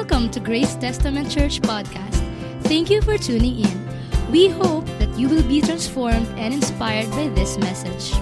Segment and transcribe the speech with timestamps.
[0.00, 2.24] Welcome to Grace Testament Church Podcast.
[2.64, 3.76] Thank you for tuning in.
[4.32, 8.16] We hope that you will be transformed and inspired by this message.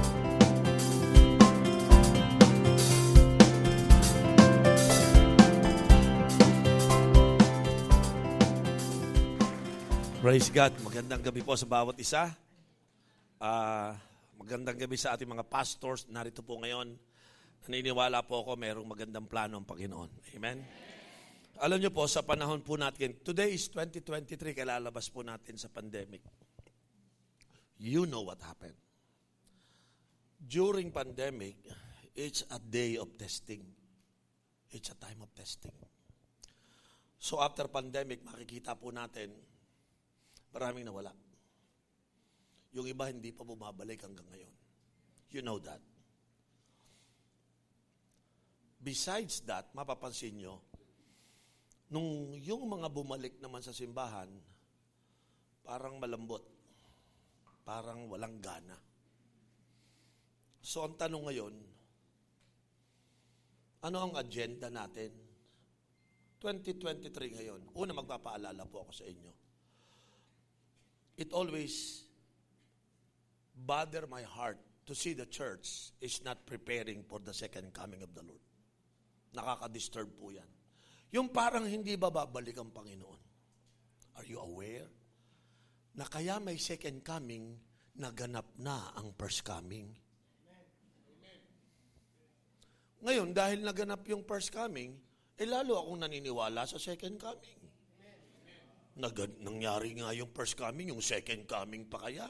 [10.19, 10.75] Praise God.
[10.83, 12.35] Magandang gabi po sa bawat isa.
[13.39, 13.95] Ah,
[14.35, 16.11] magandang gabi sa ating mga pastors.
[16.11, 16.91] Narito po ngayon.
[17.71, 20.11] Naniniwala po ako mayroong magandang plano ang Panginoon.
[20.35, 20.89] Amen?
[21.59, 26.23] Alam niyo po, sa panahon po natin, today is 2023, kailalabas po natin sa pandemic.
[27.83, 28.79] You know what happened.
[30.39, 31.59] During pandemic,
[32.15, 33.67] it's a day of testing.
[34.71, 35.75] It's a time of testing.
[37.19, 39.35] So after pandemic, makikita po natin,
[40.55, 41.11] maraming nawala.
[42.71, 44.55] Yung iba hindi pa bumabalik hanggang ngayon.
[45.35, 45.83] You know that.
[48.79, 50.68] Besides that, mapapansin nyo,
[51.89, 54.29] nung yung mga bumalik naman sa simbahan,
[55.65, 56.45] parang malambot.
[57.65, 58.77] Parang walang gana.
[60.65, 61.55] So ang tanong ngayon,
[63.85, 65.13] ano ang agenda natin?
[66.41, 67.61] 2023 ngayon.
[67.75, 69.33] Una, magpapaalala po ako sa inyo.
[71.19, 72.07] It always
[73.53, 78.15] bother my heart to see the church is not preparing for the second coming of
[78.15, 78.45] the Lord.
[79.35, 80.58] Nakaka-disturb po yan.
[81.09, 83.21] Yung parang hindi ba ang Panginoon?
[84.21, 84.89] Are you aware?
[85.97, 87.57] Na kaya may second coming,
[87.97, 89.89] naganap na ang first coming.
[92.99, 94.99] Ngayon, dahil naganap yung first coming,
[95.39, 97.63] eh lalo akong naniniwala sa second coming.
[98.99, 102.27] Nag- nangyari nga yung first coming, yung second coming pa kaya.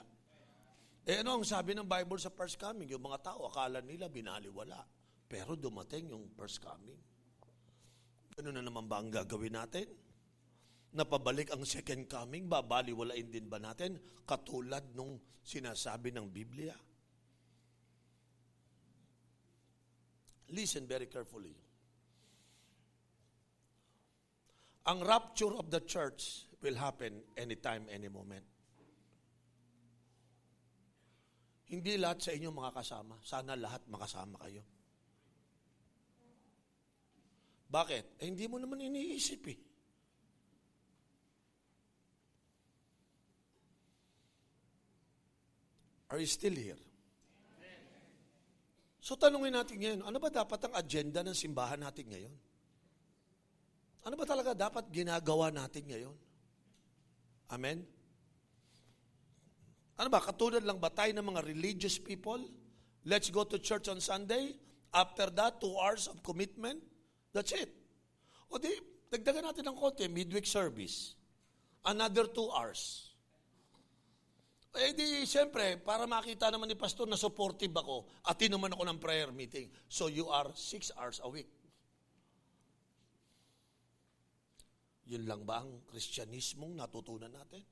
[1.08, 2.92] Eh ano ang sabi ng Bible sa first coming?
[2.92, 4.84] Yung mga tao, akala nila binaliwala.
[5.24, 7.00] Pero dumating yung first coming.
[8.38, 9.91] Ano na naman ba ang gagawin natin?
[10.94, 13.99] Napabalik ang second coming, babaliwalain din ba natin?
[14.25, 16.72] Katulad nung sinasabi ng Biblia.
[20.54, 21.53] Listen very carefully.
[24.88, 28.47] Ang rapture of the church will happen anytime, any moment.
[31.69, 33.21] Hindi lahat sa inyo makakasama.
[33.21, 34.65] Sana lahat makasama kayo.
[37.68, 38.24] Bakit?
[38.24, 39.58] Eh, hindi mo naman iniisip eh.
[46.08, 46.80] Are you still here?
[49.04, 52.34] So tanungin natin ngayon, ano ba dapat ang agenda ng simbahan natin ngayon?
[54.04, 56.16] Ano ba talaga dapat ginagawa natin ngayon?
[57.52, 57.84] Amen?
[59.96, 62.40] Ano ba, katulad lang ba tayo ng mga religious people?
[63.08, 64.56] Let's go to church on Sunday.
[64.92, 66.80] After that, two hours of commitment.
[67.33, 67.71] That's it.
[68.49, 68.72] O di,
[69.12, 71.16] dagdagan natin ng konti, midweek service.
[71.84, 73.12] Another two hours.
[74.78, 78.99] Eh di, siyempre, para makita naman ni pastor na supportive ako, atin naman ako ng
[79.00, 79.72] prayer meeting.
[79.89, 81.49] So you are six hours a week.
[85.09, 87.65] Yun lang ba ang kristyanismong natutunan natin?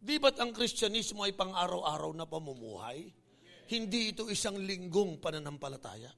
[0.00, 3.12] Di ba't ang kristyanismo ay pang-araw-araw na pamumuhay?
[3.68, 6.08] Hindi ito isang linggong pananampalataya.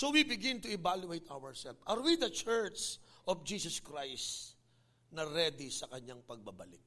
[0.00, 1.76] So we begin to evaluate ourselves.
[1.84, 2.96] Are we the church
[3.28, 4.56] of Jesus Christ
[5.12, 6.80] na ready sa kanyang pagbabalik?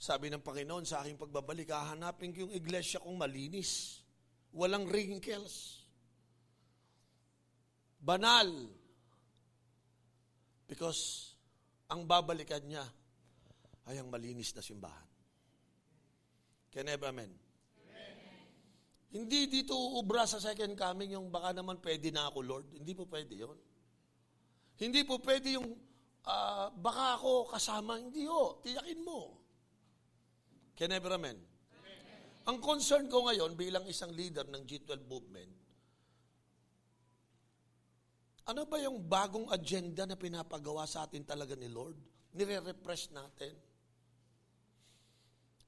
[0.00, 4.00] Sabi ng Panginoon sa aking pagbabalik, hahanapin ko yung iglesia kong malinis.
[4.56, 5.84] Walang wrinkles.
[8.00, 8.48] Banal.
[10.64, 11.36] Because
[11.92, 12.88] ang babalikan niya
[13.92, 15.08] ay ang malinis na simbahan.
[16.72, 17.43] Can I have amen?
[19.14, 22.66] Hindi dito uubra sa second coming yung baka naman pwede na ako, Lord.
[22.74, 23.54] Hindi po pwede yon.
[24.74, 25.70] Hindi po pwede yung
[26.26, 28.02] uh, baka ako kasama.
[28.02, 28.58] Hindi ho.
[28.58, 29.38] Tiyakin mo.
[30.74, 31.38] Can I have amen?
[32.44, 35.52] Ang concern ko ngayon bilang isang leader ng G12 movement,
[38.44, 41.96] ano ba yung bagong agenda na pinapagawa sa atin talaga ni Lord?
[42.36, 43.56] Nire-repress natin.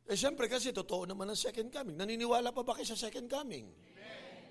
[0.06, 1.98] Eh siyempre kasi totoo naman ang second coming.
[1.98, 3.66] Naniniwala pa ba kayo sa second coming?
[3.66, 4.46] Amen.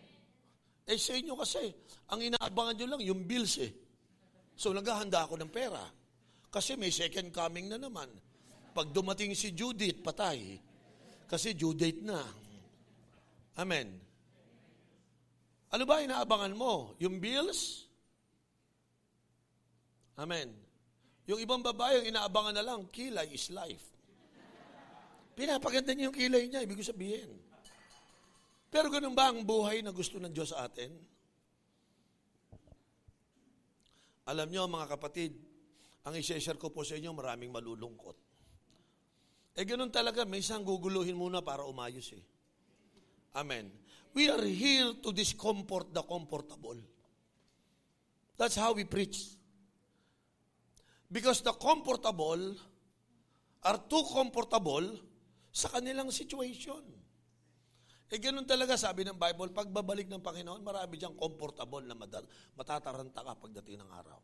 [0.83, 1.63] Eh sa inyo kasi,
[2.11, 3.71] ang inaabangan nyo lang yung bills eh.
[4.59, 5.79] So naghahanda ako ng pera.
[6.51, 8.11] Kasi may second coming na naman.
[8.75, 10.59] Pag dumating si Judith, patay.
[11.31, 12.19] Kasi due na.
[13.55, 13.87] Amen.
[15.71, 16.95] Ano ba inaabangan mo?
[16.99, 17.87] Yung bills?
[20.19, 20.51] Amen.
[21.27, 23.94] Yung ibang babae, yung inaabangan na lang, kilay is life.
[25.35, 27.27] Pinapaganda niya yung kilay niya, ibig sabihin.
[28.71, 30.95] Pero ganun ba ang buhay na gusto ng Diyos sa atin?
[34.25, 35.35] Alam niyo mga kapatid,
[36.07, 38.17] ang isi-share ko po sa inyo, maraming malulungkot.
[39.55, 42.23] Eh ganun talaga, minsan guguluhin muna para umayos eh.
[43.35, 43.71] Amen.
[44.15, 46.79] We are here to discomfort the comfortable.
[48.39, 49.35] That's how we preach.
[51.11, 52.55] Because the comfortable
[53.63, 54.83] are too comfortable
[55.55, 56.83] sa kanilang situation.
[58.11, 61.95] Eh ganun talaga sabi ng Bible, pagbabalik ng Panginoon, marami diyang comfortable na
[62.59, 64.19] matataranta ka pagdating ng araw.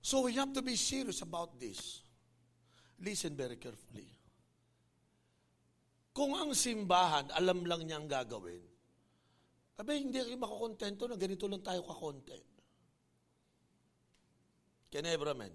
[0.00, 2.00] So we have to be serious about this.
[3.04, 4.08] Listen very carefully.
[6.14, 8.64] Kung ang simbahan, alam lang niya ang gagawin,
[9.76, 12.38] abay, hindi kayo makakontento na ganito lang tayo kakonte.
[14.88, 15.50] Can I amen?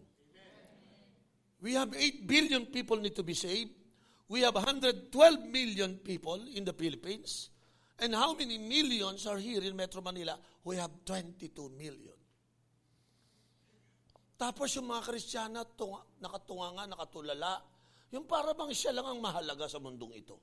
[1.63, 3.78] We have 8 billion people need to be saved.
[4.29, 5.09] We have 112
[5.49, 7.49] million people in the Philippines.
[7.97, 10.37] And how many millions are here in Metro Manila?
[10.63, 12.15] We have 22 million.
[14.39, 17.59] Tapos yung mga Kristiyana, tunga, nakatunganga, nakatulala,
[18.13, 20.39] yung para bang siya lang ang mahalaga sa mundong ito.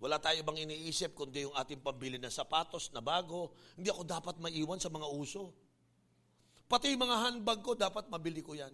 [0.00, 4.34] Wala tayo bang iniisip kundi yung ating pambili ng sapatos na bago, hindi ako dapat
[4.40, 5.52] maiwan sa mga uso.
[6.66, 8.72] Pati yung mga handbag ko, dapat mabili ko yan.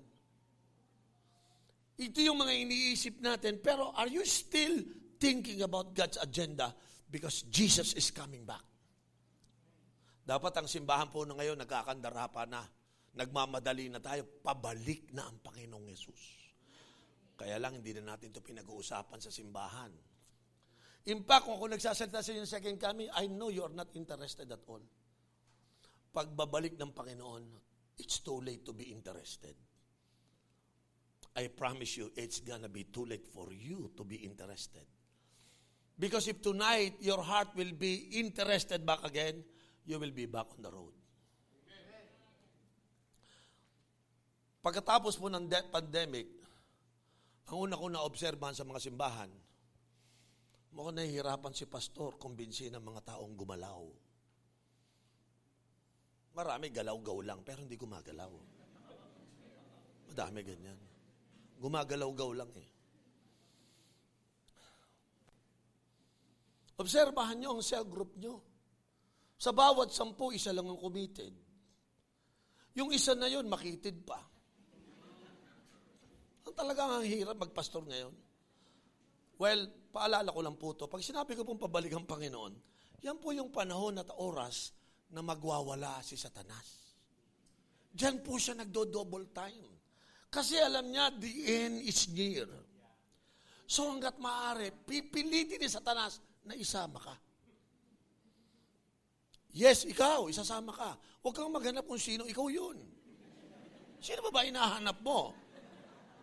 [1.97, 4.85] Ito yung mga iniisip natin, pero are you still
[5.17, 6.77] thinking about God's agenda
[7.09, 8.61] because Jesus is coming back?
[10.27, 12.61] Dapat ang simbahan po na ngayon nagkakandara pa na,
[13.17, 16.21] nagmamadali na tayo, pabalik na ang Panginoong Yesus.
[17.37, 19.93] Kaya lang hindi na natin ito pinag-uusapan sa simbahan.
[21.07, 23.95] In fact, kung ako nagsasalita sa inyo ng second coming, I know you are not
[23.97, 24.83] interested at all.
[26.13, 27.45] Pagbabalik ng Panginoon,
[27.97, 29.55] it's too late to be interested.
[31.37, 34.89] I promise you, it's gonna be too late for you to be interested.
[36.01, 39.45] Because if tonight your heart will be interested back again,
[39.85, 40.97] you will be back on the road.
[44.65, 46.27] Pagkatapos po ng de- pandemic,
[47.47, 49.31] ang una ko na-obserbahan sa mga simbahan,
[50.75, 53.87] mukhang nahihirapan si pastor kumbinsi ng mga taong gumalaw.
[56.35, 58.33] Marami galaw-gaw lang, pero hindi gumagalaw.
[60.11, 60.96] Madami ganyan.
[61.57, 62.69] Gumagalaw-gaw lang eh.
[66.77, 68.37] Obserbahan nyo ang cell group nyo.
[69.37, 71.33] Sa bawat sampu, isa lang ang committed.
[72.77, 74.21] Yung isa na yon makitid pa.
[76.45, 78.15] Ang talaga ang hirap magpastor ngayon.
[79.41, 79.61] Well,
[79.93, 80.89] paalala ko lang po to.
[80.89, 82.53] Pag sinabi ko pong pabalik ang Panginoon,
[83.05, 84.73] yan po yung panahon at oras
[85.13, 86.97] na magwawala si Satanas.
[87.93, 89.76] Diyan po siya nagdo-double time.
[90.31, 92.49] Kasi alam niya, the end is near.
[93.67, 97.15] So hanggat maaari, pipilitin ni Satanas na isama ka.
[99.57, 100.95] Yes, ikaw, isasama ka.
[101.25, 102.77] Huwag kang maghanap kung sino, ikaw yun.
[103.99, 105.33] Sino ba ba inahanap mo?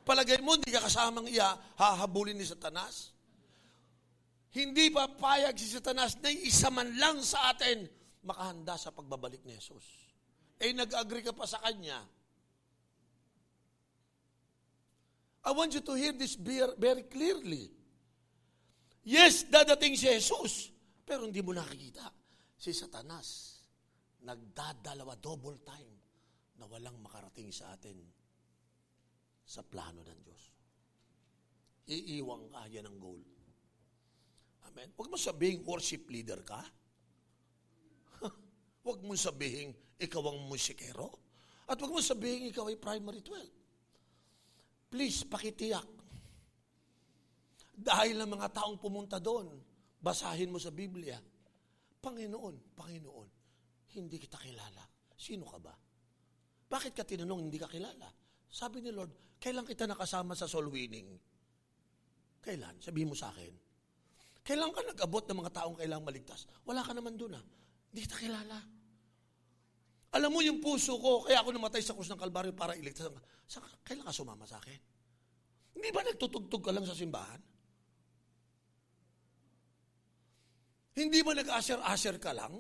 [0.06, 3.12] Palagay mo, hindi ka kasamang iya, hahabulin ni Satanas?
[4.54, 7.90] Hindi pa payag si Satanas na isa man lang sa atin
[8.22, 9.84] makahanda sa pagbabalik ni Jesus.
[10.62, 12.06] Eh, nag-agree ka pa sa kanya,
[15.44, 17.68] I want you to hear this very clearly.
[19.04, 20.72] Yes, dadating si Jesus,
[21.04, 22.08] pero hindi mo nakikita.
[22.56, 23.60] Si Satanas,
[24.24, 25.92] nagdadalawa double time
[26.56, 28.00] na walang makarating sa atin
[29.44, 30.44] sa plano ng Diyos.
[31.92, 33.20] Iiwang ka, yan ang goal.
[34.72, 34.96] Amen.
[34.96, 36.64] Huwag mo sabihin worship leader ka.
[38.88, 41.12] Huwag mo sabihin ikaw ang musikero.
[41.68, 43.63] At huwag mo sabihin ikaw ay primary 12.
[44.94, 45.90] Please, pakitiyak.
[47.74, 49.50] Dahil ng mga taong pumunta doon,
[49.98, 51.18] basahin mo sa Biblia,
[51.98, 53.30] Panginoon, Panginoon,
[53.98, 54.86] hindi kita kilala.
[55.18, 55.74] Sino ka ba?
[56.70, 58.06] Bakit ka tinanong hindi ka kilala?
[58.46, 61.10] Sabi ni Lord, kailan kita nakasama sa soul winning?
[62.38, 62.78] Kailan?
[62.78, 63.50] Sabihin mo sa akin.
[64.46, 66.46] Kailan ka nag-abot ng mga taong kailangang maligtas?
[66.70, 67.46] Wala ka naman doon ah.
[67.90, 68.62] Hindi kita kilala.
[70.14, 73.10] Alam mo yung puso ko, kaya ako namatay sa krus ng Kalbaryo para iligtas.
[73.50, 74.78] Sa, kailan ka sumama sa akin?
[75.74, 77.42] Hindi ba nagtutugtog ka lang sa simbahan?
[80.94, 82.54] Hindi ba nag-asher-asher ka lang?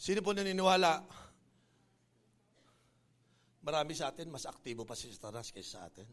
[0.00, 1.04] Sino po naniniwala?
[3.64, 6.08] Marami sa atin, mas aktibo pa si Satanas kaysa sa atin.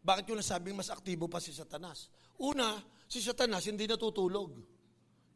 [0.00, 2.08] Bakit ko nasabing mas aktibo pa si Satanas?
[2.40, 4.50] Una, si Satanas hindi natutulog.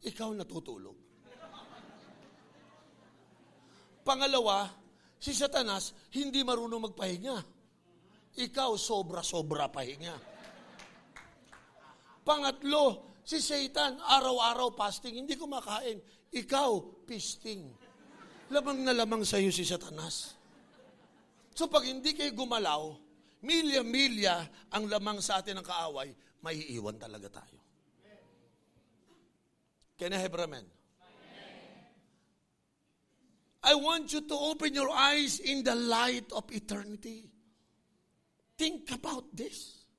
[0.05, 0.97] Ikaw natutulog.
[4.05, 4.69] Pangalawa,
[5.17, 7.37] si Satanas hindi marunong magpahinga.
[8.35, 10.17] Ikaw sobra-sobra pahinga.
[12.25, 15.97] Pangatlo, Si Satan, araw-araw fasting, hindi kumakain.
[16.29, 17.65] Ikaw, feasting.
[18.53, 20.37] Lamang na lamang sa iyo si Satanas.
[21.57, 22.93] So pag hindi kayo gumalaw,
[23.41, 26.13] milya-milya ang lamang sa atin ng kaaway,
[26.45, 27.57] maiiwan talaga tayo.
[29.97, 30.67] Can I have amen?
[33.65, 37.25] I want you to open your eyes in the light of eternity.
[38.53, 39.89] Think about this.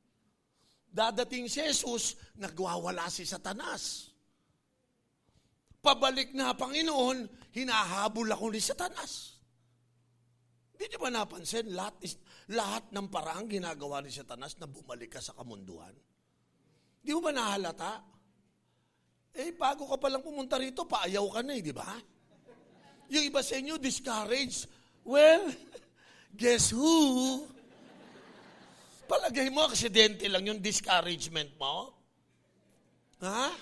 [0.86, 4.14] Dadating si Jesus, nagwawala si Satanas.
[5.82, 9.42] Pabalik na, Panginoon, hinahabol ako ni Satanas.
[10.76, 12.20] Hindi niyo ba napansin, lahat, is,
[12.52, 15.92] lahat ng parang ginagawa ni Satanas na bumalik ka sa kamunduhan?
[17.06, 18.02] Di mo ba nahalata?
[19.30, 21.86] Eh, bago ka palang pumunta rito, paayaw ka na eh, di ba?
[23.14, 24.66] Yung iba sa inyo, discouraged.
[25.06, 25.46] Well,
[26.40, 27.46] guess who?
[29.06, 31.94] Palagay mo, aksidente lang yung discouragement mo?
[33.22, 33.54] Ha?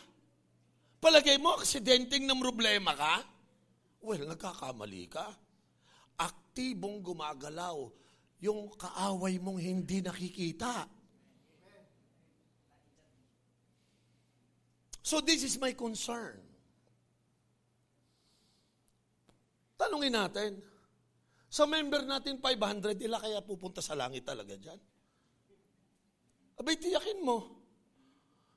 [0.97, 3.21] Palagay mo, aksidenteng ng problema ka?
[4.01, 5.29] Well, nagkakamali ka.
[6.17, 7.93] Aktibong gumagalaw
[8.41, 10.89] yung kaaway mong hindi nakikita.
[15.05, 16.41] So this is my concern.
[19.77, 20.65] Tanungin natin,
[21.53, 24.81] sa member natin 500, ila kaya pupunta sa langit talaga dyan?
[26.57, 27.53] Abay, tiyakin mo.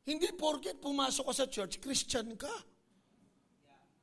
[0.07, 2.55] Hindi porket pumasok ka sa church, Christian ka.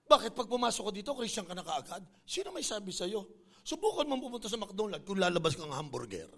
[0.05, 2.05] Bakit pag pumasok ka dito, Christian ka na kaagad?
[2.29, 3.25] Sino may sabi sa'yo?
[3.65, 6.29] Subukan mo pumunta sa McDonald's kung lalabas kang hamburger.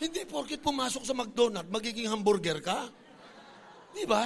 [0.00, 2.88] Hindi porket pumasok sa McDonald's, magiging hamburger ka.
[3.92, 4.24] Di ba?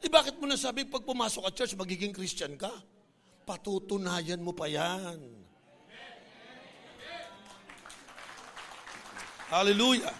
[0.00, 2.72] Eh bakit mo nasabi pag pumasok ka church, magiging Christian ka?
[3.44, 5.20] Patutunayan mo pa yan.
[9.52, 10.16] Hallelujah.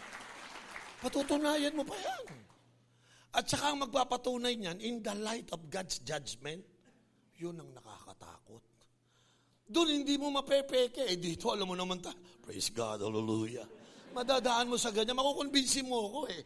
[1.00, 2.24] Patutunayan mo pa yan.
[3.36, 6.64] At saka ang magpapatunay niyan, in the light of God's judgment,
[7.36, 8.64] yun ang nakakatakot.
[9.66, 11.04] Doon hindi mo mapepeke.
[11.04, 12.12] Eh dito, alam mo naman ta,
[12.44, 13.85] praise God, hallelujah.
[14.16, 16.42] Madadaan mo sa ganyan, makukonbinsi mo ako eh.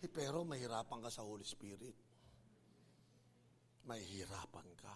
[0.00, 0.08] eh.
[0.08, 2.12] Pero mahirapan ka sa Holy Spirit
[3.86, 4.94] mahihirapan ka.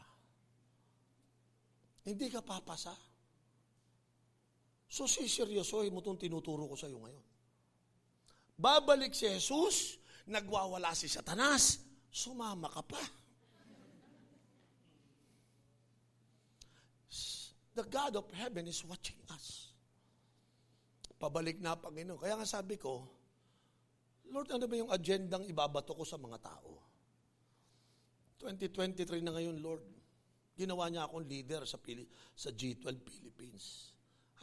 [2.06, 2.94] Hindi ka papasa.
[4.86, 7.24] So siseryosohin mo itong tinuturo ko sa iyo ngayon.
[8.56, 9.98] Babalik si Jesus,
[10.30, 13.02] nagwawala si Satanas, sumama ka pa.
[17.76, 19.65] The God of heaven is watching us.
[21.16, 22.20] Pabalik na, Panginoon.
[22.20, 23.08] Kaya nga sabi ko,
[24.28, 26.82] Lord, ano ba yung agendang ibabato ko sa mga tao?
[28.42, 29.84] 2023 na ngayon, Lord.
[30.56, 33.92] Ginawa niya akong leader sa, Pili- sa G12 Philippines.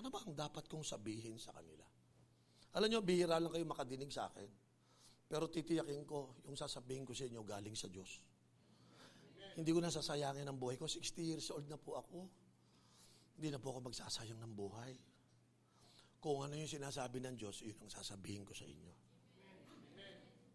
[0.02, 1.86] Ano ba ang dapat kong sabihin sa kanila?
[2.74, 4.50] Alam niyo, bihira lang kayo makadinig sa akin.
[5.30, 8.22] Pero titiyakin ko, yung sasabihin ko sa inyo galing sa Diyos.
[9.54, 10.90] Hindi ko na sasayangin ang buhay ko.
[10.90, 12.26] 60 years old na po ako.
[13.38, 14.94] Hindi na po ako magsasayang ng buhay.
[16.24, 18.94] Kung ano yung sinasabi ng Diyos, yun ang sasabihin ko sa inyo.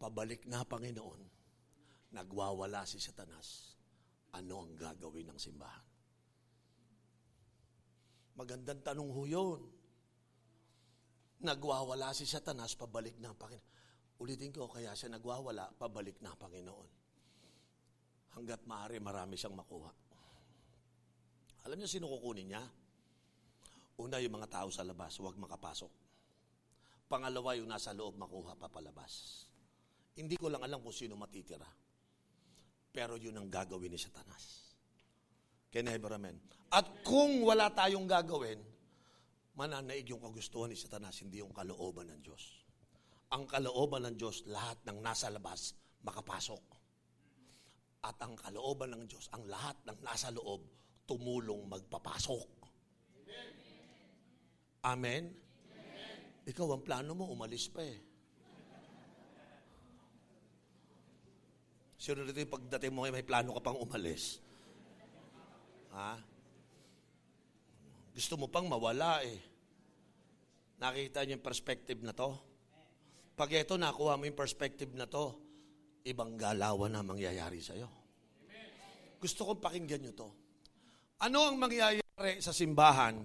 [0.00, 1.38] Pabalik na, Panginoon
[2.08, 3.76] nagwawala si Satanas,
[4.32, 5.86] ano ang gagawin ng simbahan?
[8.38, 9.60] Magandang tanong ho yun.
[11.42, 13.76] Nagwawala si Satanas, pabalik na ang Panginoon.
[14.18, 16.88] Ulitin ko, kaya siya nagwawala, pabalik na ang Panginoon.
[18.38, 19.92] Hanggat maaari, marami siyang makuha.
[21.66, 22.62] Alam niyo sino kukunin niya?
[23.98, 25.90] Una, yung mga tao sa labas, huwag makapasok.
[27.10, 29.44] Pangalawa, yung nasa loob, makuha papalabas.
[30.14, 31.66] Hindi ko lang alam kung sino matitira.
[32.94, 34.74] Pero yun ang gagawin ni Satanas.
[35.70, 36.38] Can I have amen?
[36.72, 38.58] At kung wala tayong gagawin,
[39.58, 42.66] mananaig yung kagustuhan ni Satanas, hindi yung kalooban ng Diyos.
[43.34, 45.74] Ang kalooban ng Diyos, lahat ng nasa labas,
[46.06, 46.64] makapasok.
[48.06, 50.64] At ang kalooban ng Diyos, ang lahat ng nasa loob,
[51.04, 52.57] tumulong magpapasok.
[54.88, 55.28] Amen?
[55.28, 56.16] Amen?
[56.48, 57.98] Ikaw, ang plano mo, umalis pa eh.
[61.98, 64.40] Sino dito yung pagdating mo, may plano ka pang umalis?
[65.92, 66.16] Ha?
[68.14, 69.36] Gusto mo pang mawala eh.
[70.78, 72.38] Nakita niyo yung perspective na to?
[73.34, 75.36] Pag ito, nakuha mo yung perspective na to,
[76.06, 77.86] ibang galawan na mangyayari sa'yo.
[79.18, 80.28] Gusto kong pakinggan nyo to.
[81.18, 82.02] Ano ang mangyayari
[82.38, 83.18] sa simbahan,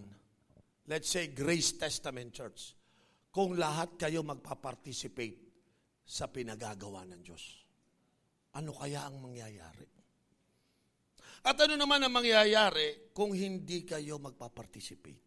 [0.88, 2.75] let's say Grace Testament Church,
[3.34, 5.40] kung lahat kayo magpa-participate
[6.04, 7.44] sa pinagagawa ng Diyos?
[8.54, 9.88] Ano kaya ang mangyayari?
[11.44, 15.24] At ano naman ang mangyayari kung hindi kayo magpa-participate?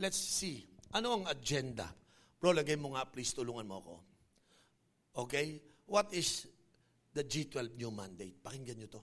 [0.00, 0.64] Let's see.
[0.96, 1.90] Ano ang agenda?
[2.40, 3.94] Bro, lagay mo nga, please, tulungan mo ako.
[5.26, 5.60] Okay?
[5.86, 6.48] What is
[7.12, 8.40] the G12 new mandate?
[8.40, 9.02] Pakinggan nyo to.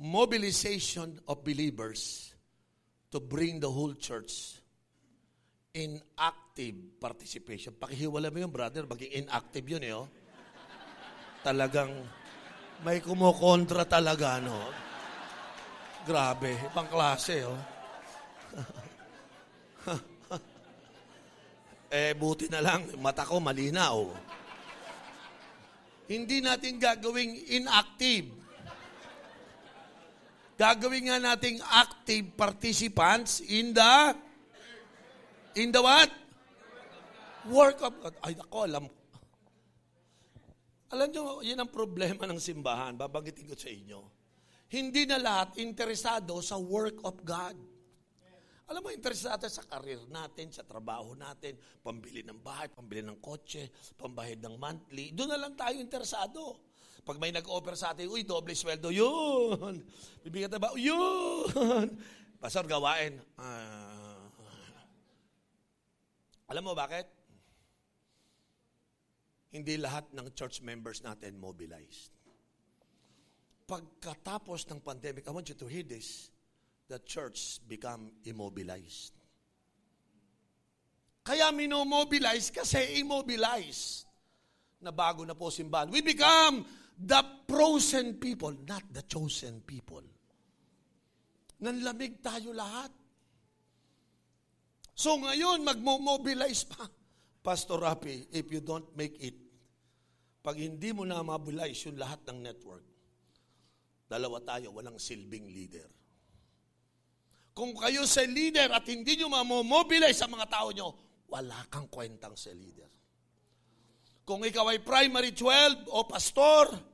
[0.00, 2.32] Mobilization of believers
[3.12, 4.56] to bring the whole church
[5.76, 7.76] in active participation.
[7.76, 8.88] Pakihiwala mo yun, brother.
[8.88, 10.08] Maging inactive yun eh, oh.
[11.44, 11.92] Talagang
[12.80, 14.56] may kumukontra talaga, no?
[16.08, 17.60] Grabe, ibang klase, oh.
[21.92, 24.08] eh, buti na lang, mata ko malinaw.
[26.10, 28.32] Hindi natin gagawing inactive.
[30.60, 34.12] Gagawin nga nating active participants in the
[35.56, 36.12] in the what?
[37.48, 38.14] Work of God.
[38.20, 38.84] Ay, ako, alam
[40.90, 42.98] Alam nyo, yun ang problema ng simbahan.
[42.98, 44.00] Babanggitin ko sa inyo.
[44.74, 47.56] Hindi na lahat interesado sa work of God.
[48.70, 53.70] Alam mo, interesado sa karir natin, sa trabaho natin, pambili ng bahay, pambili ng kotse,
[53.98, 55.10] pambahid ng monthly.
[55.10, 56.69] Doon na lang tayo interesado.
[57.00, 59.80] Pag may nag-offer sa atin, uy, doble sweldo, yun.
[60.24, 60.72] Bibigyan ba?
[60.76, 61.88] Yun.
[62.42, 63.20] Pastor, gawain.
[63.36, 64.24] Uh,
[66.50, 67.06] alam mo bakit?
[69.50, 72.14] Hindi lahat ng church members natin mobilized.
[73.66, 76.30] Pagkatapos ng pandemic, I want you to hear this
[76.90, 79.14] the church become immobilized.
[81.22, 84.10] Kaya minomobilize kasi immobilized
[84.82, 85.86] na bago na po simbahan.
[85.86, 86.66] We become
[87.00, 90.04] the frozen people, not the chosen people.
[91.60, 92.92] Nanlamig tayo lahat.
[94.92, 96.84] So ngayon, magmo-mobilize pa.
[97.40, 99.32] Pastor Rapi, if you don't make it,
[100.44, 102.84] pag hindi mo na mobilize yung lahat ng network,
[104.08, 105.88] dalawa tayo, walang silbing leader.
[107.56, 110.88] Kung kayo sa leader at hindi nyo mamobilize sa mga tao nyo,
[111.28, 112.88] wala kang kwentang sa leader.
[114.24, 116.89] Kung ikaw ay primary 12 o pastor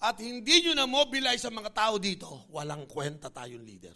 [0.00, 3.92] at hindi nyo na mobilize sa mga tao dito, walang kwenta tayong leader.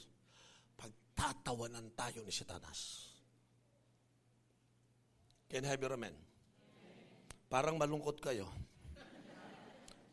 [0.76, 3.08] Pagtatawanan tayo ni Satanas.
[5.48, 6.12] Can I have your amen?
[7.48, 8.50] Parang malungkot kayo.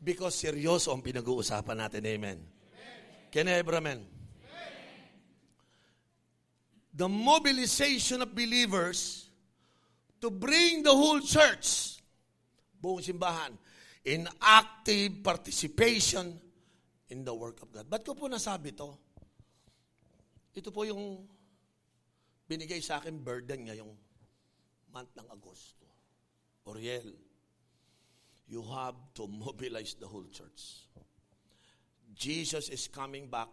[0.02, 2.02] Because seryoso ang pinag-uusapan natin.
[2.08, 2.40] Amen.
[3.30, 4.22] Can I have amen?
[6.94, 9.30] the mobilization of believers
[10.20, 11.98] to bring the whole church,
[12.84, 13.56] buong simbahan,
[14.06, 16.40] in active participation
[17.10, 17.86] in the work of God.
[17.86, 18.98] Ba't ko po nasabi to?
[20.58, 21.22] Ito po yung
[22.50, 23.94] binigay sa akin burden ngayong
[24.92, 25.88] month ng Agosto.
[26.68, 27.14] Oriel,
[28.48, 30.90] you have to mobilize the whole church.
[32.16, 33.48] Jesus is coming back.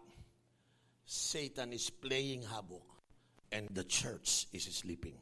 [1.09, 2.85] Satan is playing havoc
[3.53, 5.17] and the church is sleeping.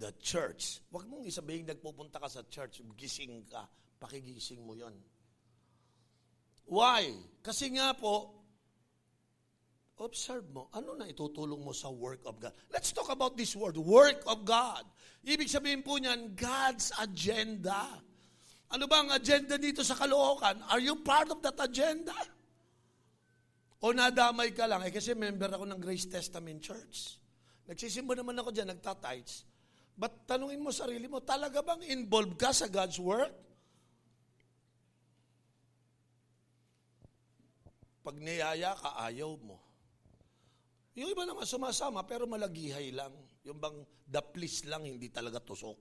[0.00, 3.68] The church, wag mong isabihin nagpupunta ka sa church, gising ka,
[4.00, 4.96] pakigising mo yon.
[6.64, 7.12] Why?
[7.44, 8.32] Kasi nga po,
[10.00, 12.56] observe mo, ano na itutulong mo sa work of God?
[12.72, 14.88] Let's talk about this word, work of God.
[15.20, 17.84] Ibig sabihin po niyan, God's agenda.
[18.72, 20.64] Ano ba ang agenda dito sa Caloocan?
[20.72, 22.16] Are you part of that agenda?
[23.84, 27.20] O nadamay ka lang, eh kasi member ako ng Grace Testament Church.
[27.68, 29.49] Nagsisimba naman ako dyan, nagtatights.
[30.00, 33.36] But tanungin mo sarili mo, talaga bang involved ka sa God's work?
[38.00, 39.60] Pag niyaya ka, ayaw mo.
[40.96, 43.12] Yung iba naman sumasama, pero malagihay lang.
[43.44, 43.76] Yung bang
[44.08, 45.76] daplis lang, hindi talaga tusok.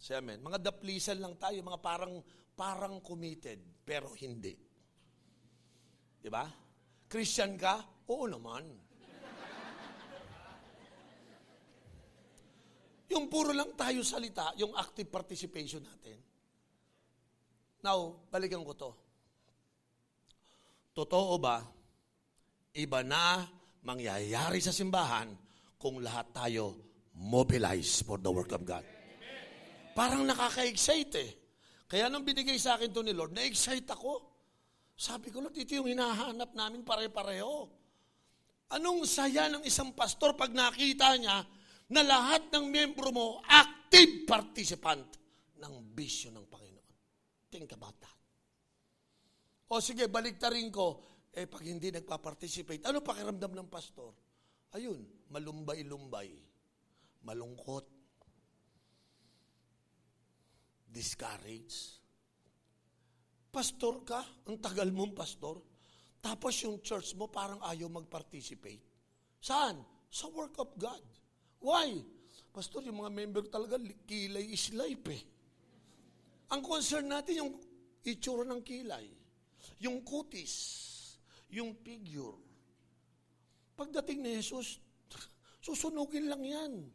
[0.00, 0.40] Say amen.
[0.40, 2.24] Mga daplisan lang tayo, mga parang
[2.56, 4.56] parang committed, pero hindi.
[6.16, 6.48] Di ba?
[7.12, 7.84] Christian ka?
[8.08, 8.83] Oo naman.
[13.14, 16.18] Yung puro lang tayo salita, yung active participation natin.
[17.86, 18.90] Now, balikan ko to.
[20.94, 21.62] Totoo ba,
[22.74, 23.46] iba na
[23.86, 25.30] mangyayari sa simbahan
[25.78, 26.74] kung lahat tayo
[27.14, 28.82] mobilize for the work of God.
[29.94, 31.30] Parang nakaka-excite eh.
[31.86, 34.26] Kaya nung binigay sa akin to ni Lord, na-excite ako.
[34.98, 37.70] Sabi ko, Lord, ito yung hinahanap namin pare-pareho.
[38.74, 41.46] Anong saya ng isang pastor pag nakita niya
[41.92, 45.04] na lahat ng membro mo active participant
[45.60, 46.94] ng bisyo ng Panginoon.
[47.52, 48.18] Think about that.
[49.68, 51.02] O sige, baliktarin ko,
[51.34, 54.14] eh pag hindi nagpa-participate, ano pakiramdam ng pastor?
[54.74, 56.30] Ayun, malumbay-lumbay,
[57.26, 57.86] malungkot,
[60.88, 62.04] discouraged,
[63.54, 64.18] Pastor ka,
[64.50, 65.62] ang tagal mong pastor.
[66.18, 68.82] Tapos yung church mo parang ayaw mag-participate.
[69.38, 69.78] Saan?
[70.10, 70.98] Sa work of God.
[71.64, 71.96] Why?
[72.52, 75.24] Pastor, yung mga member talaga, kilay is life eh.
[76.52, 77.56] Ang concern natin yung
[78.04, 79.08] itsura ng kilay,
[79.80, 80.52] yung kutis,
[81.48, 82.36] yung figure.
[83.74, 84.76] Pagdating ni Jesus,
[85.64, 86.84] susunugin lang yan.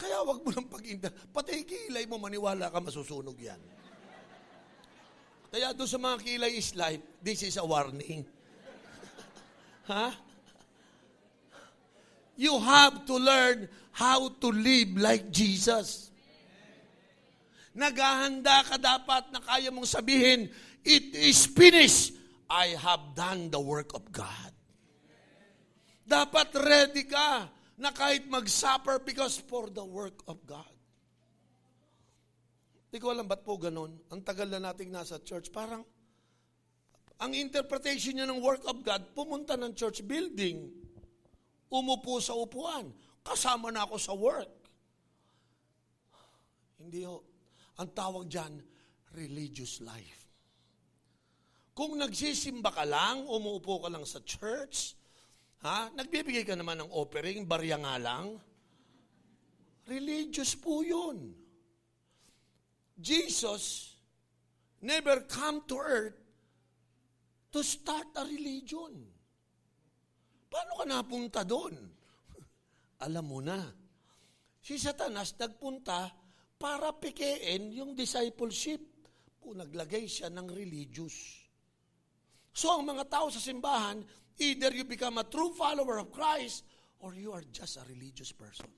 [0.00, 1.10] Kaya wag mo nang pag-inda.
[1.10, 3.58] Pati kilay mo, maniwala ka, masusunog yan.
[5.52, 8.24] Kaya doon sa mga kilay is life, this is a warning.
[9.86, 10.14] Ha?
[12.36, 16.10] You have to learn how to live like Jesus.
[17.72, 20.48] Naghahanda ka dapat na kaya mong sabihin,
[20.84, 22.16] it is finished.
[22.52, 24.52] I have done the work of God.
[26.04, 27.48] Dapat ready ka
[27.80, 30.68] na kahit mag-suffer because for the work of God.
[32.92, 33.96] Hindi ko alam ba't po ganun.
[34.12, 35.48] Ang tagal na nating nasa church.
[35.48, 35.80] Parang,
[37.22, 40.66] ang interpretation niya ng work of God, pumunta ng church building.
[41.70, 42.90] Umupo sa upuan.
[43.22, 44.50] Kasama na ako sa work.
[46.82, 47.22] Hindi ho.
[47.78, 48.58] Ang tawag dyan,
[49.14, 50.26] religious life.
[51.72, 54.98] Kung nagsisimba ka lang, umuupo ka lang sa church,
[55.62, 55.88] ha?
[55.94, 58.36] nagbibigay ka naman ng offering, barya nga lang,
[59.86, 61.32] religious po yun.
[62.98, 63.94] Jesus
[64.82, 66.21] never come to earth
[67.52, 68.96] to start a religion.
[70.48, 71.76] Paano ka napunta doon?
[73.06, 73.60] Alam mo na.
[74.62, 76.08] Si Satanas nagpunta
[76.56, 78.80] para pikein yung discipleship.
[79.42, 81.42] Po, naglagay siya ng religious.
[82.52, 84.00] So ang mga tao sa simbahan,
[84.38, 86.62] either you become a true follower of Christ
[87.02, 88.70] or you are just a religious person.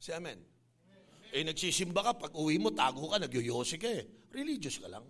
[0.00, 0.40] Si Amen.
[1.30, 4.02] Eh, nagsisimba ka, pag uwi mo, tago ka, nagyoyosi ka eh.
[4.32, 5.04] Religious ka lang.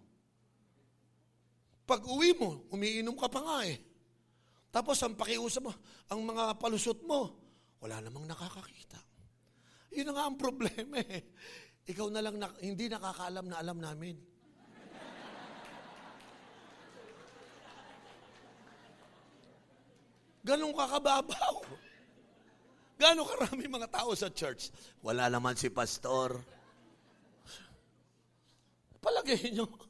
[1.91, 3.83] Pag uwi mo, umiinom ka pa nga eh.
[4.71, 5.75] Tapos ang pakiusap mo,
[6.07, 7.35] ang mga palusot mo,
[7.83, 9.03] wala namang nakakakita.
[9.91, 11.35] Yun na nga ang problema eh.
[11.91, 14.15] Ikaw na lang na, hindi nakakaalam na alam namin.
[20.47, 21.55] Ganong kakababaw.
[23.03, 24.71] Gano'ng karami mga tao sa church?
[25.03, 26.39] Wala naman si pastor.
[29.03, 29.90] Palagay nyo.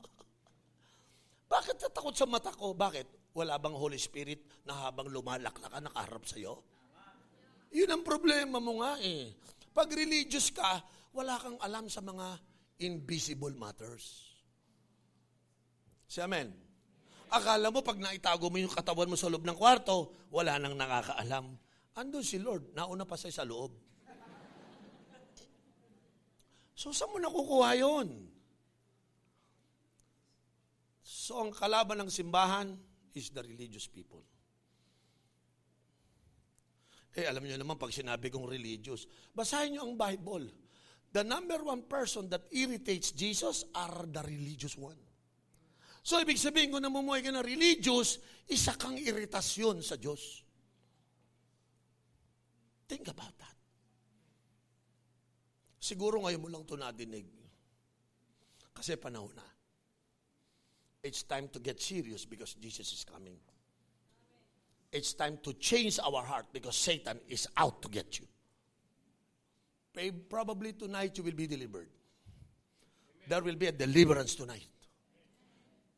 [1.50, 2.78] Bakit natakot sa mata ko?
[2.78, 3.34] Bakit?
[3.34, 6.62] Wala bang Holy Spirit na habang lumalakla ka, nakaharap sa'yo?
[7.74, 9.34] Yun ang problema mo nga eh.
[9.74, 10.78] Pag religious ka,
[11.10, 12.38] wala kang alam sa mga
[12.86, 14.30] invisible matters.
[16.06, 16.54] Si Amen.
[17.30, 21.54] Akala mo pag naitago mo yung katawan mo sa loob ng kwarto, wala nang nakakaalam.
[21.98, 23.74] Andun si Lord, nauna pa siya sa loob.
[26.74, 28.30] So, saan mo nakukuha yun?
[31.11, 32.70] So, ang kalaban ng simbahan
[33.18, 34.23] is the religious people.
[37.18, 40.46] Eh, alam niyo naman, pag sinabi kong religious, basahin niyo ang Bible.
[41.11, 44.94] The number one person that irritates Jesus are the religious one.
[46.07, 50.46] So, ibig sabihin, kung namumuhay ka na religious, isa kang iritasyon sa Diyos.
[52.87, 53.59] Think about that.
[55.83, 57.27] Siguro ngayon mo lang ito nadinig.
[58.70, 59.49] Kasi panahon na.
[61.02, 63.36] It's time to get serious because Jesus is coming.
[64.92, 68.26] It's time to change our heart because Satan is out to get you.
[70.28, 71.88] Probably tonight you will be delivered.
[73.28, 74.66] There will be a deliverance tonight.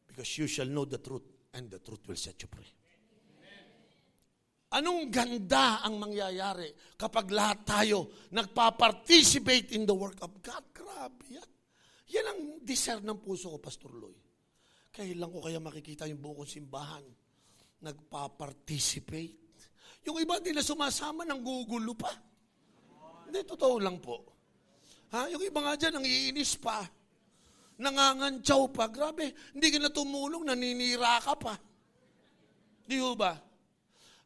[0.06, 1.22] Because you shall know the truth
[1.54, 2.68] and the truth will set you free.
[4.72, 10.64] Anong ganda ang mangyayari kapag lahat tayo nagpa-participate in the work of God?
[10.72, 11.50] Grabe yan.
[12.08, 14.16] Yan ang deserve ng puso ko, Pastor Loy.
[14.92, 17.00] Kailan ko kaya makikita yung buong simbahan
[17.81, 19.40] nagpa-participate?
[20.05, 22.12] Yung iba din na sumasama ng gugulo pa.
[23.24, 24.20] Hindi, totoo lang po.
[25.16, 25.33] Ha?
[25.33, 26.85] Yung iba nga dyan, ang iinis pa.
[27.81, 28.92] Nangangantsaw pa.
[28.92, 31.57] Grabe, hindi ka na tumulong, naninira ka pa.
[32.85, 33.33] Di ba?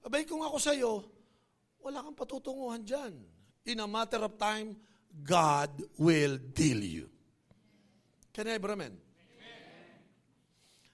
[0.02, 1.06] Abay kung ako sa iyo,
[1.78, 3.14] wala kang patutunguhan dyan.
[3.66, 4.74] In a matter of time,
[5.22, 7.06] God will deal you.
[8.34, 9.05] Can I have amen?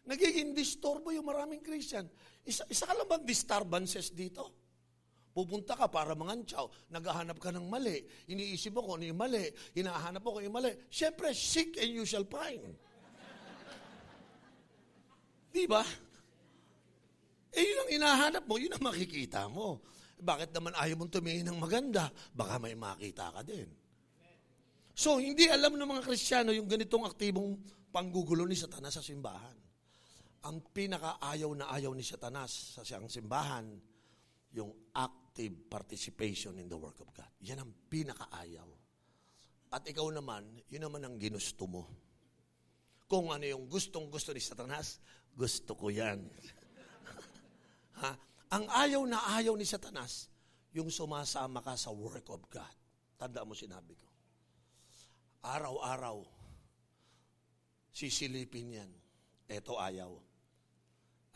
[0.03, 2.11] Nagiging disturbo yung maraming Christian.
[2.43, 4.63] Isa, isa ka lang bang disturbances dito?
[5.33, 10.21] Pupunta ka para mangantsaw, naghahanap ka ng mali, iniisip mo kung ano yung mali, hinahanap
[10.21, 10.69] mo kung yung mali.
[10.93, 12.61] Siyempre, seek and you shall find.
[15.49, 15.81] Di ba?
[17.53, 19.81] Eh, yun ang inahanap mo, yun ang makikita mo.
[20.21, 22.13] Bakit naman ayaw mong tumingin ng maganda?
[22.37, 23.69] Baka may makita ka din.
[24.93, 27.57] So, hindi alam ng mga Kristiyano yung ganitong aktibong
[27.89, 29.62] panggugulo ni Satanas sa simbahan.
[30.43, 33.67] Ang pinakaayaw na ayaw ni Satanas sa siyang simbahan,
[34.53, 37.31] yung active participation in the work of God.
[37.47, 38.69] Yan ang pinakaayaw.
[39.73, 41.89] At ikaw naman, yun naman ang ginusto mo.
[43.07, 44.99] Kung ano yung gustong gusto ni Satanas,
[45.33, 46.21] gusto ko yan.
[48.03, 48.13] ha?
[48.53, 50.29] Ang ayaw na ayaw ni Satanas,
[50.75, 52.77] yung sumasama ka sa work of God.
[53.17, 54.09] Tanda mo sinabi ko.
[55.47, 56.21] Araw-araw,
[57.95, 58.91] sisilipin yan.
[59.49, 60.32] Ito ayaw.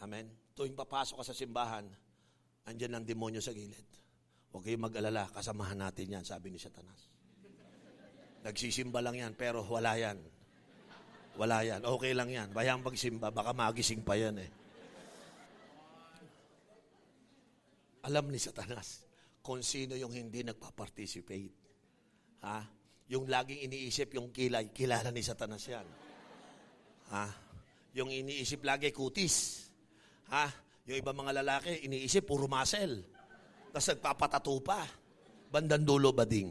[0.05, 0.29] Amen?
[0.53, 1.85] Tuwing papasok ka sa simbahan,
[2.69, 3.89] andyan ang demonyo sa gilid.
[4.53, 7.13] Huwag kayong mag-alala, kasamahan natin yan, sabi ni Satanas.
[8.47, 10.17] Nagsisimba lang yan, pero wala yan.
[11.37, 11.85] Wala yan.
[11.85, 12.49] Okay lang yan.
[12.57, 14.51] Bayang pagsimba, baka magising pa yan eh.
[18.09, 19.03] Alam ni Satanas
[19.43, 21.55] kung sino yung hindi nagpa-participate.
[22.47, 22.59] Ha?
[23.11, 25.87] Yung laging iniisip yung kilay, kilala ni Satanas yan.
[27.11, 27.27] Ha?
[27.99, 29.66] Yung iniisip lagi kutis.
[30.33, 30.47] Ha?
[30.87, 33.03] Yung ibang mga lalaki, iniisip, puro muscle.
[33.71, 34.83] Tapos nagpapatato pa.
[35.51, 36.51] Bandang dulo bading.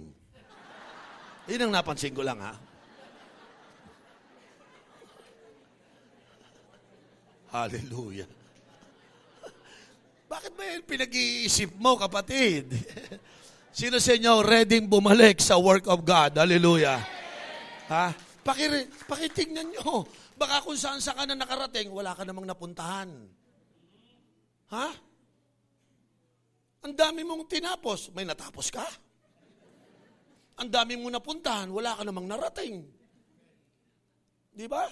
[1.45, 2.53] Yun ang napansin ko lang, ha?
[7.55, 8.27] Hallelujah.
[10.25, 12.67] Bakit ba yun pinag-iisip mo, kapatid?
[13.79, 16.35] Sino sa inyo ready bumalik sa work of God?
[16.35, 16.99] Hallelujah.
[17.87, 18.11] Ha?
[18.43, 20.03] Pakir, pakitignan nyo.
[20.35, 23.07] Baka kung saan sa ka na nakarating, wala ka namang napuntahan.
[24.73, 24.87] Ha?
[26.85, 28.85] Ang dami mong tinapos, may natapos ka?
[30.61, 32.85] Ang dami mong napuntahan, wala ka namang narating.
[34.55, 34.87] Di ba?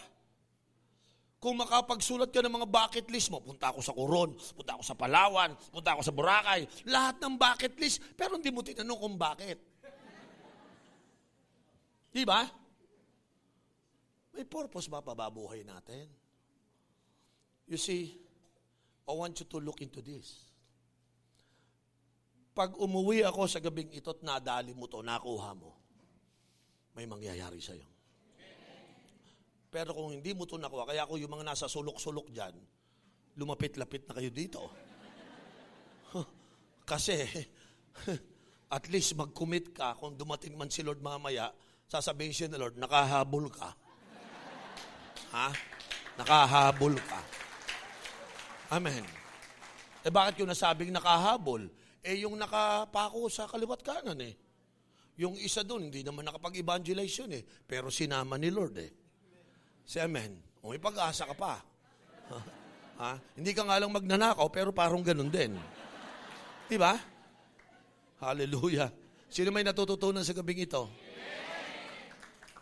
[1.44, 4.96] Kung makapagsulat ka ng mga bucket list mo, punta ako sa Coron, punta ako sa
[4.96, 9.60] Palawan, punta ako sa Boracay, lahat ng bucket list, pero hindi mo tinanong kung bakit.
[12.16, 12.48] Di ba?
[14.34, 16.08] May purpose ba pababuhay natin?
[17.68, 18.23] You see,
[19.04, 20.48] I want you to look into this.
[22.54, 25.74] Pag umuwi ako sa gabing ito at nadali mo to, nakuha mo,
[26.94, 27.90] may mangyayari sa iyo.
[29.74, 32.54] Pero kung hindi mo to nakuha, kaya ako yung mga nasa sulok-sulok dyan,
[33.42, 34.62] lumapit-lapit na kayo dito.
[36.90, 37.26] Kasi,
[38.78, 41.50] at least mag-commit ka, kung dumating man si Lord mamaya,
[41.90, 43.74] sasabihin siya ni Lord, nakahabol ka.
[45.34, 45.50] Ha?
[46.22, 47.43] Nakahabol ka.
[48.74, 49.06] Amen.
[50.02, 51.70] Eh bakit yung nasabing nakahabol?
[52.02, 54.34] Eh yung nakapako sa kaliwat kanan eh.
[55.22, 57.44] Yung isa doon, hindi naman nakapag-evangelize yun eh.
[57.46, 58.92] Pero sinama ni Lord eh.
[59.86, 60.42] Si Amen.
[60.66, 61.62] O may pag-asa ka pa.
[63.02, 63.22] ha?
[63.38, 65.54] Hindi ka nga lang magnanakaw, pero parang ganun din.
[66.66, 66.98] Di ba?
[68.18, 68.90] Hallelujah.
[69.30, 70.90] Sino may natututunan sa gabing ito?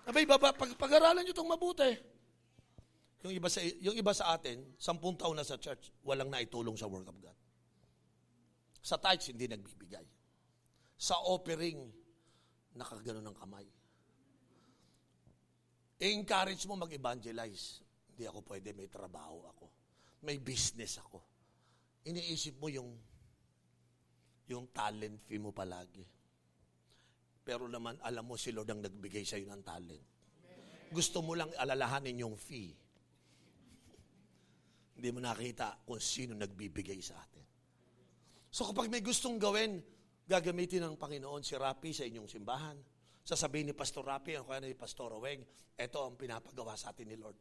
[0.04, 2.11] Abay, baba, pag, pag-aralan nyo itong mabuti.
[3.22, 6.90] Yung iba sa, yung iba sa atin, sampung taon na sa church, walang naitulong sa
[6.90, 7.38] work of God.
[8.82, 10.06] Sa tithes, hindi nagbibigay.
[10.98, 11.78] Sa offering,
[12.74, 13.68] nakagano ng kamay.
[16.02, 17.86] I-encourage mo mag-evangelize.
[18.10, 19.66] Hindi ako pwede, may trabaho ako.
[20.26, 21.22] May business ako.
[22.10, 22.90] Iniisip mo yung
[24.50, 26.04] yung talent fee mo palagi.
[27.46, 30.06] Pero naman, alam mo si Lord ang nagbigay sa'yo ng talent.
[30.92, 32.76] Gusto mo lang alalahanin yung fee.
[35.02, 37.42] Hindi mo nakita kung sino nagbibigay sa atin.
[38.54, 39.82] So kapag may gustong gawin,
[40.30, 42.78] gagamitin ng Panginoon si Rapi sa inyong simbahan.
[43.26, 45.42] Sasabihin ni Pastor Rapi, o kaya ni Pastor Oweng,
[45.74, 47.34] ito ang pinapagawa sa atin ni Lord.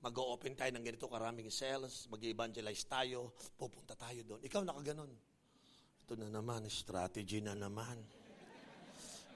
[0.00, 4.40] Mag-open tayo ng ganito karaming cells, mag-evangelize tayo, pupunta tayo doon.
[4.40, 5.12] Ikaw nakaganon.
[6.00, 8.00] Ito na naman, strategy na naman.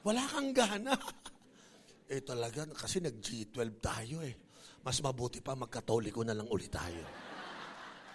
[0.01, 0.97] Wala kang gana.
[2.17, 4.46] eh talaga, kasi nag-G12 tayo eh.
[4.87, 7.03] Mas mabuti pa magkatoliko na lang ulit tayo.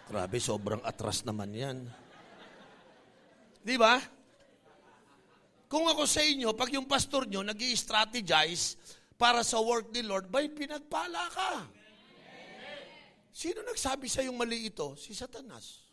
[0.07, 1.77] Grabe, sobrang atras naman yan.
[3.60, 3.99] Di ba?
[5.67, 8.79] Kung ako sa inyo, pag yung pastor nyo nag strategize
[9.19, 11.51] para sa work ni Lord, bay pinagpala ka.
[13.31, 14.95] Sino nagsabi sa yung mali ito?
[14.95, 15.91] Si Satanas.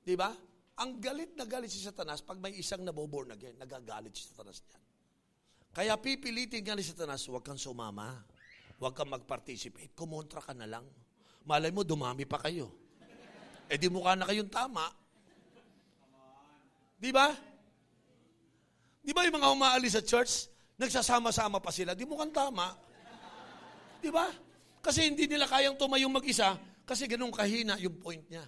[0.00, 0.32] Di ba?
[0.80, 4.82] Ang galit na galit si Satanas pag may isang naboborn again, nagagalit si Satanas niyan.
[5.72, 8.20] Kaya pipilitin nga ni Satanas, huwag kang sumama.
[8.82, 9.94] Huwag kang mag-participate.
[9.94, 10.82] Kumontra ka na lang.
[11.46, 12.74] Malay mo, dumami pa kayo.
[13.70, 14.90] Eh di mukha na kayong tama.
[16.98, 17.30] Di ba?
[18.98, 20.50] Di ba yung mga umaalis sa church,
[20.82, 22.74] nagsasama-sama pa sila, di mukhang tama.
[24.02, 24.26] Di ba?
[24.82, 28.42] Kasi hindi nila kayang tumayong mag-isa kasi ganun kahina yung point niya.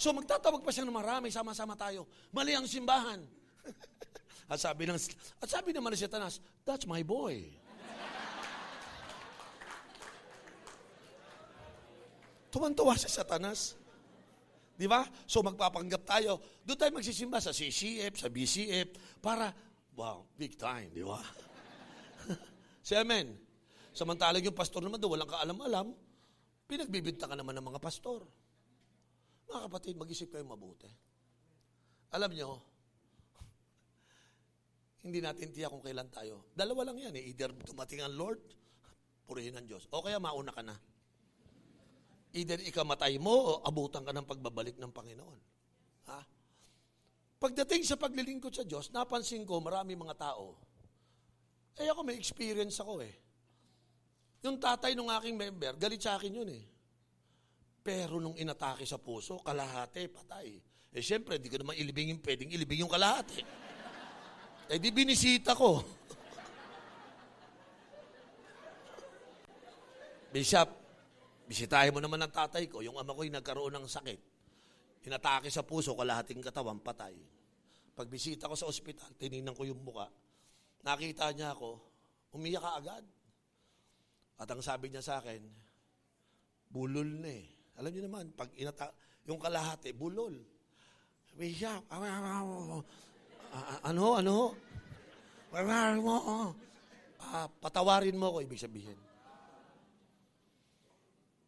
[0.00, 2.08] So magtatawag pa siya ng marami, sama-sama tayo.
[2.32, 3.20] Mali ang simbahan.
[4.52, 4.96] at sabi ng
[5.40, 7.44] at sabi naman ni Satanas, that's my boy.
[12.54, 13.74] Tuwan-tuwa sa satanas.
[14.78, 15.02] Di ba?
[15.26, 16.38] So magpapanggap tayo.
[16.62, 19.50] Doon tayo magsisimba sa CCF, sa BCF, para,
[19.98, 21.18] wow, big time, di ba?
[22.86, 23.34] si Amen.
[23.90, 25.86] Samantalang yung pastor naman doon, walang kaalam-alam,
[26.70, 28.22] pinagbibinta ka naman ng mga pastor.
[29.50, 30.90] Mga kapatid, mag-isip kayo mabuti.
[32.14, 32.50] Alam nyo,
[35.06, 36.46] hindi natin tiyak kung kailan tayo.
[36.54, 37.34] Dalawa lang yan eh.
[37.34, 38.42] Either dumating ang Lord,
[39.26, 39.90] purihin ang Diyos.
[39.90, 40.93] O kaya mauna ka na.
[42.34, 45.40] Either ikamatay mo o abutan ka ng pagbabalik ng Panginoon.
[46.10, 46.20] Ha?
[47.38, 50.58] Pagdating sa paglilingkod sa Diyos, napansin ko marami mga tao.
[51.78, 53.14] Eh ako may experience ako eh.
[54.42, 56.64] Yung tatay ng aking member, galit sa akin yun eh.
[57.84, 60.58] Pero nung inatake sa puso, kalahati, patay.
[60.94, 63.42] Eh siyempre, di ko naman ilibing yung pwedeng ilibing yung kalahati.
[64.64, 65.84] Eh di binisita ko.
[70.32, 70.83] Bishop,
[71.44, 74.20] Bisitahin mo naman ng tatay ko, yung ama ko'y nagkaroon ng sakit.
[75.04, 77.12] Inatake sa puso, kalahating katawan, patay.
[77.92, 80.08] Pagbisita ko sa ospital, tinignan ko yung muka.
[80.80, 81.76] Nakita niya ako,
[82.32, 83.04] umiyak ka agad.
[84.40, 85.44] At ang sabi niya sa akin,
[86.72, 87.46] bulol na eh.
[87.76, 88.90] Alam niyo naman, pag inata
[89.28, 90.34] yung kalahati, bulol.
[91.28, 91.84] Sabi siya,
[93.84, 94.36] ano, ano?
[97.20, 98.98] Uh, patawarin mo ako, ibig sabihin.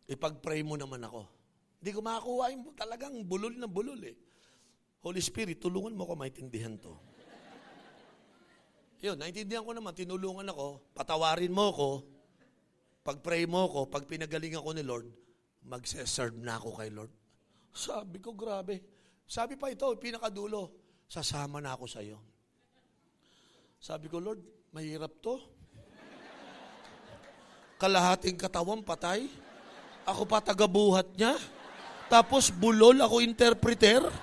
[0.07, 1.27] Ipag-pray mo naman ako.
[1.83, 4.17] Hindi ko makakuha yung talagang bulol na bulol eh.
[5.03, 6.95] Holy Spirit, tulungan mo ako maintindihan to.
[9.05, 11.91] Yun, naintindihan ko naman, tinulungan ako, patawarin mo ako,
[13.07, 15.07] pag-pray mo ako, pag pinagaling ako ni Lord,
[15.63, 17.13] magse-serve na ako kay Lord.
[17.71, 18.83] Sabi ko, grabe.
[19.29, 20.75] Sabi pa ito, pinakadulo,
[21.07, 22.19] sasama na ako sa iyo.
[23.79, 24.43] Sabi ko, Lord,
[24.73, 25.39] mahirap to.
[27.77, 29.29] Kalahating katawan patay.
[30.07, 31.35] Ako pa tagabuhat niya.
[32.07, 34.07] Tapos bulol ako interpreter.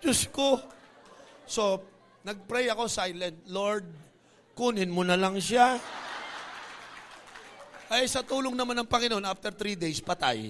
[0.00, 0.62] Diyos ko.
[1.44, 1.82] So,
[2.22, 3.42] nagpray ako silent.
[3.50, 3.84] Lord,
[4.54, 5.76] kunin mo na lang siya.
[7.90, 10.48] Ay, sa tulong naman ng Panginoon, after three days, patay.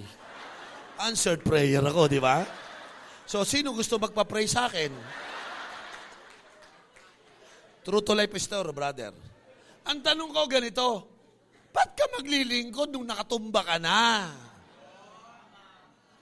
[1.01, 2.47] Answered prayer ako, di ba?
[3.27, 4.93] So, sino gusto magpa-pray sa akin?
[7.85, 9.13] True to life story, brother.
[9.85, 10.87] Ang tanong ko ganito,
[11.75, 14.31] Ba't ka maglilingkod nung nakatumba ka na?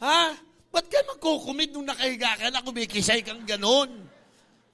[0.01, 0.33] Ha?
[0.73, 4.09] Ba't ka magkukumit nung nakahiga ka na, kumikisay kang ganon?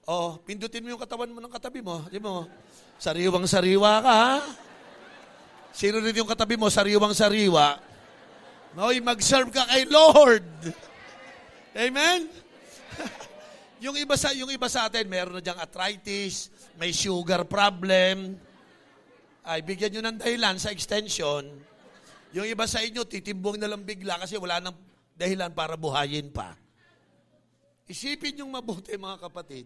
[0.07, 2.07] Oh, pindutin mo yung katawan mo ng katabi mo.
[2.07, 2.47] Di mo,
[2.97, 4.35] sariwang-sariwa ka, ha?
[5.75, 7.67] Sino rin yung katabi mo, sariwang-sariwa?
[8.79, 10.47] Hoy, mag-serve ka kay Lord.
[11.75, 12.31] Amen?
[13.85, 18.39] yung iba sa yung iba sa atin, meron na diyang arthritis, may sugar problem,
[19.49, 21.41] ay bigyan nyo ng dahilan sa extension.
[22.37, 24.77] Yung iba sa inyo, titimbong na lang bigla kasi wala nang
[25.17, 26.53] dahilan para buhayin pa.
[27.89, 29.65] Isipin yung mabuti mga kapatid.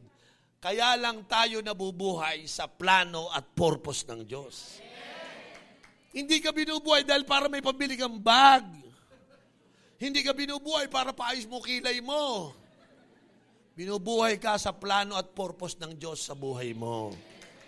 [0.63, 4.79] Kaya lang tayo nabubuhay sa plano at purpose ng Diyos.
[6.15, 8.63] Hindi ka binubuhay dahil para may pambili kang bag.
[9.99, 12.55] Hindi ka binubuhay para paayos mo kilay mo.
[13.75, 17.11] Binubuhay ka sa plano at purpose ng Diyos sa buhay mo.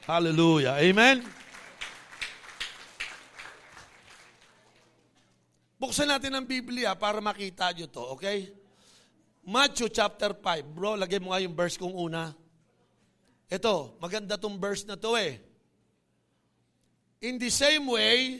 [0.07, 0.79] Hallelujah.
[0.79, 1.44] Amen?
[5.75, 8.47] Buksan natin ang Biblia para makita nyo to, okay?
[9.43, 10.71] Matthew chapter 5.
[10.71, 12.31] Bro, lagay mo nga yung verse kong una.
[13.51, 15.37] Ito, maganda tong verse na to eh.
[17.27, 18.39] In the same way,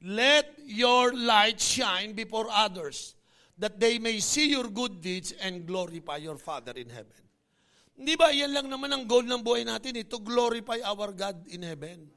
[0.00, 3.14] let your light shine before others,
[3.60, 7.20] that they may see your good deeds and glorify your Father in heaven.
[7.96, 11.36] Hindi ba, yan lang naman ang goal ng buhay natin, eh, to glorify our God
[11.52, 12.08] in heaven.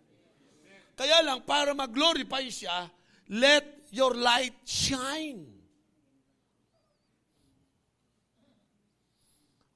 [0.95, 2.91] Kaya lang, para mag-glorify siya,
[3.29, 5.45] let your light shine.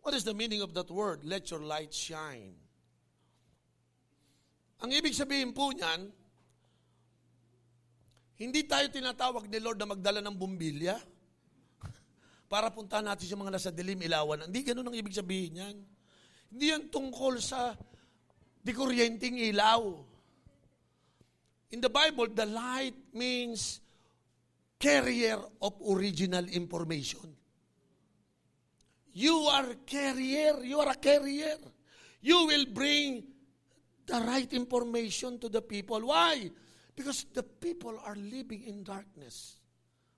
[0.03, 1.23] What is the meaning of that word?
[1.23, 2.59] Let your light shine.
[4.83, 6.11] Ang ibig sabihin po niyan,
[8.43, 10.99] hindi tayo tinatawag ni Lord na magdala ng bumbilya
[12.51, 14.51] para puntahan natin sa mga nasa dilim, ilawan.
[14.51, 15.77] Hindi ganun ang ibig sabihin niyan.
[16.51, 17.71] Hindi yan tungkol sa
[18.59, 20.03] dikuryenteng ilaw.
[21.73, 23.81] In the Bible, the light means
[24.77, 27.33] carrier of original information.
[29.11, 31.57] You are carrier, you are a carrier.
[32.21, 33.23] You will bring
[34.05, 35.99] the right information to the people.
[36.01, 36.51] Why?
[36.95, 39.57] Because the people are living in darkness.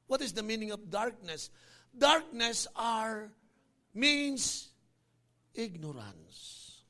[0.07, 1.51] What is the meaning of darkness?
[1.97, 3.31] Darkness are
[3.93, 4.67] means
[5.53, 6.81] ignorance.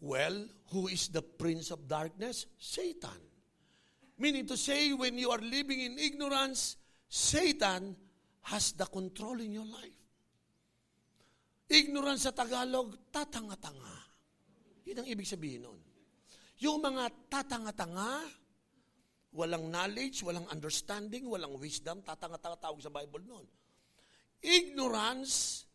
[0.00, 2.48] Well, who is the prince of darkness?
[2.56, 3.32] Satan
[4.22, 6.78] Meaning to say, when you are living in ignorance,
[7.10, 7.96] Satan
[8.46, 9.98] has the control in your life.
[11.66, 13.98] Ignorance sa Tagalog, tatanga-tanga.
[14.86, 15.80] Yun ang ibig sabihin nun.
[16.62, 18.22] Yung mga tatanga-tanga,
[19.34, 23.46] walang knowledge, walang understanding, walang wisdom, tatanga-tanga tawag sa Bible nun.
[24.38, 25.66] Ignorance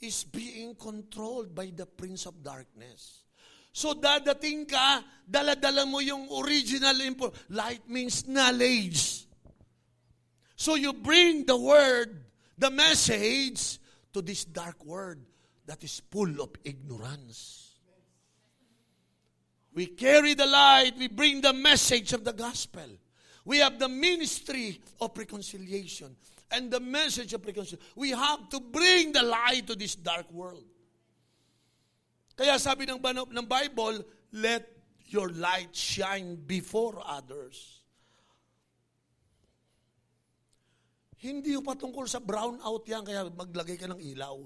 [0.00, 3.19] is being controlled by the prince of darkness.
[3.72, 7.32] So dadating ka, daladala mo yung original info.
[7.50, 9.26] Light means knowledge.
[10.56, 12.24] So you bring the word,
[12.58, 13.78] the message
[14.12, 15.18] to this dark world
[15.66, 17.78] that is full of ignorance.
[19.72, 22.90] We carry the light, we bring the message of the gospel.
[23.44, 26.16] We have the ministry of reconciliation
[26.50, 27.86] and the message of reconciliation.
[27.94, 30.64] We have to bring the light to this dark world.
[32.40, 34.00] Kaya sabi ng, ng Bible,
[34.32, 34.64] let
[35.12, 37.84] your light shine before others.
[41.20, 44.40] Hindi pa tungkol sa brown out yan, kaya maglagay ka ng ilaw.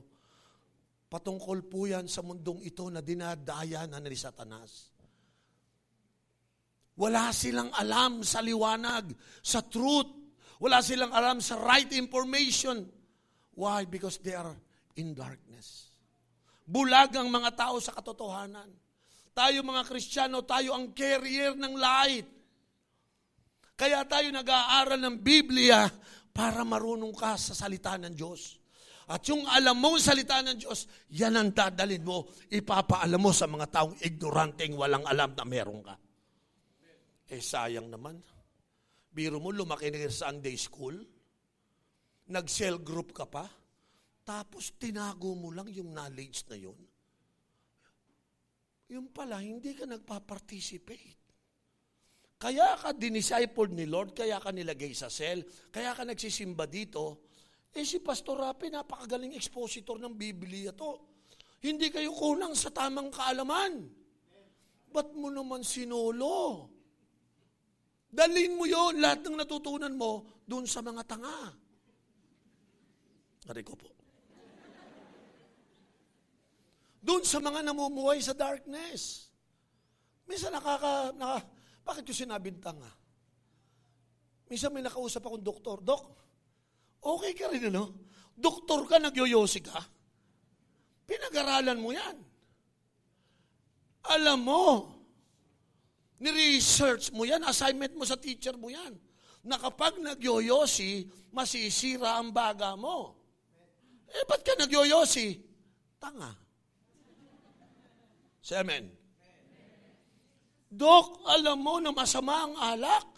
[1.07, 4.91] Patungkol po yan sa mundong ito na dinadaya na ni Satanas.
[6.99, 10.11] Wala silang alam sa liwanag, sa truth.
[10.59, 12.91] Wala silang alam sa right information.
[13.55, 13.87] Why?
[13.87, 14.59] Because they are
[14.99, 15.84] in darkness.
[16.65, 18.73] Bulag ang mga tao sa katotohanan.
[19.37, 22.29] Tayo mga Kristiyano, tayo ang carrier ng light.
[23.75, 25.85] Kaya tayo nag-aaral ng Biblia
[26.31, 28.63] para marunong ka sa salita ng Diyos.
[29.05, 33.67] At yung alam mong salita ng Diyos, yan ang dadalin mo, ipapaalam mo sa mga
[33.69, 35.95] taong ignoranteng walang alam na meron ka.
[37.29, 38.17] Eh sayang naman.
[39.13, 40.97] Biro mo, lumaki na sa Sunday school,
[42.33, 43.45] nag-cell group ka pa,
[44.25, 46.81] tapos tinago mo lang yung knowledge na yun.
[48.89, 51.21] Yung pala, hindi ka nagpa-participate.
[52.41, 57.33] Kaya ka dinisciple ni Lord, kaya ka nilagay sa cell, kaya ka nagsisimba dito.
[57.73, 61.01] Eh si Pastor Rapi, napakagaling expositor ng Biblia to.
[61.65, 63.89] Hindi kayo kulang sa tamang kaalaman.
[64.93, 66.69] Ba't mo naman sinolo?
[68.15, 71.51] Dalin mo yon lahat ng natutunan mo doon sa mga tanga.
[73.49, 73.94] Ari ko po.
[77.05, 79.29] Doon sa mga namumuhay sa darkness.
[80.25, 81.45] Minsan nakaka, naka,
[81.85, 82.89] bakit yung sinabing tanga?
[84.49, 86.05] Minsan may nakausap akong doktor, Dok,
[87.05, 87.93] okay ka rin ano?
[88.33, 89.77] Doktor ka, nagyoyosi ka?
[91.05, 92.17] Pinag-aralan mo yan.
[94.09, 94.65] Alam mo,
[96.25, 98.97] ni-research mo yan, assignment mo sa teacher mo yan,
[99.45, 101.05] na kapag nagyoyosi,
[101.37, 103.13] masisira ang baga mo.
[104.09, 105.37] Eh, ba't ka nagyoyosi?
[106.01, 106.44] Tanga.
[108.45, 108.93] Say amen.
[110.69, 113.09] Dok, alam mo na masama ang alak.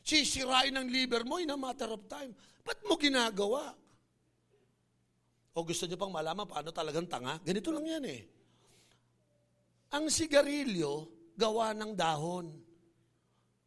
[0.00, 2.32] Sisirain ang liver mo in a matter of time.
[2.64, 3.76] Ba't mo ginagawa?
[5.52, 7.36] O gusto niyo pang malaman paano talagang tanga?
[7.44, 8.22] Ganito lang yan eh.
[9.92, 12.48] Ang sigarilyo, gawa ng dahon.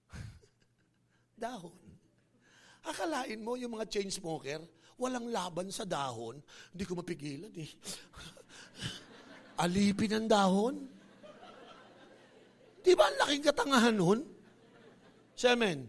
[1.45, 1.77] dahon.
[2.89, 4.65] Akalain mo yung mga chain smoker,
[4.97, 6.41] walang laban sa dahon.
[6.73, 7.69] Hindi ko mapigilan eh.
[9.60, 10.76] Alipin ang dahon.
[12.82, 14.20] Di ba ang laking katangahan nun?
[15.38, 15.86] Semen.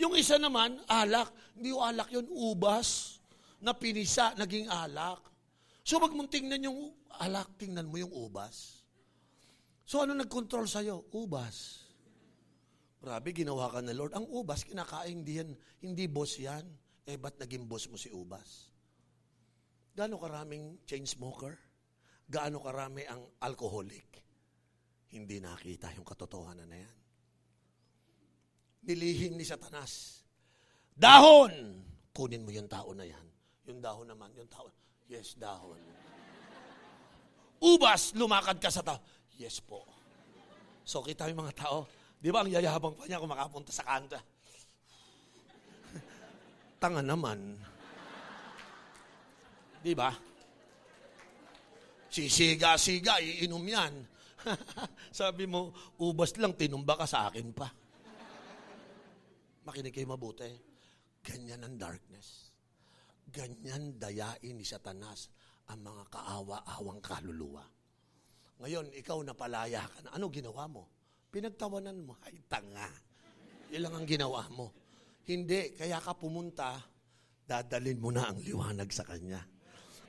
[0.00, 1.30] Yung isa naman, alak.
[1.54, 3.18] Hindi yung alak yun, ubas
[3.62, 5.22] na pinisa, naging alak.
[5.86, 6.90] So wag mong tingnan yung
[7.22, 8.82] alak, tingnan mo yung ubas.
[9.86, 11.06] So ano nag-control sa'yo?
[11.14, 11.86] Ubas.
[13.02, 14.14] Grabe, ginawa ka na Lord.
[14.14, 15.50] Ang ubas, kinakain, hindi, yan,
[15.82, 16.62] hindi boss yan.
[17.02, 18.70] Eh, ba't naging boss mo si ubas?
[19.98, 21.58] Gano'ng karaming chain smoker?
[22.28, 24.08] Gaano karami ang alcoholic.
[25.12, 26.96] Hindi nakita yung katotohanan na yan.
[28.88, 30.24] Nilihim ni Satanas.
[30.92, 31.52] Dahon!
[32.12, 33.26] Kunin mo yung tao na yan.
[33.68, 34.66] Yung dahon naman, yung tao.
[35.06, 35.78] Yes, dahon.
[37.62, 38.98] Ubas, lumakad ka sa tao.
[39.38, 39.86] Yes po.
[40.82, 41.86] So kita yung mga tao.
[42.18, 44.18] Di ba ang yayabang pa niya kung makapunta sa kanta?
[46.82, 47.54] Tanga naman.
[49.82, 50.10] Di ba?
[52.12, 54.04] Sisiga-siga, iinom yan.
[55.16, 57.72] Sabi mo, ubas lang, tinumba ka sa akin pa.
[59.64, 60.52] Makinig kayo mabuti.
[61.24, 62.52] Ganyan ang darkness.
[63.32, 65.32] Ganyan dayain ni Satanas
[65.72, 67.64] ang mga kaawa-awang kaluluwa.
[68.60, 70.12] Ngayon, ikaw napalaya ka na.
[70.12, 70.92] Ano ginawa mo?
[71.32, 72.20] Pinagtawanan mo.
[72.28, 72.92] Ay, tanga.
[73.72, 74.68] Ilang ang ginawa mo.
[75.24, 76.76] Hindi, kaya ka pumunta,
[77.48, 79.40] dadalin mo na ang liwanag sa Kanya.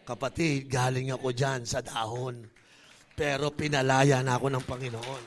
[0.04, 2.44] Kapatid, galing ako dyan sa dahon.
[3.16, 5.24] Pero pinalaya na ako ng Panginoon.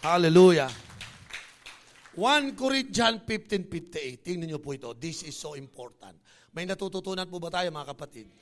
[0.00, 0.72] Hallelujah.
[2.16, 4.24] 1 Corinthians 15.58.
[4.24, 4.96] Tingnan niyo po ito.
[4.96, 6.16] This is so important.
[6.56, 8.32] May natututunan po ba tayo mga kapatid?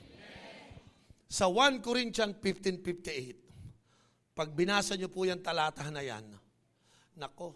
[1.27, 6.23] Sa 1 Corinthians 15.58, pag binasa niyo po yung talata na yan,
[7.19, 7.55] nako,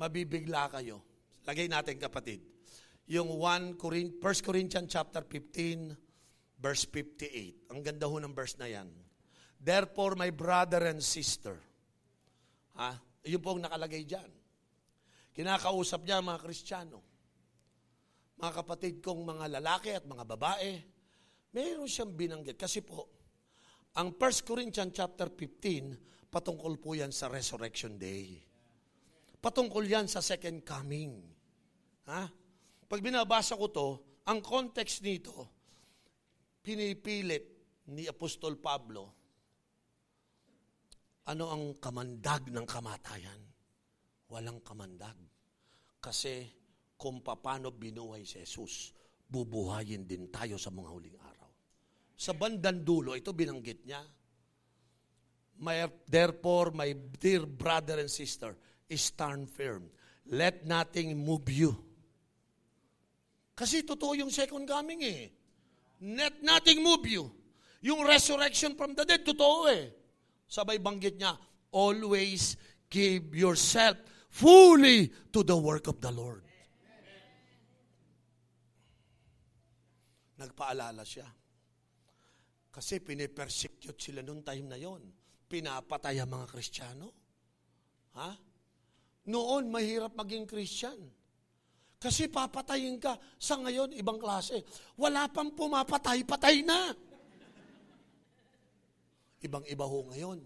[0.00, 1.04] mabibigla kayo.
[1.44, 2.57] Lagay natin kapatid.
[3.08, 5.96] Yung 1 Corinth, 1 Corinthians chapter 15,
[6.60, 7.72] verse 58.
[7.72, 8.88] Ang ganda ho ng verse na yan.
[9.56, 11.56] Therefore, my brother and sister.
[12.76, 13.00] Ha?
[13.24, 14.28] Yun po ang nakalagay dyan.
[15.32, 17.00] Kinakausap niya mga Kristiyano.
[18.38, 20.70] Mga kapatid kong mga lalaki at mga babae,
[21.56, 22.60] meron siyang binanggit.
[22.60, 23.08] Kasi po,
[23.96, 28.36] ang 1 Corinthians chapter 15, patungkol po yan sa Resurrection Day.
[29.40, 31.24] Patungkol yan sa second coming.
[32.04, 32.47] Ha?
[32.88, 33.88] Pag binabasa ko to,
[34.32, 35.60] ang context nito,
[36.64, 37.44] pinipilit
[37.92, 39.12] ni Apostol Pablo,
[41.28, 43.40] ano ang kamandag ng kamatayan?
[44.32, 45.16] Walang kamandag.
[46.00, 46.48] Kasi
[46.96, 48.96] kung paano binuhay si Jesus,
[49.28, 51.50] bubuhayin din tayo sa mga huling araw.
[52.16, 54.00] Sa bandang dulo, ito binanggit niya.
[55.60, 58.56] My, therefore, my dear brother and sister,
[58.96, 59.92] stand firm.
[60.32, 61.87] Let nothing move you.
[63.58, 65.34] Kasi totoo yung second coming eh.
[65.98, 67.26] Let nothing move you.
[67.82, 69.90] Yung resurrection from the dead, totoo eh.
[70.46, 71.34] Sabay banggit niya,
[71.74, 72.54] always
[72.86, 73.98] give yourself
[74.30, 76.46] fully to the work of the Lord.
[80.38, 81.26] Nagpaalala siya.
[82.70, 85.02] Kasi pinipersecute sila noong time na yon.
[85.50, 87.10] Pinapatay mga Kristiyano.
[88.14, 88.30] Ha?
[89.26, 91.17] Noon, mahirap maging Christian.
[91.98, 93.18] Kasi papatayin ka.
[93.42, 94.62] Sa ngayon, ibang klase.
[94.94, 96.94] Wala pang pumapatay, patay na.
[99.42, 100.38] Ibang-iba ho ngayon.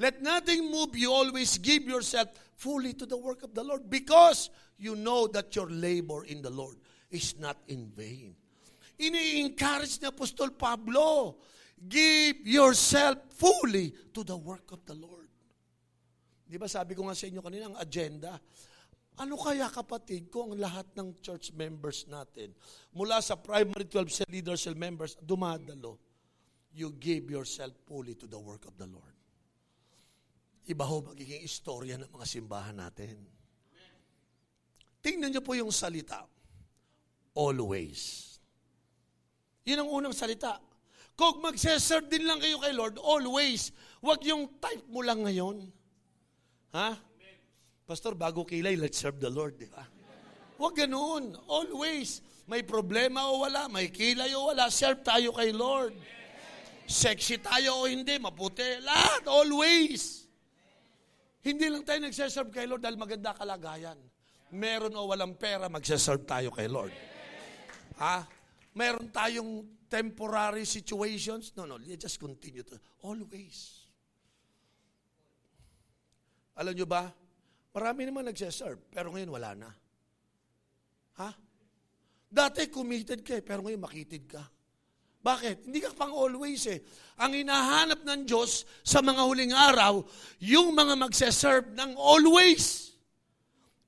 [0.00, 1.12] Let nothing move you.
[1.12, 4.48] Always give yourself fully to the work of the Lord because
[4.80, 6.76] you know that your labor in the Lord
[7.12, 8.36] is not in vain.
[9.00, 11.40] Ini-encourage ni Apostol Pablo,
[11.88, 15.28] give yourself fully to the work of the Lord.
[16.44, 18.36] Di ba sabi ko nga sa inyo kanina, ang agenda,
[19.20, 22.56] ano kaya kapatid kung ang lahat ng church members natin,
[22.96, 26.00] mula sa primary 12 cell leaders, cell members, dumadalo,
[26.72, 29.12] you give yourself fully to the work of the Lord.
[30.64, 33.20] Iba ho magiging istorya ng mga simbahan natin.
[35.04, 36.24] Tingnan niyo po yung salita.
[37.36, 38.36] Always.
[39.68, 40.56] Yun ang unang salita.
[41.12, 43.68] Kung magseserve din lang kayo kay Lord, always.
[44.00, 45.68] Huwag yung type mo lang ngayon.
[46.72, 47.09] Ha?
[47.90, 49.82] Pastor, bago kilay, let's serve the Lord, di ba?
[50.62, 51.34] Huwag ganoon.
[51.50, 52.22] Always.
[52.46, 55.98] May problema o wala, may kilay o wala, serve tayo kay Lord.
[56.86, 58.78] Sexy tayo o hindi, maputi.
[58.86, 60.22] Lahat, always.
[61.42, 63.98] Hindi lang tayo nagseserve kay Lord dahil maganda kalagayan.
[64.54, 66.94] Meron o walang pera, magseserve tayo kay Lord.
[67.98, 68.22] Ha?
[68.70, 71.50] Meron tayong temporary situations?
[71.58, 72.78] No, no, just continue to.
[73.02, 73.82] Always.
[76.54, 77.10] Alam nyo ba?
[77.70, 79.70] Marami naman nagseserve, pero ngayon wala na.
[81.22, 81.30] Ha?
[82.30, 84.42] Dati committed ka, eh, pero ngayon makitid ka.
[85.20, 85.68] Bakit?
[85.68, 86.80] Hindi ka pang always eh.
[87.20, 90.00] Ang hinahanap ng Diyos sa mga huling araw,
[90.40, 92.96] yung mga magse-serve ng always.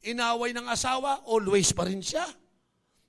[0.04, 2.26] Inaway ng asawa, always pa rin siya.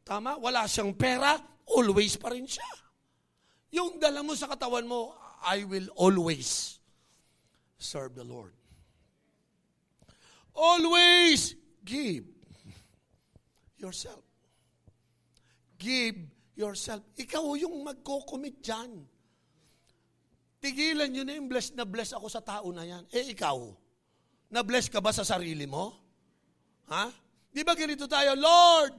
[0.07, 0.39] Tama?
[0.39, 1.35] Wala siyang pera,
[1.67, 2.69] always pa rin siya.
[3.75, 5.11] Yung dala mo sa katawan mo,
[5.43, 6.79] I will always
[7.75, 8.55] serve the Lord.
[10.53, 12.29] Always give
[13.77, 14.21] yourself.
[15.81, 16.15] Give
[16.55, 17.01] yourself.
[17.17, 19.03] Ikaw yung magko-commit dyan.
[20.63, 23.03] Tigilan nyo na yung bless na bless ako sa tao na yan.
[23.11, 23.59] Eh, ikaw,
[24.47, 25.91] na-bless ka ba sa sarili mo?
[26.87, 27.11] Ha?
[27.51, 28.97] Di ba ganito tayo, Lord,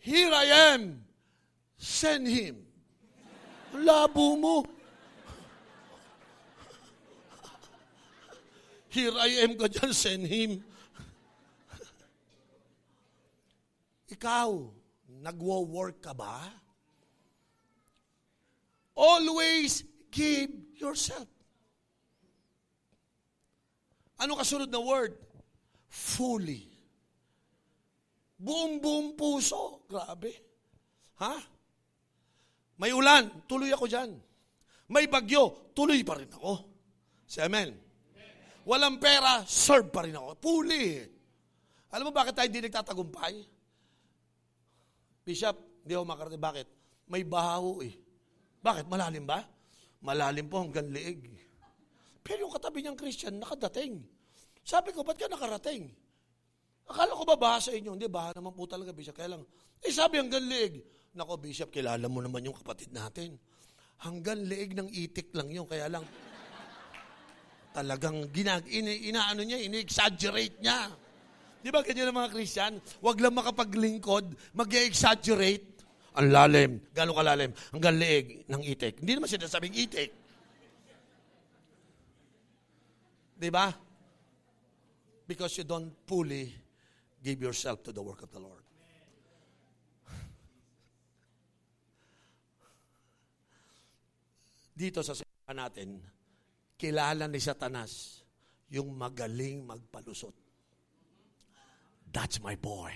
[0.00, 1.04] here I am,
[1.76, 2.64] send Him.
[3.74, 4.56] Labo mo.
[8.94, 10.54] Here I am ka dyan, send Him.
[14.14, 14.70] Ikaw,
[15.18, 16.46] nagwo-work ka ba?
[18.94, 19.82] Always
[20.14, 21.26] give yourself.
[24.22, 25.18] Ano kasunod na word?
[25.90, 26.62] Fully.
[28.38, 29.82] Buong-buong puso.
[29.90, 30.38] Grabe.
[31.18, 31.34] Ha?
[32.78, 34.14] May ulan, tuloy ako dyan.
[34.86, 36.62] May bagyo, tuloy pa rin ako.
[37.26, 37.83] Si Amen.
[38.64, 40.40] Walang pera, serve pa rin ako.
[40.40, 41.04] Fully.
[41.92, 43.34] Alam mo bakit tayo hindi nagtatagumpay?
[45.24, 46.42] Bishop, hindi ako makarating.
[46.42, 46.66] Bakit?
[47.12, 47.94] May bahaw eh.
[48.64, 48.88] Bakit?
[48.88, 49.44] Malalim ba?
[50.00, 51.28] Malalim po hanggang liig.
[52.24, 54.00] Pero yung katabi niyang Christian, nakadating.
[54.64, 55.92] Sabi ko, ba't ka nakarating?
[56.88, 57.96] Akala ko ba baha sa inyo?
[57.96, 59.16] Hindi, baha naman po talaga, Bishop.
[59.16, 59.44] Kaya lang,
[59.84, 60.80] eh sabi hanggang leeg.
[61.12, 63.36] Nako, Bishop, kilala mo naman yung kapatid natin.
[64.00, 65.68] Hanggang leeg ng itik lang yun.
[65.68, 66.04] Kaya lang,
[67.74, 70.94] talagang ginag, ina, inaano niya, ini-exaggerate niya.
[71.58, 72.78] Di ba ganyan ang mga Christian?
[73.02, 75.74] Huwag lang makapaglingkod, mag-exaggerate.
[76.14, 76.78] Ang lalim.
[76.94, 77.50] Gano'ng kalalim?
[77.74, 79.02] Hanggang leeg ng itik.
[79.02, 80.14] Hindi naman sinasabing itik.
[83.34, 83.74] Di ba?
[85.26, 86.54] Because you don't fully
[87.18, 88.62] give yourself to the work of the Lord.
[94.74, 96.13] Dito sa simbahan natin,
[96.84, 98.20] kilala ni Satanas
[98.68, 100.36] yung magaling magpalusot.
[102.12, 102.92] That's my boy.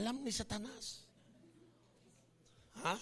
[0.00, 1.04] Alam ni Satanas.
[2.80, 2.96] Ha?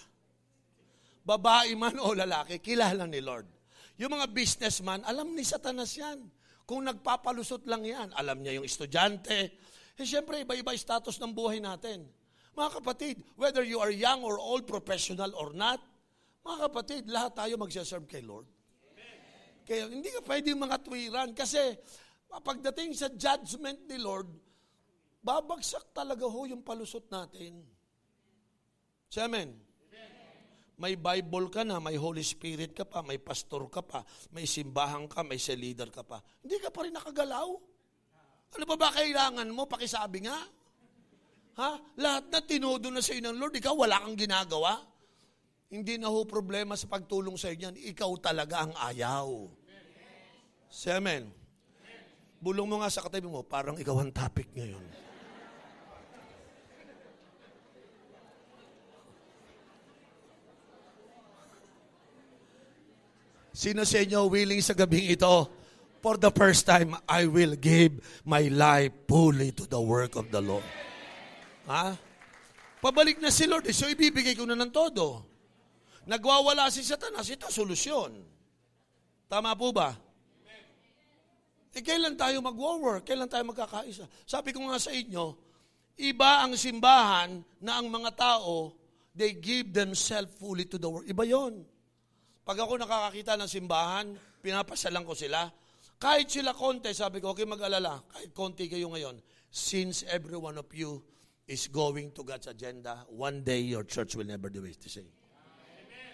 [1.23, 3.47] Babae man o lalaki, kilala ni Lord.
[3.95, 6.27] Yung mga businessman, alam ni Satanas yan.
[6.67, 9.55] Kung nagpapalusot lang yan, alam niya yung estudyante.
[9.95, 12.03] Eh, siyempre, iba-iba status ng buhay natin.
[12.51, 15.79] Mga kapatid, whether you are young or old, professional or not,
[16.43, 18.56] mga kapatid, lahat tayo magsaserve kay Lord.
[19.67, 21.59] Kaya hindi ka pwede mga tuwiran kasi
[22.31, 24.31] pagdating sa judgment ni Lord,
[25.19, 27.67] babagsak talaga ho yung palusot natin.
[29.11, 29.67] Say amen.
[30.77, 35.09] May Bible ka na, may Holy Spirit ka pa, may pastor ka pa, may simbahan
[35.09, 36.21] ka, may leader ka pa.
[36.45, 37.49] Hindi ka pa rin nakagalaw.
[38.55, 39.65] Ano ba ba kailangan mo?
[39.65, 40.37] Pakisabi nga.
[41.57, 41.69] Ha?
[41.97, 44.77] Lahat na tinodo na sa iyo ng Lord, ikaw wala kang ginagawa.
[45.67, 47.75] Hindi na ho problema sa pagtulong sa inyo.
[47.75, 49.51] Ikaw talaga ang ayaw.
[50.71, 51.27] Say amen.
[52.39, 54.83] Bulong mo nga sa katabi mo, parang ikaw ang topic ngayon.
[63.51, 65.49] Sino sa inyo willing sa gabing ito?
[65.99, 70.39] For the first time, I will give my life fully to the work of the
[70.39, 70.63] Lord.
[71.67, 71.97] Ha?
[72.79, 75.26] Pabalik na si Lord, eh, so ibibigay ko na ng todo.
[76.07, 78.15] Nagwawala si Satanas, ito solusyon.
[79.27, 79.91] Tama po ba?
[81.77, 83.05] Eh, kailan tayo mag-work?
[83.05, 84.09] Kailan tayo magkakaisa?
[84.25, 85.37] Sabi ko nga sa inyo,
[86.01, 88.73] iba ang simbahan na ang mga tao,
[89.13, 91.05] they give themselves fully to the work.
[91.05, 91.61] Iba yon.
[92.41, 95.45] Pag ako nakakakita ng simbahan, pinapasalan ko sila.
[96.01, 99.21] Kahit sila konti, sabi ko, okay mag-alala, kahit konti kayo ngayon,
[99.53, 101.03] since every one of you
[101.45, 105.16] is going to God's agenda, one day your church will never do it the same.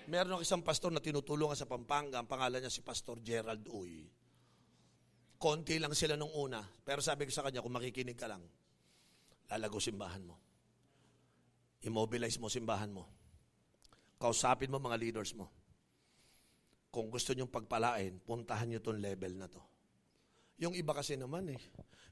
[0.08, 4.04] Meron ako isang pastor na tinutulungan sa Pampanga, ang pangalan niya si Pastor Gerald Uy.
[5.39, 8.43] Konti lang sila nung una, pero sabi ko sa kanya, kung makikinig ka lang,
[9.51, 10.36] lalago simbahan mo.
[11.84, 13.08] Immobilize mo simbahan mo.
[14.20, 15.51] Kausapin mo mga leaders mo
[16.93, 19.58] kung gusto nyong pagpalain, puntahan nyo itong level na to.
[20.62, 21.58] Yung iba kasi naman eh,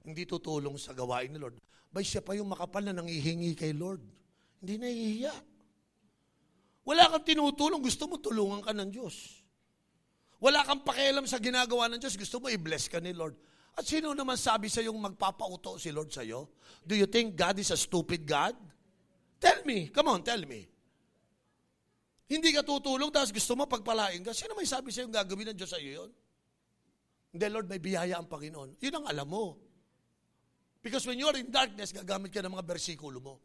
[0.01, 1.61] hindi tutulong sa gawain ni Lord.
[1.93, 4.01] Bay, siya pa yung makapal na nangihingi kay Lord.
[4.57, 5.33] Hindi nahihiya.
[6.81, 9.45] Wala kang tinutulong, gusto mo tulungan ka ng Diyos.
[10.41, 13.37] Wala kang pakialam sa ginagawa ng Diyos, gusto mo i-bless ka ni Lord.
[13.77, 16.57] At sino naman sabi sa yung magpapauto si Lord sa iyo?
[16.81, 18.57] Do you think God is a stupid God?
[19.37, 20.65] Tell me, come on, tell me.
[22.31, 24.33] Hindi ka tutulong, tapos gusto mo pagpalain ka.
[24.33, 26.11] Sino may sabi sa'yo gagawin ng Diyos sa iyo yun?
[27.31, 28.81] Hindi, Lord, may biyaya ang Panginoon.
[28.81, 29.55] Yun ang alam mo.
[30.81, 33.39] Because when you are in darkness, gagamit ka ng mga bersikulo mo.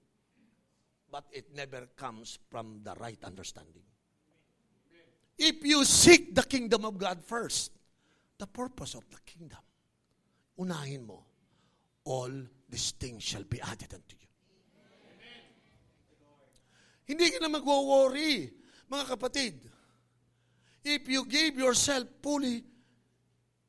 [1.11, 3.83] But it never comes from the right understanding.
[5.39, 7.73] If you seek the kingdom of God first,
[8.39, 9.61] the purpose of the kingdom,
[10.59, 11.25] unahin mo,
[12.05, 12.31] all
[12.69, 14.27] these things shall be added unto you.
[17.07, 18.51] Hindi ka na magwo-worry
[18.91, 19.55] mga kapatid,
[20.85, 22.63] if you give yourself fully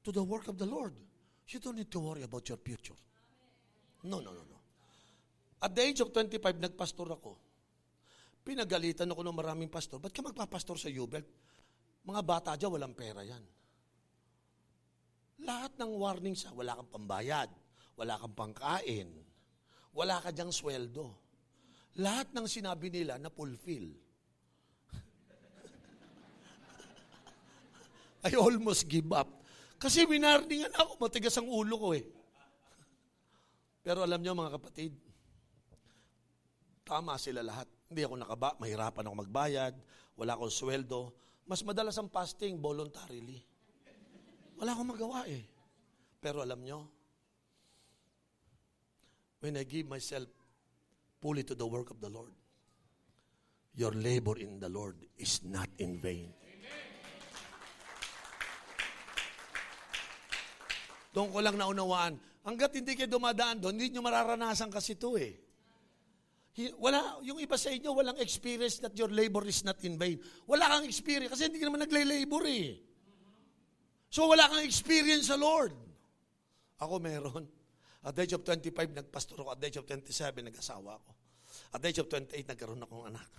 [0.03, 0.93] to the work of the Lord,
[1.47, 2.93] you don't need to worry about your future.
[4.03, 4.46] No, no, no.
[5.57, 7.33] At the age of 25, nagpastor ako.
[8.45, 9.99] Pinagalitan ako ng maraming pastor.
[9.99, 11.27] Ba't ka magpapastor sa Ubelt?
[12.07, 13.43] Mga bata dyan, walang pera yan.
[15.43, 17.51] Lahat ng warning sa, wala kang pambayad,
[17.99, 19.11] wala kang pangkain,
[19.91, 21.11] wala ka dyang sweldo.
[21.99, 23.91] Lahat ng sinabi nila na fulfill.
[28.25, 29.27] I almost give up.
[29.77, 32.05] Kasi winarningan ako, matigas ang ulo ko eh.
[33.83, 34.95] Pero alam niyo mga kapatid,
[36.87, 37.67] tama sila lahat.
[37.91, 39.73] Hindi ako nakaba, mahirapan ako magbayad,
[40.15, 41.11] wala akong sweldo.
[41.43, 43.43] Mas madalas ang fasting voluntarily.
[44.55, 45.43] Wala akong magawa eh.
[46.23, 46.87] Pero alam nyo,
[49.43, 50.31] when I give myself
[51.19, 52.31] fully to the work of the Lord,
[53.77, 56.33] your labor in the Lord is not in vain.
[61.13, 62.13] Doon ko lang naunawaan.
[62.43, 65.46] Hanggat hindi kayo dumadaan doon, hindi nyo mararanasan kasi ito eh.
[66.57, 70.17] Wala, yung iba sa inyo, walang experience that your labor is not in vain.
[70.49, 72.81] Wala kang experience kasi hindi ka naman nagle-labor eh.
[74.09, 75.77] So wala kang experience sa Lord.
[76.81, 77.45] Ako meron.
[78.01, 79.53] At the age of 25, nagpastor ako.
[79.53, 81.11] At the age of 27, nag-asawa ako.
[81.77, 83.29] At the age of 28, nagkaroon akong anak.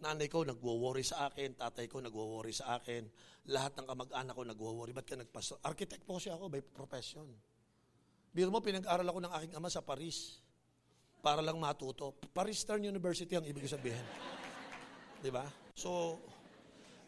[0.00, 3.04] Nanay ko nagwo-worry sa akin, tatay ko nagwo-worry sa akin,
[3.52, 4.96] lahat ng kamag-anak ko nagwo-worry.
[4.96, 5.60] Ba't ka nagpastor?
[5.68, 7.28] Architect po siya ako by profession.
[8.32, 10.45] Biro mo, pinag-aral ako ng aking ama sa Paris
[11.20, 12.14] para lang matuto.
[12.32, 14.04] Paris-Stern University ang ibig sabihin.
[15.20, 15.46] Di ba?
[15.74, 16.20] So,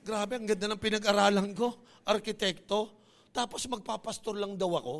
[0.02, 1.78] grabe, ang ganda ng pinag-aralan ko.
[2.09, 2.98] Arkitekto.
[3.30, 4.96] Tapos magpapastor lang daw ako.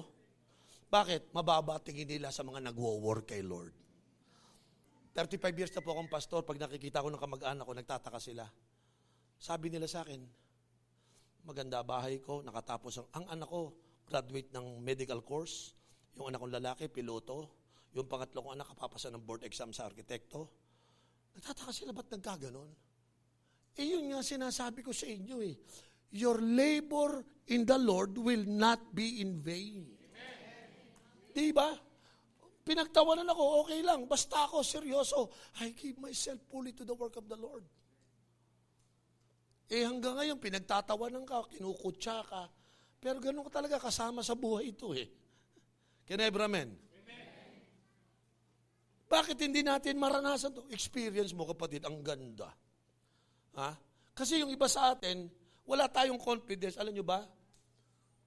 [0.88, 1.36] Bakit?
[1.36, 3.76] Mababa tingin nila sa mga nagwo-work kay Lord.
[5.18, 6.46] 35 years na po akong pastor.
[6.46, 8.46] Pag nakikita ko ng kamag-anak ko, nagtataka sila.
[9.34, 10.22] Sabi nila sa akin,
[11.42, 13.74] maganda bahay ko, nakatapos ang, ang anak ko,
[14.06, 15.74] graduate ng medical course.
[16.14, 17.50] Yung anak kong lalaki, piloto.
[17.97, 20.49] Yung pangatlo kong anak, kapapasa ng board exam sa arkitekto.
[21.39, 22.70] Nagtataka sila, ba't nagkaganon?
[23.78, 25.55] Eh yun nga sinasabi ko sa inyo eh.
[26.12, 27.22] Your labor
[27.53, 29.86] in the Lord will not be in vain.
[31.32, 31.70] Di ba?
[32.66, 34.05] Pinagtawanan ako, okay lang.
[34.05, 35.32] Basta ako, seryoso.
[35.62, 37.64] I give myself fully to the work of the Lord.
[39.68, 42.49] Eh hanggang ngayon, pinagtatawanan ka, kinukutsa ka.
[42.99, 45.07] Pero ganun ka talaga kasama sa buhay ito eh.
[46.09, 46.88] Can I amen?
[49.09, 50.68] Bakit hindi natin maranasan to?
[50.68, 52.52] Experience mo kapatid, ang ganda.
[53.56, 53.72] Ha?
[54.12, 55.32] Kasi yung iba sa atin,
[55.64, 56.76] wala tayong confidence.
[56.76, 57.24] Alam nyo ba?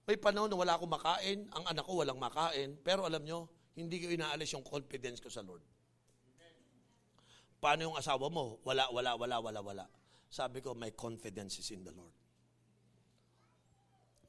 [0.10, 3.46] May panahon na wala akong makain, ang anak ko walang makain, pero alam nyo,
[3.78, 5.62] hindi ko inaalis yung confidence ko sa Lord.
[7.62, 8.58] Paano yung asawa mo?
[8.66, 9.86] Wala, wala, wala, wala, wala.
[10.26, 12.16] Sabi ko, my confidence is in the Lord.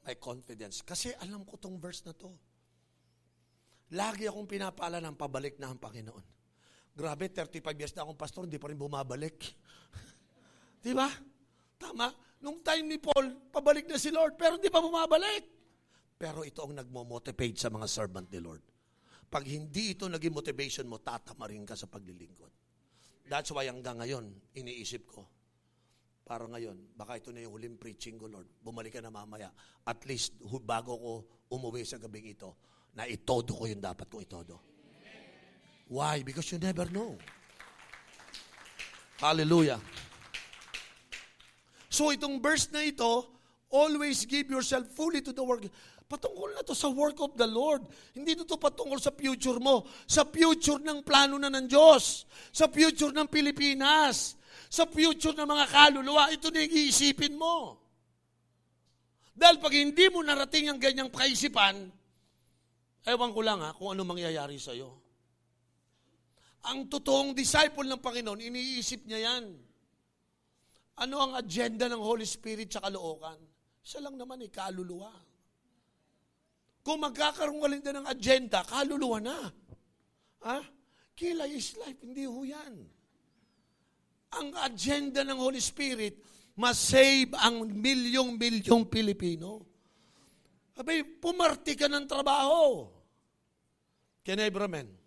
[0.05, 0.85] My confidence.
[0.85, 2.29] Kasi alam ko tong verse na to.
[3.97, 6.42] Lagi akong pinapala ng pabalik na ang Panginoon.
[6.93, 9.37] Grabe, 35 years na akong pastor, hindi pa rin bumabalik.
[10.85, 11.09] Di ba?
[11.81, 12.13] Tama.
[12.45, 15.43] Nung time ni Paul, pabalik na si Lord, pero hindi pa bumabalik.
[16.21, 18.61] Pero ito ang nagmo-motivate sa mga servant ni Lord.
[19.25, 22.53] Pag hindi ito naging motivation mo, tatama rin ka sa paglilingkod.
[23.25, 25.25] That's why hanggang ngayon, iniisip ko,
[26.23, 28.47] para ngayon, baka ito na yung huling preaching ko, Lord.
[28.61, 29.49] Bumalik ka na mamaya.
[29.83, 31.11] At least, bago ko
[31.51, 32.55] umuwi sa gabing ito,
[32.93, 34.72] na itodo ko yung dapat kong itodo.
[35.87, 36.23] Why?
[36.23, 37.17] Because you never know.
[39.19, 39.79] Hallelujah.
[41.93, 43.29] So itong verse na ito,
[43.69, 45.69] always give yourself fully to the work.
[46.09, 47.85] Patungkol na to sa work of the Lord.
[48.13, 49.85] Hindi to patungkol sa future mo.
[50.09, 52.25] Sa future ng plano na ng Diyos.
[52.49, 54.37] Sa future ng Pilipinas.
[54.69, 56.33] Sa future ng mga kaluluwa.
[56.33, 57.81] Ito na yung iisipin mo.
[59.33, 61.89] Dahil pag hindi mo narating ang ganyang kaisipan,
[63.09, 65.02] ewan ko lang ha, kung ano mangyayari sa'yo.
[66.63, 69.51] Ang totoong disciple ng Panginoon, iniisip niya yan.
[71.03, 73.35] Ano ang agenda ng Holy Spirit sa kalookan?
[73.83, 75.11] Isa lang naman eh, kaluluwa.
[76.83, 79.39] Kung magkakaroon ka din ng agenda, kaluluwa na.
[80.47, 80.59] Ha?
[81.15, 82.73] Kilay is life, hindi ho yan.
[84.39, 86.15] Ang agenda ng Holy Spirit,
[86.55, 89.67] masave ang milyong-milyong Pilipino.
[90.79, 92.87] Abay, pumarti ka ng trabaho.
[94.23, 95.02] Can I, amen?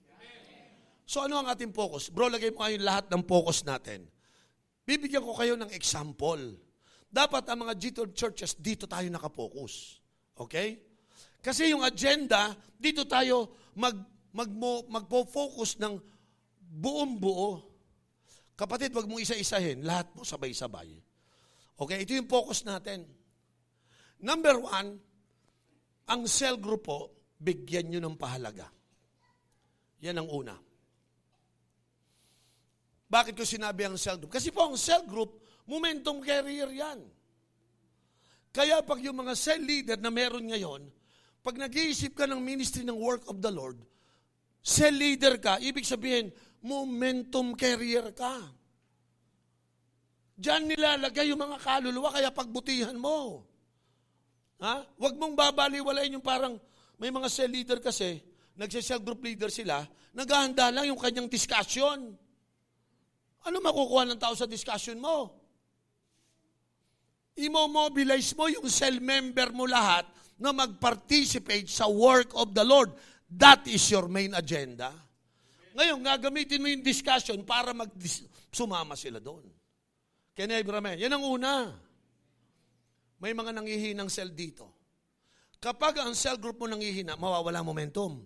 [1.07, 2.11] So ano ang ating focus?
[2.11, 4.11] Bro, lagay mo kayo lahat ng focus natin.
[4.83, 6.59] Bibigyan ko kayo ng example.
[7.07, 10.03] Dapat ang mga G12 churches, dito tayo nakapokus.
[10.35, 10.83] Okay?
[11.39, 13.95] Kasi yung agenda, dito tayo mag,
[14.35, 14.51] mag,
[14.91, 15.95] magpo-focus ng
[16.59, 17.63] buong buo.
[18.59, 19.87] Kapatid, wag mong isa-isahin.
[19.87, 20.91] Lahat mo sabay-sabay.
[21.79, 22.03] Okay?
[22.03, 23.07] Ito yung focus natin.
[24.19, 24.99] Number one,
[26.11, 28.67] ang cell group po, bigyan nyo ng pahalaga.
[30.03, 30.55] Yan ang una.
[33.07, 34.35] Bakit ko sinabi ang cell group?
[34.35, 37.07] Kasi po ang cell group, momentum carrier yan.
[38.51, 40.89] Kaya pag yung mga cell leader na meron ngayon,
[41.47, 43.79] pag nag-iisip ka ng ministry ng work of the Lord,
[44.59, 46.35] cell leader ka, ibig sabihin,
[46.67, 48.43] momentum carrier ka.
[50.35, 53.47] Diyan nilalagay yung mga kaluluwa, kaya pagbutihan mo.
[54.59, 54.83] Ha?
[54.99, 56.59] Huwag mong babaliwalain yung parang,
[56.99, 58.19] may mga cell leader kasi,
[58.57, 59.85] nagsa-cell group leader sila,
[60.17, 62.17] naghahanda lang yung kanyang discussion.
[63.47, 65.31] Ano makukuha ng tao sa discussion mo?
[67.39, 70.03] Imo-mobilize mo yung cell member mo lahat
[70.35, 72.91] na mag-participate sa work of the Lord.
[73.31, 74.91] That is your main agenda.
[75.79, 77.93] Ngayon, gagamitin mo yung discussion para mag
[78.51, 79.47] sumama sila doon.
[80.35, 80.65] Can I
[81.01, 81.71] Yan ang una.
[83.17, 84.69] May mga nangihinang cell dito.
[85.57, 88.21] Kapag ang cell group mo nangihina, mawawala momentum.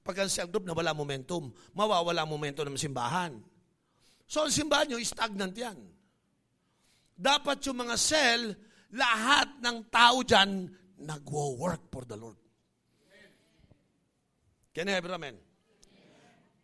[0.00, 3.36] Pag ang cell group na wala momentum, mawawala momentum ng simbahan.
[4.30, 5.74] So ang simbahan nyo, stagnant yan.
[7.18, 8.54] Dapat yung mga cell,
[8.94, 10.70] lahat ng tao dyan,
[11.02, 12.38] nagwo-work for the Lord.
[14.70, 15.34] Can I have it, amen?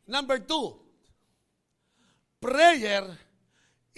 [0.07, 0.79] Number two,
[2.39, 3.03] prayer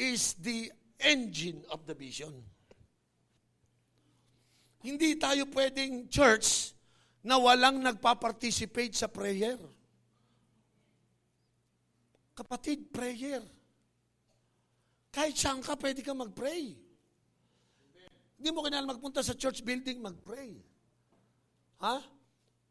[0.00, 2.32] is the engine of the vision.
[4.80, 6.72] Hindi tayo pwedeng church
[7.20, 9.60] na walang nagpa-participate sa prayer.
[12.32, 13.57] Kapatid, prayer.
[15.18, 16.78] Kahit saan ka, pwede ka mag-pray.
[18.38, 20.54] Hindi mo kailangan magpunta sa church building, mag-pray.
[21.82, 21.98] Ha?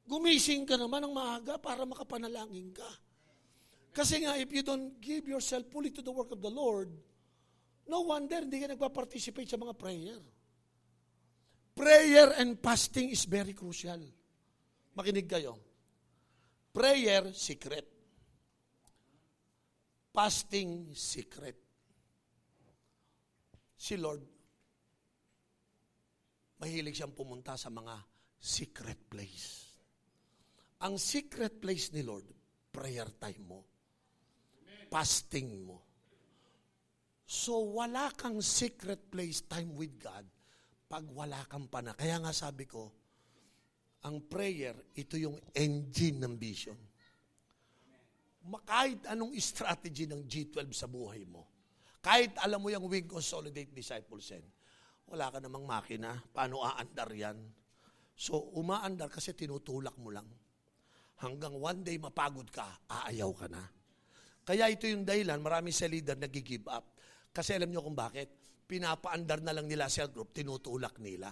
[0.08, 2.88] Gumising ka naman ng maaga para makapanalangin ka.
[3.92, 6.88] Kasi nga, if you don't give yourself fully to the work of the Lord,
[7.84, 10.24] no wonder hindi ka nagpa-participate sa mga prayer.
[11.76, 14.00] Prayer and fasting is very crucial.
[14.96, 15.60] Makinig kayo.
[16.72, 17.92] Prayer, secret.
[20.16, 21.67] Fasting, secret.
[23.78, 24.26] Si Lord,
[26.58, 28.02] mahilig siyang pumunta sa mga
[28.42, 29.70] secret place.
[30.82, 32.26] Ang secret place ni Lord,
[32.74, 33.62] prayer time mo.
[34.90, 35.78] Fasting mo.
[37.28, 40.26] So, wala kang secret place time with God
[40.88, 41.92] pag wala kang pana.
[41.92, 42.88] Kaya nga sabi ko,
[44.08, 46.80] ang prayer, ito yung engine ng vision.
[48.64, 51.57] Kahit anong strategy ng G12 sa buhay mo,
[52.08, 54.48] kahit alam mo yung Wing Consolidate Disciples End,
[55.12, 57.36] wala ka namang makina, paano aandar yan?
[58.16, 60.24] So, umaandar kasi tinutulak mo lang.
[61.20, 63.60] Hanggang one day mapagod ka, aayaw ka na.
[64.48, 66.96] Kaya ito yung dahilan, marami sa leader nag-give up.
[67.36, 68.32] Kasi alam nyo kung bakit?
[68.64, 71.28] Pinapaandar na lang nila sa group, tinutulak nila.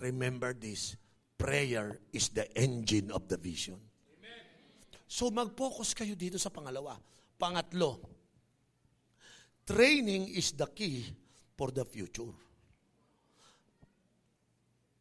[0.00, 0.96] Remember this,
[1.36, 3.76] prayer is the engine of the vision.
[5.04, 6.96] So mag-focus kayo dito sa pangalawa.
[7.36, 8.19] Pangatlo,
[9.70, 11.06] training is the key
[11.54, 12.34] for the future.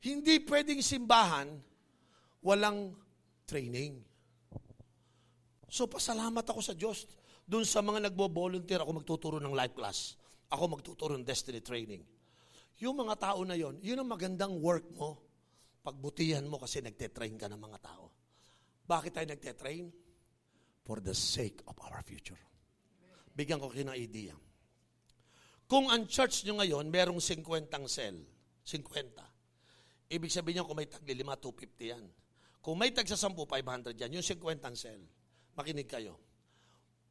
[0.06, 1.50] Hindi pwedeng simbahan
[2.46, 2.94] walang
[3.50, 3.98] training.
[5.66, 7.10] So pasalamat ako sa Diyos
[7.50, 10.14] doon sa mga nagbo-volunteer ako magtuturo ng life class.
[10.54, 12.06] Ako magtuturo ng destiny training.
[12.80, 15.18] Yung mga tao na yon, yun ang magandang work mo.
[15.82, 18.14] Pagbutihan mo kasi nagte-train ka ng mga tao.
[18.86, 19.90] Bakit tayo nagte-train?
[20.86, 22.40] For the sake of our future.
[23.34, 24.34] Bigyan ko kayo ng idea.
[25.70, 27.46] Kung ang church nyo ngayon, merong 50
[27.86, 28.18] cell,
[28.66, 30.10] 50.
[30.10, 32.06] Ibig sabihin nyo, kung may tagli 5, 250 yan.
[32.58, 34.98] Kung may tag sa 10, 500 yan, yung 50 cell.
[35.54, 36.18] Makinig kayo.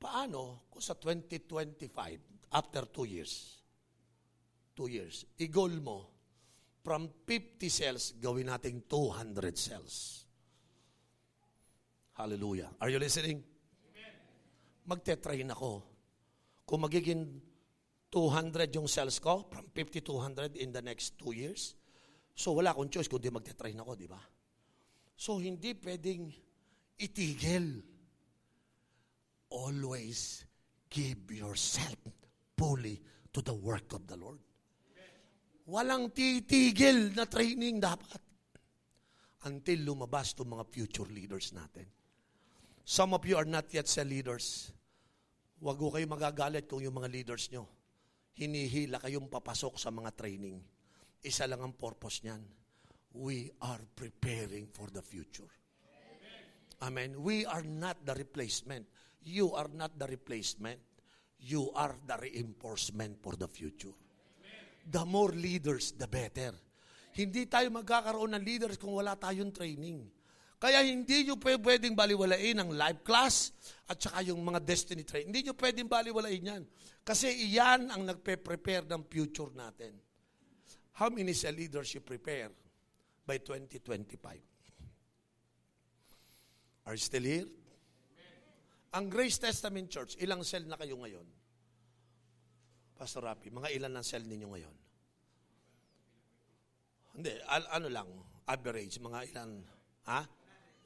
[0.03, 3.63] Paano kung sa 2025, after 2 years,
[4.75, 6.11] 2 years, i-goal mo,
[6.83, 10.27] from 50 cells, gawin nating 200 cells.
[12.19, 12.75] Hallelujah.
[12.83, 13.39] Are you listening?
[14.83, 15.87] Magte-train ako.
[16.67, 17.48] Kung magiging
[18.09, 21.77] 200 yung cells ko, from 50 to 100 in the next 2 years.
[22.33, 24.21] So wala akong choice kundi magte-train ako, di ba?
[25.13, 26.33] So hindi pwedeng
[26.97, 27.85] itigil.
[29.53, 30.45] Always
[30.89, 31.97] give yourself
[32.57, 33.01] fully
[33.33, 34.41] to the work of the Lord.
[35.69, 38.25] Walang titigil na training dapat
[39.45, 41.85] until lumabas itong mga future leaders natin.
[42.89, 44.73] Some of you are not yet sa leaders.
[45.61, 47.78] Huwag ko kayo magagalit kung yung mga leaders nyo
[48.39, 50.63] hinihila kayong papasok sa mga training.
[51.27, 52.43] Isa lang ang purpose niyan.
[53.19, 55.51] We are preparing for the future.
[56.79, 57.19] Amen.
[57.19, 58.87] We are not the replacement.
[59.27, 60.79] You are not the replacement.
[61.43, 63.95] You are the reinforcement for the future.
[64.87, 66.55] The more leaders, the better.
[67.19, 70.07] Hindi tayo magkakaroon ng leaders kung wala tayong training.
[70.59, 73.55] Kaya hindi nyo pwedeng baliwalain ang live class
[73.87, 75.31] at saka yung mga destiny training.
[75.31, 76.63] Hindi nyo pwedeng baliwalain yan.
[77.07, 79.95] Kasi iyan ang nagpe-prepare ng future natin.
[80.99, 82.51] How many sa leadership prepare
[83.23, 84.19] by 2025?
[86.91, 87.47] Are you still here?
[88.99, 91.29] Ang Grace Testament Church, ilang cell na kayo ngayon?
[92.99, 94.77] Pastor Rapi, mga ilan ang cell ninyo ngayon?
[97.15, 98.11] Hindi, al- ano lang,
[98.51, 99.63] average, mga ilan,
[100.11, 100.27] ha?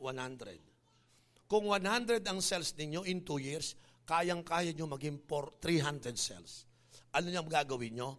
[0.02, 1.46] 100.
[1.46, 6.66] Kung 100 ang cells ninyo in 2 years, kayang-kaya nyo maging 300 cells.
[7.14, 8.10] Ano nyo gagawin nyo?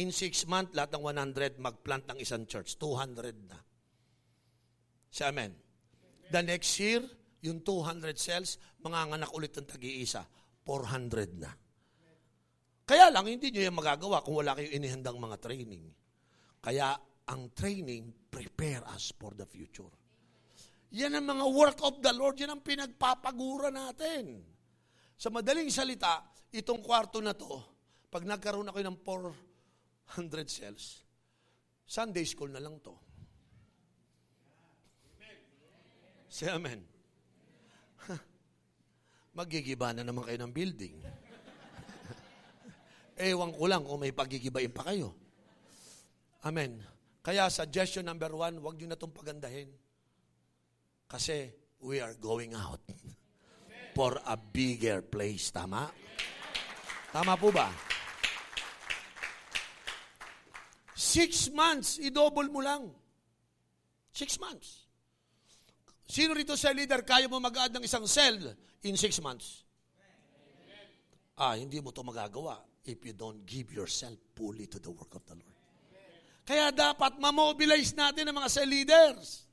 [0.00, 2.74] In 6 months, lahat ng 100 magplant ng isang church.
[2.80, 3.58] 200 na.
[5.10, 5.54] Say amen.
[6.30, 7.02] The next year,
[7.42, 10.24] yung 200 cells, manganganak ulit ng tag-iisa.
[10.62, 11.50] 400 na.
[12.86, 15.84] Kaya lang, hindi nyo yan magagawa kung wala kayong inihandang mga training.
[16.58, 16.96] Kaya,
[17.30, 19.99] ang training prepare us for the future.
[20.90, 22.34] Yan ang mga work of the Lord.
[22.42, 24.42] Yan ang pinagpapagura natin.
[25.14, 27.62] Sa madaling salita, itong kwarto na to,
[28.10, 28.98] pag nagkaroon ako ng
[30.18, 31.06] 400 cells,
[31.86, 32.94] Sunday school na lang to.
[36.30, 36.82] Say amen.
[39.38, 40.96] Magigiba na naman kayo ng building.
[43.30, 45.14] Ewan ko lang kung may pagigibain pa kayo.
[46.46, 46.82] Amen.
[47.20, 49.68] Kaya suggestion number one, huwag nyo na itong pagandahin.
[51.10, 51.50] Kasi
[51.82, 52.78] we are going out
[53.98, 55.50] for a bigger place.
[55.50, 55.90] Tama?
[57.10, 57.66] Tama po ba?
[60.94, 62.86] Six months, i-double mo lang.
[64.14, 64.86] Six months.
[66.06, 68.38] Sino rito sa leader, kaya mo mag-add ng isang cell
[68.86, 69.66] in six months?
[71.34, 75.24] Ah, hindi mo to magagawa if you don't give yourself fully to the work of
[75.26, 75.58] the Lord.
[76.46, 79.49] Kaya dapat mamobilize natin ang mga cell leaders.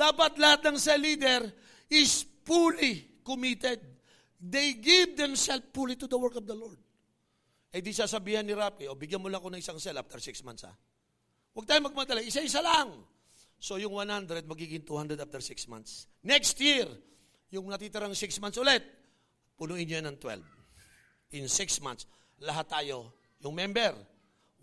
[0.00, 1.44] Dapat lahat ng cell leader
[1.92, 3.84] is fully committed.
[4.40, 6.80] They give themselves fully to the work of the Lord.
[7.68, 10.40] Eh di sasabihan ni Rapi, o bigyan mo lang ako ng isang cell after six
[10.40, 10.72] months ha.
[11.52, 12.96] Huwag tayo magmadala, isa-isa lang.
[13.60, 16.08] So yung 100 magiging 200 after six months.
[16.24, 16.88] Next year,
[17.52, 18.80] yung natitirang six months ulit,
[19.60, 21.36] punuin niyo ng 12.
[21.36, 22.08] In six months,
[22.40, 23.12] lahat tayo,
[23.44, 23.92] yung member,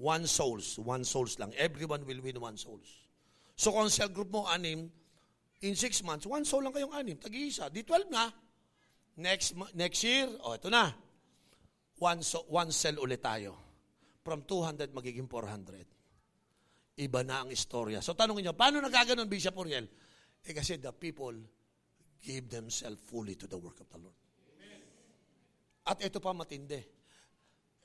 [0.01, 1.53] one souls, one souls lang.
[1.53, 2.89] Everyone will win one souls.
[3.53, 4.89] So kung cell group mo, anim,
[5.61, 7.73] in six months, one soul lang kayong anim, tag-iisa.
[7.73, 8.29] Di 12 na.
[9.17, 10.93] Next, next year, oh, ito na.
[11.97, 13.57] One, so, one cell ulit tayo.
[14.21, 15.97] From 200, magiging 400.
[16.97, 18.01] Iba na ang istorya.
[18.01, 19.85] So tanongin nyo, paano nagkaganon, Bishop Uriel?
[20.41, 21.33] Eh kasi the people
[22.21, 24.17] give themselves fully to the work of the Lord.
[25.87, 26.81] At ito pa matindi.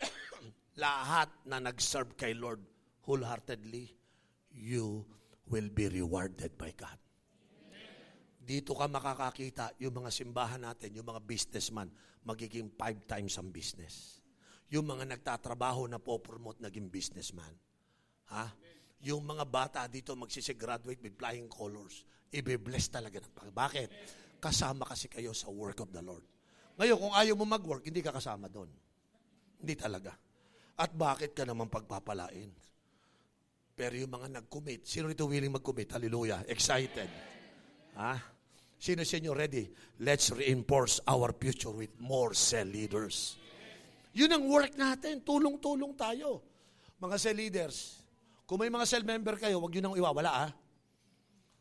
[0.83, 2.65] Lahat na nag-serve kay Lord
[3.05, 3.93] wholeheartedly,
[4.57, 5.05] you
[5.47, 7.02] will be rewarded by God.
[8.43, 11.87] Dito ka makakakita yung mga simbahan natin, yung mga businessman,
[12.27, 14.19] magiging five times ang business.
[14.75, 17.55] Yung mga nagtatrabaho na po-promote naging businessman.
[18.35, 18.51] Ha?
[19.07, 22.03] Yung mga bata dito magsisigraduate with flying colors.
[22.35, 23.51] Ibe-bless talaga ng pag.
[23.55, 23.89] Bakit?
[24.43, 26.27] Kasama kasi kayo sa work of the Lord.
[26.81, 28.73] Ngayon, kung ayaw mo mag-work, hindi ka kasama doon.
[29.63, 30.17] Hindi talaga.
[30.81, 32.51] At bakit ka naman pagpapalain?
[33.77, 35.95] Pero yung mga nag-commit, sino rito willing mag-commit?
[35.95, 36.43] Hallelujah.
[36.49, 37.42] Excited.
[37.97, 38.15] Ha?
[38.83, 39.71] Sino sa inyo ready?
[40.03, 43.39] Let's reinforce our future with more cell leaders.
[44.13, 45.23] Yun ang work natin.
[45.23, 46.43] Tulong-tulong tayo.
[46.99, 47.77] Mga cell leaders,
[48.47, 50.51] kung may mga cell member kayo, huwag yun nang iwawala, ah.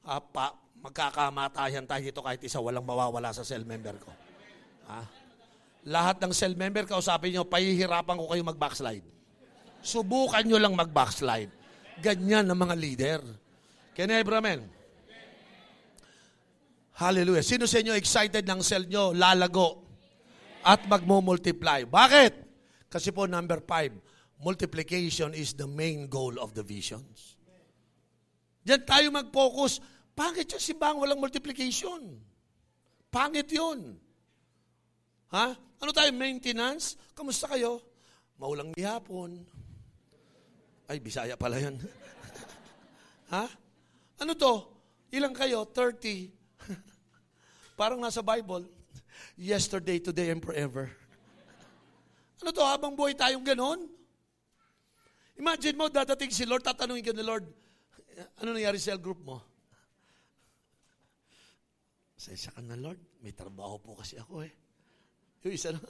[0.05, 4.11] ah pa, magkakamatayan tayo dito kahit isa, walang mawawala sa cell member ko.
[4.89, 5.01] Ha?
[5.88, 9.05] Lahat ng cell member, kausapin nyo, pahihirapan ko kayo mag-backslide.
[9.82, 11.49] Subukan nyo lang mag-backslide.
[12.01, 13.21] Ganyan ang mga leader.
[13.93, 14.80] Can I amen?
[17.02, 17.41] Hallelujah.
[17.41, 19.82] Sino sa inyo excited ng cell nyo lalago
[20.62, 21.89] at magmo-multiply?
[21.89, 22.34] Bakit?
[22.93, 23.89] Kasi po number five,
[24.38, 27.41] multiplication is the main goal of the visions.
[28.62, 29.82] Diyan tayo mag-focus.
[30.14, 32.22] Pangit yung simbang walang multiplication.
[33.10, 33.97] Pangit yun.
[35.34, 35.58] Ha?
[35.58, 36.14] Ano tayo?
[36.14, 37.02] Maintenance?
[37.18, 37.82] Kamusta kayo?
[38.38, 39.41] Maulang bihapon.
[40.86, 41.82] Ay, Bisaya pala yan.
[43.34, 43.49] ha?
[44.22, 44.54] Ano to?
[45.10, 45.66] Ilang kayo?
[45.66, 46.41] 30.
[47.82, 48.69] Parang nasa Bible,
[49.34, 50.86] yesterday, today, and forever.
[52.38, 53.89] Ano to, habang buhay tayong ganon?
[55.34, 57.41] Imagine mo, dadating si Lord, tatanungin ka ni Lord,
[58.38, 59.41] ano nangyari sa group mo?
[62.13, 63.01] Sesa ka na, Lord.
[63.25, 64.53] May trabaho po kasi ako eh.
[65.41, 65.82] Yung isa na,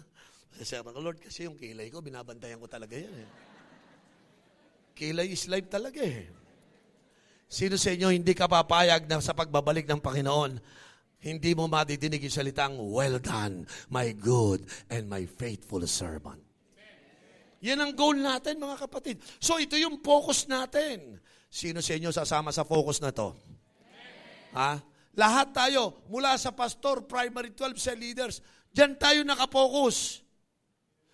[0.56, 3.30] sesa ka Lord, kasi yung kilay ko, binabantayan ko talaga yan eh.
[4.96, 6.32] Kilay is life talaga eh.
[7.52, 10.80] Sino sa inyo hindi ka papayag na sa pagbabalik ng Panginoon
[11.22, 16.42] hindi mo madidinig yung salitang, well done, my good and my faithful servant.
[17.62, 19.22] Yan ang goal natin, mga kapatid.
[19.38, 21.22] So, ito yung focus natin.
[21.46, 23.38] Sino sa inyo sasama sa focus na to?
[24.58, 24.82] Ha?
[25.14, 28.42] Lahat tayo, mula sa pastor, primary 12, cell leaders,
[28.74, 30.26] dyan tayo nakapokus.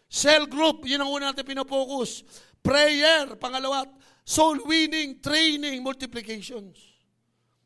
[0.07, 2.23] Cell group, yun ang una natin pinopokus.
[2.63, 3.83] Prayer, pangalawa,
[4.23, 6.79] soul winning, training, multiplications.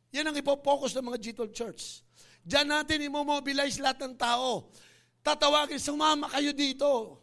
[0.09, 2.01] Yan ang ipopokus ng mga G12 Church.
[2.41, 4.73] Diyan natin imomobilize lahat ng tao.
[5.21, 7.21] Tatawagin, sumama kayo dito.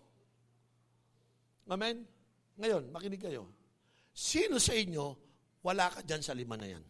[1.67, 2.07] Amen?
[2.59, 3.51] Ngayon, makinig kayo.
[4.15, 5.15] Sino sa inyo,
[5.63, 6.85] wala ka dyan sa lima na yan?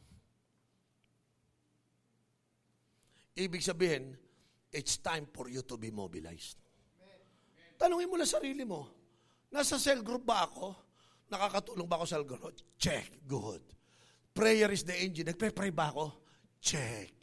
[3.39, 4.13] Ibig sabihin,
[4.73, 6.61] it's time for you to be mobilized.
[7.79, 8.91] Tanungin mo na sarili mo,
[9.55, 10.75] nasa cell group ba ako?
[11.31, 12.43] Nakakatulong ba ako sa cell group?
[12.77, 13.63] Check, good.
[14.35, 15.27] Prayer is the engine.
[15.27, 16.23] Nagpe-pray ba ako?
[16.63, 17.18] Check.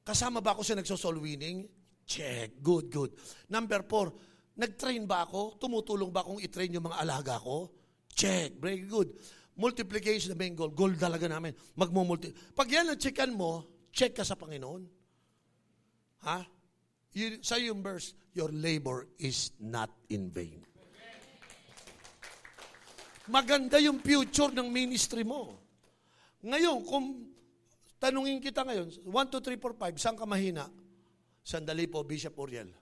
[0.00, 1.68] Kasama ba ako sa nagsosoul winning?
[2.08, 2.58] Check.
[2.58, 3.10] Good, good.
[3.52, 4.10] Number four,
[4.58, 5.60] nag-train ba ako?
[5.60, 7.70] Tumutulong ba akong i-train yung mga alaga ko?
[8.10, 8.58] Check.
[8.58, 9.14] Very good.
[9.60, 10.72] Multiplication na main goal.
[10.72, 11.54] Goal talaga namin.
[11.76, 12.32] Magmumulti.
[12.56, 14.82] Pag yan ang checkan mo, check ka sa Panginoon.
[16.26, 16.38] Ha?
[17.14, 20.62] You, sa yung verse, your labor is not in vain.
[23.30, 25.54] Maganda yung future ng ministry mo.
[26.42, 27.29] Ngayon, kung
[28.00, 30.72] tanungin kita ngayon, 1, 2, 3, 4, 5, saan ka mahina?
[31.44, 32.72] Sandali po, Bishop Uriel.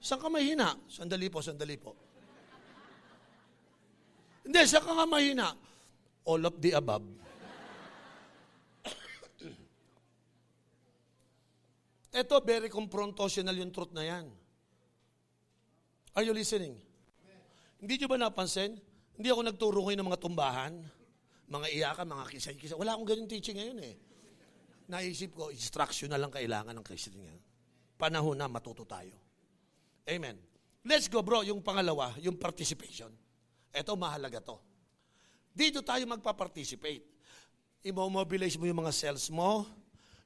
[0.00, 0.72] Saan ka mahina?
[0.88, 1.92] Sandali po, sandali po.
[4.48, 5.52] Hindi, saan ka nga mahina?
[6.24, 7.04] All of the above.
[12.24, 14.32] Ito, very confrontational yung truth na yan.
[16.16, 16.80] Are you listening?
[17.78, 18.80] Hindi nyo ba napansin?
[19.16, 20.72] Hindi ako nagturo kayo ng mga tumbahan,
[21.48, 22.76] mga iyakan, mga kisay-kisay.
[22.78, 23.94] Wala akong ganyung teaching ngayon eh.
[24.92, 27.40] Naisip ko, instruction na lang kailangan ng Christian ngayon.
[27.96, 29.14] Panahon na matuto tayo.
[30.06, 30.36] Amen.
[30.82, 33.10] Let's go bro, yung pangalawa, yung participation.
[33.70, 34.58] Ito, mahalaga to.
[35.52, 37.04] Dito tayo magpa-participate.
[37.82, 39.66] Imo-mobilize mo yung mga cells mo,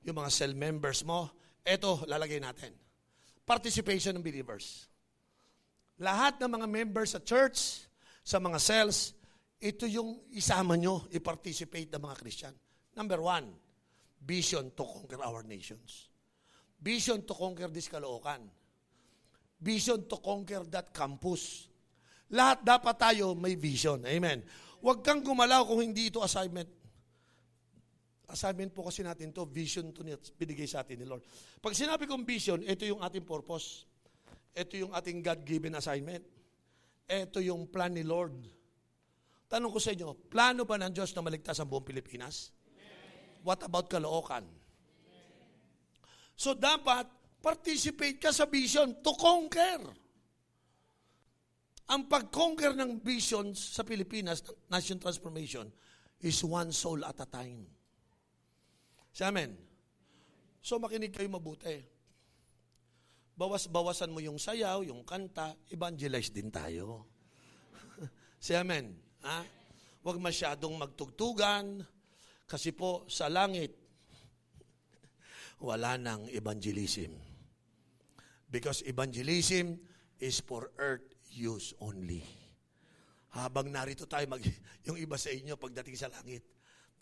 [0.06, 1.28] yung mga cell members mo.
[1.66, 2.72] Ito, lalagay natin.
[3.42, 4.86] Participation ng believers.
[5.96, 7.88] Lahat ng mga members sa church,
[8.20, 9.15] sa mga cells,
[9.56, 12.54] ito yung isama nyo, i-participate ng mga Christian.
[12.92, 13.52] Number one,
[14.20, 16.12] vision to conquer our nations.
[16.76, 18.44] Vision to conquer this Caloocan.
[19.56, 21.72] Vision to conquer that campus.
[22.28, 24.04] Lahat dapat tayo may vision.
[24.04, 24.44] Amen.
[24.84, 26.68] Huwag kang gumalaw kung hindi ito assignment.
[28.26, 30.02] Assignment po kasi natin to, vision to
[30.36, 31.24] binigay sa atin ni Lord.
[31.62, 33.86] Pag sinabi kong vision, ito yung ating purpose.
[34.52, 36.26] Ito yung ating God-given assignment.
[37.06, 38.55] Ito yung plan ni Lord.
[39.46, 42.50] Tanong ko sa inyo, plano ba ng Diyos na maligtas ang buong Pilipinas?
[43.46, 44.42] What about Caloocan?
[46.34, 47.06] So dapat
[47.38, 49.80] participate ka sa vision to conquer.
[51.86, 55.70] Ang pag-conquer ng vision sa Pilipinas, nation transformation,
[56.18, 57.62] is one soul at a time.
[59.14, 59.54] Si Amen.
[60.58, 61.86] So makinig kayo mabuti.
[63.38, 67.06] Bawas-bawasan mo yung sayaw, yung kanta, evangelize din tayo.
[68.42, 69.05] si Amen.
[69.26, 69.42] Ha?
[70.06, 71.82] Huwag masyadong magtugtugan,
[72.46, 73.74] kasi po sa langit,
[75.58, 77.10] wala nang evangelism.
[78.46, 79.74] Because evangelism
[80.22, 81.02] is for earth
[81.34, 82.22] use only.
[83.34, 84.40] Habang narito tayo, mag,
[84.86, 86.46] yung iba sa inyo, pagdating sa langit,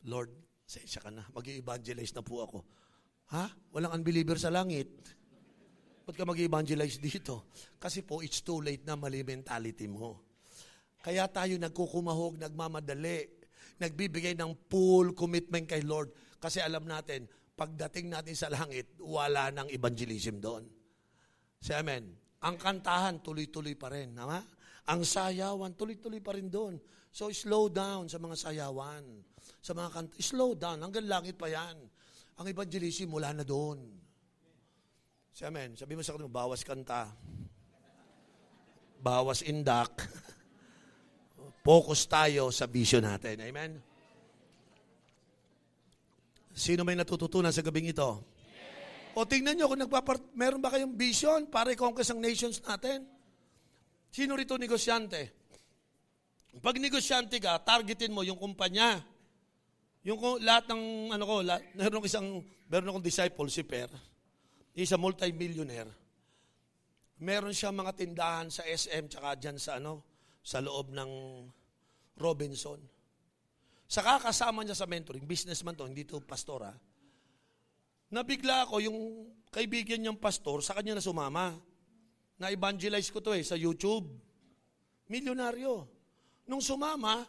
[0.09, 0.33] Lord,
[0.65, 2.59] sensya ka na, mag-evangelize na po ako.
[3.37, 3.53] Ha?
[3.69, 4.89] Walang unbeliever sa langit.
[6.09, 7.53] Ba't ka mag-evangelize dito?
[7.77, 10.24] Kasi po, it's too late na mali mentality mo.
[11.05, 13.29] Kaya tayo nagkukumahog, nagmamadali,
[13.77, 16.09] nagbibigay ng full commitment kay Lord.
[16.41, 20.65] Kasi alam natin, pagdating natin sa langit, wala nang evangelism doon.
[21.61, 22.09] Say amen.
[22.41, 24.17] Ang kantahan, tuloy-tuloy pa rin.
[24.17, 24.41] Nama?
[24.89, 26.81] Ang sayawan, tuloy-tuloy pa rin doon.
[27.13, 29.05] So, slow down sa mga sayawan.
[29.61, 30.13] Sa mga kanta.
[30.21, 30.81] Slow down.
[30.85, 31.85] Hanggang langit pa yan.
[32.41, 33.81] Ang evangelism, mula na doon.
[35.33, 35.73] Say amen.
[35.77, 37.13] Sabi mo sa kanila, bawas kanta.
[39.01, 39.93] Bawas indak.
[41.65, 43.41] Focus tayo sa vision natin.
[43.41, 43.81] Amen?
[46.53, 48.21] Sino may natututunan sa gabing ito?
[49.17, 53.09] O tingnan nyo kung nagpapart, meron ba kayong vision para i-conquest ang nations natin?
[54.13, 55.33] Sino rito negosyante?
[56.61, 59.01] Pag negosyante ka, targetin mo yung kumpanya.
[60.05, 63.89] Yung lahat ng, ano ko, lahat, meron isang, meron akong disciple, si Per.
[64.77, 65.89] Isa multi-millionaire.
[67.25, 70.14] Meron siya mga tindahan sa SM, tsaka dyan sa, ano,
[70.45, 71.11] sa loob ng
[72.21, 72.79] Robinson.
[73.89, 76.71] Sa kakasama niya sa mentoring, businessman to, hindi to pastora,
[78.15, 78.99] Nabigla ako yung
[79.51, 81.51] kaibigan niyang pastor, sa kanya na sumama.
[82.39, 84.07] Na-evangelize ko to eh, sa YouTube.
[85.11, 85.75] Milyonaryo.
[86.47, 87.27] Nung sumama,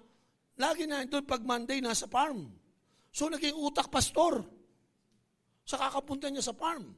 [0.61, 2.53] lagi na ito pag Monday nasa farm.
[3.09, 4.45] So naging utak pastor.
[5.65, 6.93] Sa kakapunta niya sa farm.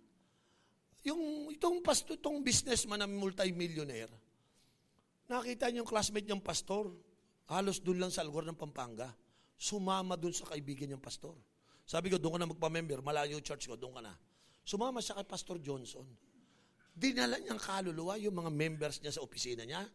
[1.08, 4.12] Yung itong pastor, itong businessman na multi-millionaire,
[5.28, 6.92] nakita niya yung classmate niyang pastor,
[7.52, 9.12] halos doon lang sa Algor ng Pampanga.
[9.60, 11.36] Sumama doon sa kaibigan niyang pastor.
[11.88, 14.14] Sabi ko, doon ka na magpa-member, malayo church ko, doon ka na.
[14.68, 16.04] Sumama siya kay Pastor Johnson.
[16.92, 19.88] Dinala niyang kaluluwa yung mga members niya sa opisina niya.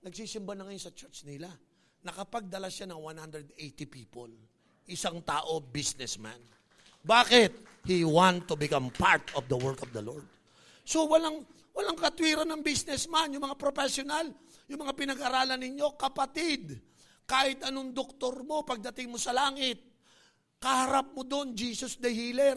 [0.00, 1.52] Nagsisimba na ngayon sa church nila.
[2.00, 3.52] Nakapagdala siya ng 180
[3.92, 4.32] people.
[4.88, 6.40] Isang tao, businessman.
[7.04, 7.84] Bakit?
[7.84, 10.24] He want to become part of the work of the Lord.
[10.88, 11.44] So walang
[11.76, 14.32] walang katwiran ng businessman, yung mga professional,
[14.68, 16.80] yung mga pinag-aralan ninyo, kapatid.
[17.24, 19.80] Kahit anong doktor mo, pagdating mo sa langit,
[20.60, 22.56] kaharap mo doon, Jesus the healer.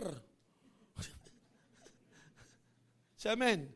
[3.20, 3.68] Say amen.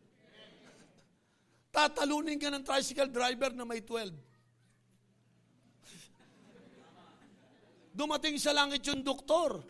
[1.71, 4.11] Tatalunin ka ng tricycle driver na may 12.
[7.99, 9.63] Dumating sa langit yung doktor.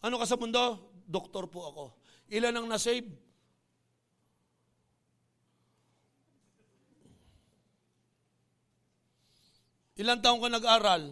[0.00, 0.88] Ano ka sa mundo?
[1.04, 1.84] Doktor po ako.
[2.32, 3.27] Ilan ang nasave?
[9.98, 11.10] Ilan taong ka nag-aral?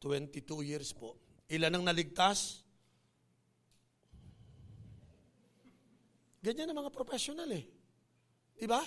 [0.00, 1.20] 22 years po.
[1.52, 2.64] Ilan ang naligtas?
[6.40, 7.68] Ganyan ang mga professional eh.
[8.56, 8.80] Di ba?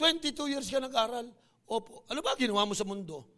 [0.00, 1.28] 22 years ka nag-aral.
[1.68, 2.08] Opo.
[2.08, 3.28] Ano ba ginawa mo sa mundo?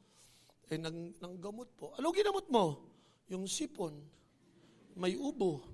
[0.70, 1.90] Eh, nang, nang gamot po.
[1.98, 2.86] Ano ginamot mo?
[3.26, 3.98] Yung sipon.
[4.94, 5.66] May ubo.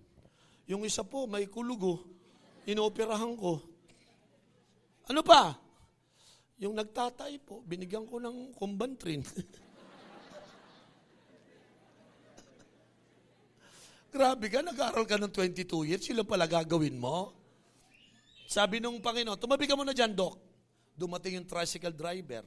[0.65, 2.01] Yung isa po, may kulugo.
[2.65, 3.61] Inooperahan ko.
[5.13, 5.64] Ano pa?
[6.63, 9.27] Yung nagtatay po, binigyan ko ng kumbantrin.
[14.15, 17.35] Grabe ka, nag-aral ka ng 22 years, sila pala gagawin mo.
[18.47, 20.39] Sabi nung Panginoon, tumabi ka muna dyan, Doc.
[20.95, 22.47] Dumating yung tricycle driver.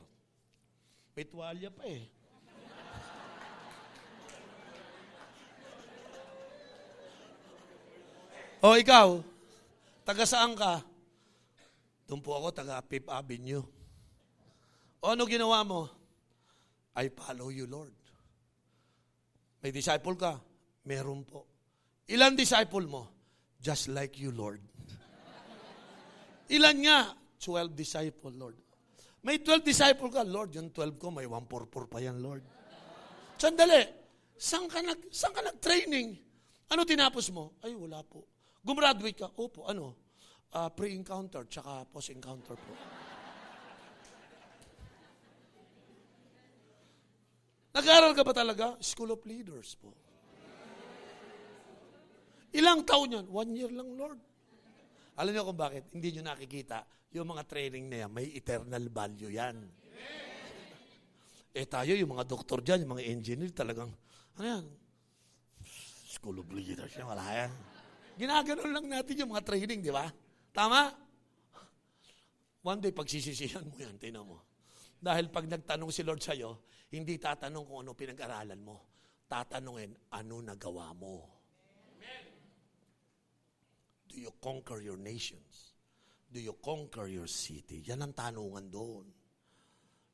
[1.12, 2.08] May tuwalya pa eh.
[8.64, 9.20] o ikaw,
[10.08, 10.80] taga saan ka?
[12.08, 13.68] Doon po ako, taga Fifth Avenue.
[15.02, 15.82] O ano ginawa mo?
[16.98, 17.94] I follow you, Lord.
[19.62, 20.42] May disciple ka?
[20.90, 21.46] Meron po.
[22.10, 23.04] Ilan disciple mo?
[23.62, 24.62] Just like you, Lord.
[26.50, 27.14] Ilan nga?
[27.38, 28.58] 12 disciple, Lord.
[29.22, 30.56] May 12 disciple ka, Lord.
[30.56, 32.42] Yung 12 ko, may 144 pa yan, Lord.
[33.38, 33.84] Sandali.
[34.38, 36.16] Saan ka, nag, saan ka nag-training?
[36.74, 37.58] Ano tinapos mo?
[37.62, 38.26] Ay, wala po.
[38.64, 39.28] Gumraduate ka?
[39.38, 39.98] Opo, ano?
[40.54, 42.74] Uh, pre-encounter, tsaka post-encounter po.
[47.78, 48.74] Nag-aaral ka ba talaga?
[48.82, 49.94] School of Leaders po.
[52.58, 53.26] Ilang taon yan?
[53.30, 54.18] One year lang, Lord.
[55.14, 55.86] Alam niyo kung bakit?
[55.94, 56.82] Hindi niyo nakikita.
[57.14, 59.62] Yung mga training na yan, may eternal value yan.
[61.54, 63.94] eh tayo, yung mga doktor dyan, yung mga engineer, talagang,
[64.42, 64.66] ano yan?
[66.10, 67.54] School of Leaders yan, wala yan.
[68.18, 70.10] Ginaganon lang natin yung mga training, di ba?
[70.50, 70.90] Tama?
[72.66, 74.42] One day, pagsisisihan mo yan, tinan mo.
[74.98, 76.58] Dahil pag nagtanong si Lord sa'yo,
[76.88, 78.78] hindi tatanong kung ano pinag-aralan mo.
[79.28, 81.16] Tatanungin, ano nagawa mo?
[82.00, 82.26] Amen.
[84.08, 85.76] Do you conquer your nations?
[86.32, 87.84] Do you conquer your city?
[87.88, 89.06] Yan ang tanungan doon.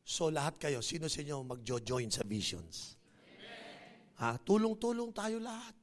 [0.02, 2.98] So lahat kayo, sino sa inyo magjo-join sa visions?
[3.22, 4.18] Amen.
[4.22, 4.38] Ha?
[4.42, 5.74] Tulong-tulong tayo lahat.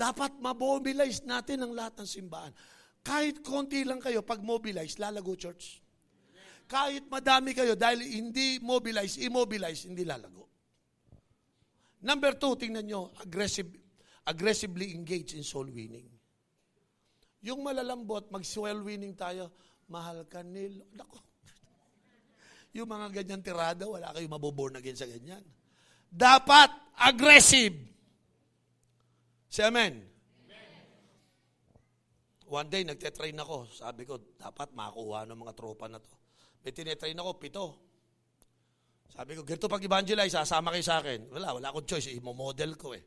[0.00, 2.52] Dapat mamobilize natin ang lahat ng simbahan.
[3.04, 5.79] Kahit konti lang kayo, pag mobilize, lalago church.
[6.70, 10.46] Kahit madami kayo, dahil hindi mobilize, immobilize, hindi lalago.
[12.06, 13.66] Number two, tingnan nyo, aggressive,
[14.22, 16.06] aggressively engage in soul winning.
[17.42, 19.50] Yung malalambot, mag-soul winning tayo,
[19.90, 20.78] mahal ka nil.
[20.94, 21.18] Nako.
[22.78, 25.42] Yung mga ganyan tirada, wala kayo maboborn again sa ganyan.
[26.06, 26.70] Dapat
[27.02, 27.74] aggressive.
[29.50, 29.98] Say amen.
[29.98, 30.06] amen.
[32.46, 33.66] One day, nagte-train ako.
[33.74, 36.20] Sabi ko, dapat makuha ng mga tropa na to.
[36.60, 37.66] May tinetrain ako, pito.
[39.10, 41.32] Sabi ko, ganito pag-evangelize, sasama kayo sa akin.
[41.34, 42.12] Wala, wala akong choice.
[42.14, 43.02] Imo-model ko eh.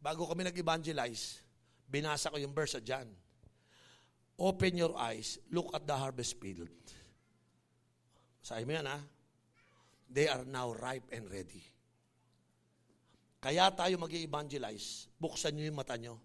[0.00, 1.40] Bago kami nag-evangelize,
[1.88, 3.06] binasa ko yung verse dyan.
[4.34, 6.68] Open your eyes, look at the harvest field.
[8.42, 8.98] Sabi mo yan ha?
[10.10, 11.64] They are now ripe and ready.
[13.40, 16.20] Kaya tayo mag evangelize buksan nyo yung mata nyo.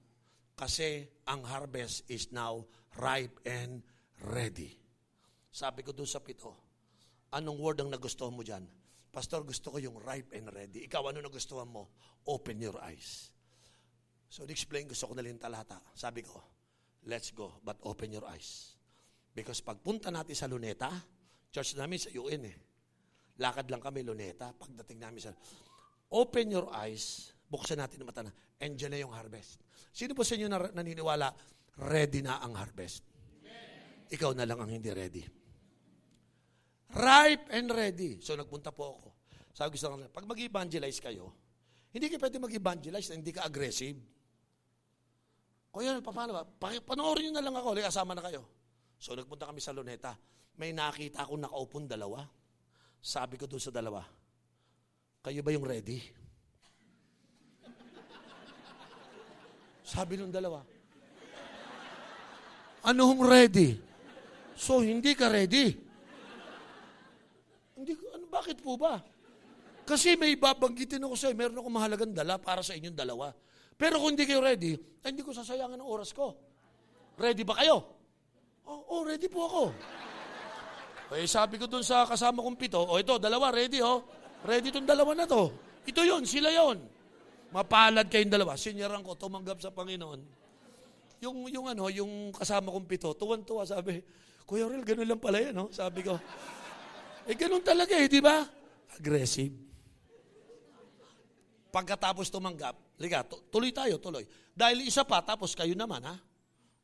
[0.57, 2.65] Kasi ang harvest is now
[2.99, 3.79] ripe and
[4.27, 4.75] ready.
[5.47, 6.68] Sabi ko doon sa pito,
[7.29, 8.65] Anong word ang nagustuhan mo dyan?
[9.09, 10.85] Pastor, gusto ko yung ripe and ready.
[10.85, 11.89] Ikaw, ano nagustuhan mo?
[12.29, 13.33] Open your eyes.
[14.29, 15.81] So, explain, gusto ko na lang talata.
[15.97, 16.37] Sabi ko,
[17.09, 18.77] let's go, but open your eyes.
[19.33, 20.93] Because pagpunta natin sa Luneta,
[21.49, 22.57] church namin sa UN eh.
[23.41, 25.33] Lakad lang kami Luneta, pagdating namin sa...
[26.09, 29.61] Open your eyes, buksan natin ang mata na, and na yung harvest.
[29.93, 31.29] Sino po sa inyo na naniniwala,
[31.85, 33.05] ready na ang harvest?
[34.09, 35.21] Ikaw na lang ang hindi ready.
[36.89, 38.17] Ripe and ready.
[38.21, 39.07] So nagpunta po ako.
[39.53, 41.33] Sabi ko sa kanila, pag mag-evangelize kayo,
[41.93, 43.97] hindi kayo pwede mag-evangelize na hindi ka aggressive.
[45.69, 46.43] Kuya, paano ba?
[46.81, 48.45] Panoorin nyo na lang ako, kasama na kayo.
[48.97, 50.17] So nagpunta kami sa Luneta.
[50.57, 52.25] May nakita akong nakaupon dalawa.
[52.99, 54.03] Sabi ko doon sa dalawa,
[55.23, 56.03] kayo ba yung ready?
[59.89, 60.61] Sabi nung dalawa,
[62.85, 63.81] anong ready?
[64.53, 65.88] So, hindi ka ready.
[68.29, 69.01] Bakit po ba?
[69.89, 73.33] Kasi may babanggitin ako sa'yo, meron akong mahalagang dala para sa inyong dalawa.
[73.73, 76.35] Pero kung hindi kayo ready, ay hindi ko sasayangan ng oras ko.
[77.17, 77.81] Ready ba kayo?
[78.69, 79.63] Oh, oh ready po ako.
[81.17, 84.05] Eh, sabi ko dun sa kasama kong pito, oh ito, dalawa, ready oh.
[84.45, 85.49] Ready tong dalawa na to.
[85.89, 86.85] Ito yon, sila yon.
[87.49, 88.53] Mapalad kayong dalawa.
[88.53, 90.21] Sinyaran ko, tumanggap sa Panginoon.
[91.25, 94.05] Yung, yung ano, yung kasama kong pito, tuwan-tuwa, sabi,
[94.45, 95.67] Kuya Aurel, ganun lang pala yan, no?
[95.73, 96.15] Sabi ko,
[97.29, 98.41] eh, ganun talaga eh, di ba?
[98.97, 99.53] Aggressive.
[101.69, 103.21] Pagkatapos tumanggap, liga,
[103.53, 104.25] tuloy tayo, tuloy.
[104.57, 106.17] Dahil isa pa, tapos kayo naman, ha?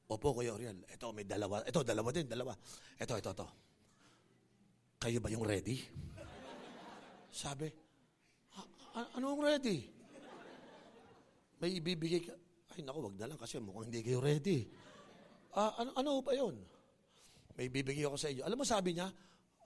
[0.05, 1.65] Opo, Kuya Aurel, ito, may dalawa.
[1.65, 2.53] Ito, dalawa din, dalawa.
[3.01, 3.47] Ito, ito, ito.
[5.01, 5.81] Kayo ba yung ready?
[7.33, 7.73] Sabi,
[8.95, 9.91] ano ang ready?
[11.59, 12.37] May ibibigay ka.
[12.75, 14.69] Ay, naku, wag na lang kasi mukhang hindi kayo ready.
[15.55, 16.55] Ah, ano, ano ba yun?
[17.57, 18.43] May ibibigay ako sa inyo.
[18.45, 19.09] Alam mo, sabi niya,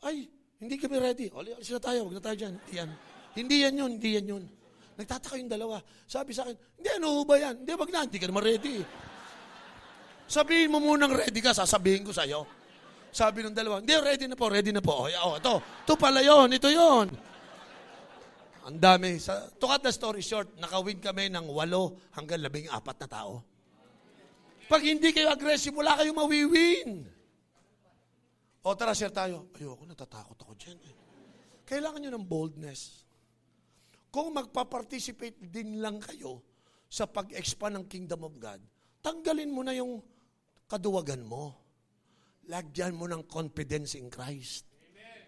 [0.05, 0.29] ay,
[0.59, 1.27] hindi kami ready.
[1.31, 2.53] O, alis na tayo, wag na tayo dyan.
[2.59, 2.89] Hindi yan.
[3.33, 4.43] Hindi yan yun, hindi yan yun.
[4.99, 5.79] Nagtataka yung dalawa.
[6.03, 7.63] Sabi sa akin, hindi, ano ba yan?
[7.63, 8.83] Hindi, wag na, hindi ka naman ready.
[10.27, 12.43] Sabihin mo munang ready ka, sasabihin ko sa'yo.
[13.09, 15.07] Sabi ng dalawa, hindi, ready na po, ready na po.
[15.07, 17.07] O, oh, ito, ito pala yon, ito yon.
[18.67, 19.17] Ang dami.
[19.17, 23.41] Sa, to cut the story short, nakawin kami ng walo hanggang labing apat na tao.
[24.69, 26.89] Pag hindi kayo aggressive, wala kayong mawiwin.
[28.63, 29.47] O tara, share tayo.
[29.55, 30.79] Ayoko, natatakot ako dyan.
[30.83, 30.95] Eh.
[31.63, 33.07] Kailangan nyo ng boldness.
[34.11, 36.43] Kung magpa-participate din lang kayo
[36.89, 38.59] sa pag-expand ng kingdom of God,
[38.99, 40.01] tanggalin mo na yung
[40.67, 41.55] kaduwagan mo.
[42.49, 44.65] Lagyan mo ng confidence in Christ.
[44.89, 45.21] Amen.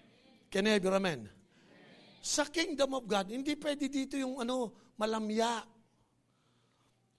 [0.49, 1.29] Can I hear amen?
[2.21, 5.61] Sa kingdom of God, hindi pwede dito yung ano, malamya.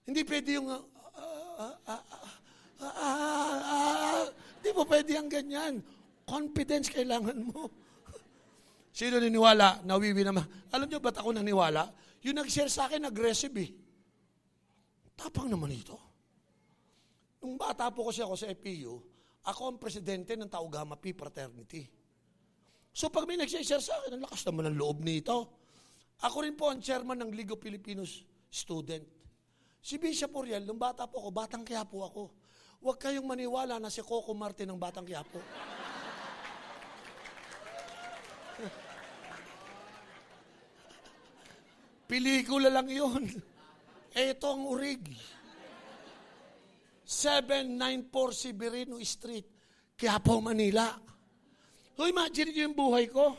[0.03, 2.03] Hindi pwede yung uh, uh, uh, uh,
[2.83, 4.23] uh, uh,
[4.59, 5.79] hindi mo pwede ang ganyan.
[6.33, 7.69] Confidence kailangan mo.
[8.97, 9.85] Sino niniwala?
[9.85, 10.41] Nawiwi naman.
[10.73, 11.93] Alam niyo ba't ako naniwala?
[12.25, 13.69] Yung nag-share sa akin, aggressive eh.
[15.13, 15.93] Tapang naman ito.
[17.37, 18.97] Nung bata po kasi ako sa EPU,
[19.45, 21.85] ako ang presidente ng Taugama Pi Fraternity.
[22.89, 25.53] So pag may nagsishare sa akin, ang lakas naman ng loob nito.
[26.25, 29.05] Ako rin po ang chairman ng League of Filipinos Student.
[29.83, 32.23] Si Bishop Oriel, nung bata po ako, batang kaya po ako.
[32.79, 35.43] Huwag kayong maniwala na si Coco Martin ng batang kaya po.
[42.09, 43.41] Pelikula lang yun.
[44.13, 45.01] Ito ang urig.
[47.03, 49.45] 794 Severino Street,
[49.93, 50.89] Quiapo, Manila.
[51.93, 53.37] So imagine nyo yung buhay ko.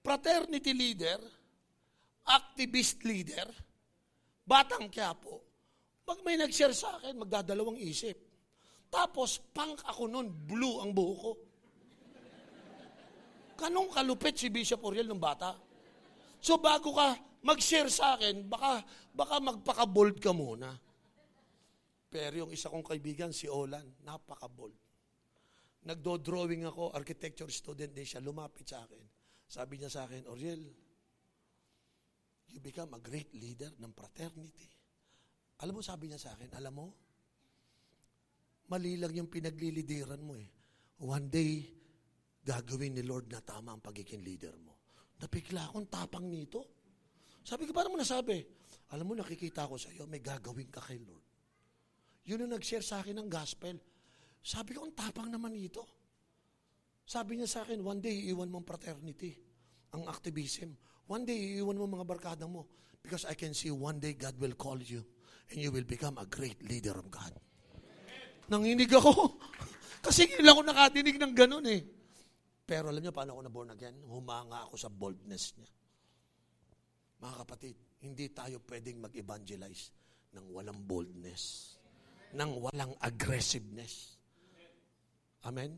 [0.00, 1.20] Fraternity leader,
[2.26, 3.46] activist leader,
[4.42, 5.46] batang Quiapo.
[6.02, 8.18] Pag may nag-share sa akin, magdadalawang isip.
[8.90, 11.30] Tapos, punk ako noon, blue ang buho ko.
[13.60, 15.52] Kanong kalupit si Bishop Oriel ng bata?
[16.40, 17.12] So bago ka
[17.44, 18.80] mag-share sa akin, baka,
[19.12, 20.72] baka magpaka-bold ka muna.
[22.08, 24.74] Pero yung isa kong kaibigan, si Olan, napaka-bold.
[25.84, 29.04] Nagdo-drawing ako, architecture student din siya, lumapit sa akin.
[29.44, 30.60] Sabi niya sa akin, Oriel,
[32.50, 34.68] you become a great leader ng fraternity.
[35.60, 36.86] Alam mo, sabi niya sa akin, alam mo,
[38.72, 40.48] mali lang yung pinaglilideran mo eh.
[41.00, 41.79] One day,
[42.40, 44.80] gagawin ni Lord na tama ang pagiging leader mo.
[45.20, 46.64] Napigla akong tapang nito.
[47.44, 48.40] Sabi ko, paano mo nasabi?
[48.96, 51.24] Alam mo, nakikita ko sa iyo, may gagawin ka kay Lord.
[52.24, 53.76] Yun ang nag-share sa akin ng gospel.
[54.40, 55.84] Sabi ko, ang tapang naman ito.
[57.04, 59.36] Sabi niya sa akin, one day, iiwan mo ang fraternity,
[59.92, 60.72] ang activism.
[61.10, 62.70] One day, iiwan mo mga barkada mo.
[63.02, 65.00] Because I can see one day God will call you
[65.50, 67.32] and you will become a great leader of God.
[68.52, 69.40] Nanginig ako.
[70.04, 71.80] Kasi hindi lang ako nakatinig ng ganun eh.
[72.70, 73.98] Pero alam niyo paano ako na-born again?
[74.06, 75.66] Humanga ako sa boldness niya.
[77.18, 77.74] Mga kapatid,
[78.06, 79.90] hindi tayo pwedeng mag-evangelize
[80.38, 81.74] ng walang boldness,
[82.30, 84.14] ng walang aggressiveness.
[85.42, 85.74] Amen?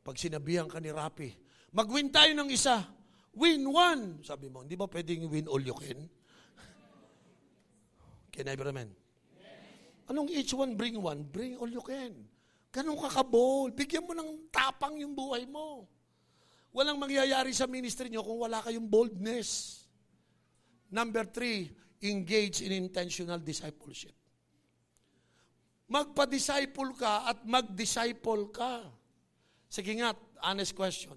[0.00, 1.28] Pag sinabihan ka ni Rapi,
[1.76, 2.88] mag-win tayo ng isa.
[3.36, 4.24] Win one.
[4.24, 6.08] Sabi mo, hindi ba pwedeng win all you can?
[8.32, 8.88] Can I amen?
[10.08, 11.20] Anong each one bring one?
[11.28, 12.16] Bring all you can.
[12.72, 13.12] Ganun ka.
[13.76, 15.84] Bigyan mo ng tapang yung buhay mo.
[16.74, 19.78] Walang mangyayari sa ministry nyo kung wala kayong boldness.
[20.90, 21.70] Number three,
[22.02, 24.12] engage in intentional discipleship.
[25.86, 28.82] Magpa-disciple ka at mag-disciple ka.
[29.70, 31.14] Sige nga, honest question.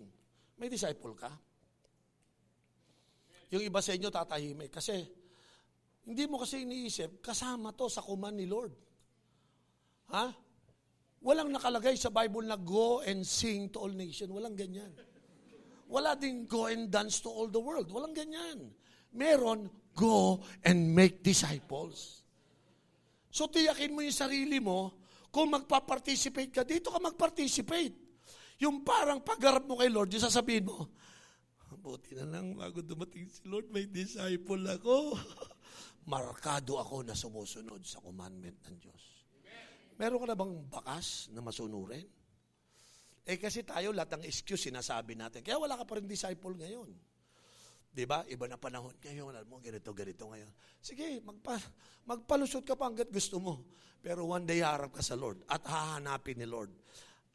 [0.61, 1.33] May disciple ka?
[3.49, 4.69] Yung iba sa inyo tatahimik.
[4.69, 4.93] Kasi,
[6.05, 8.77] hindi mo kasi iniisip, kasama to sa kuman ni Lord.
[10.13, 10.29] Ha?
[11.25, 14.29] Walang nakalagay sa Bible na go and sing to all nations.
[14.29, 14.93] Walang ganyan.
[15.87, 17.87] Wala ding go and dance to all the world.
[17.87, 18.71] Walang ganyan.
[19.15, 22.21] Meron, go and make disciples.
[23.31, 24.99] So tiyakin mo yung sarili mo,
[25.31, 27.93] kung magpa-participate ka, dito ka mag-participate.
[28.57, 30.89] Yung parang paggarap mo kay Lord, yung sasabihin mo,
[31.77, 35.13] buti na lang bago dumating si Lord, may disciple ako.
[36.11, 39.03] Markado ako na sumusunod sa commandment ng Diyos.
[39.99, 42.07] Meron ka na bang bakas na masunurin?
[43.27, 45.43] Eh kasi tayo lahat ng excuse sinasabi natin.
[45.43, 46.95] Kaya wala ka pa rin disciple ngayon.
[47.91, 48.23] Di ba?
[48.23, 49.35] Iba na panahon ngayon.
[49.35, 50.47] Alam mo, ganito, ganito ngayon.
[50.79, 51.59] Sige, magpa,
[52.07, 53.67] magpalusot ka pa hanggat gusto mo.
[53.99, 56.71] Pero one day harap ka sa Lord at hahanapin ni Lord.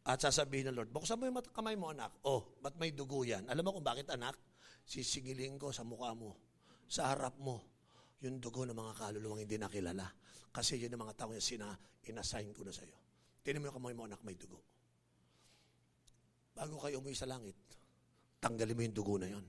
[0.09, 2.25] At sasabihin ng Lord, buksan mo yung kamay mo, anak.
[2.25, 3.47] Oh, ba't may dugo yan?
[3.53, 4.35] Alam mo kung bakit, anak?
[4.83, 6.41] Sisingiling ko sa mukha mo,
[6.89, 7.63] sa harap mo,
[8.25, 10.09] yung dugo ng mga kaluluwang hindi nakilala.
[10.51, 11.71] Kasi yun ang mga tao yung sina,
[12.09, 12.99] inassign ko na sa iyo.
[13.45, 14.72] Tinan mo yung kamay mo, anak, may dugo.
[16.53, 17.57] Bago kayo umuwi sa langit,
[18.39, 19.47] tanggalin mo yung dugo na yon.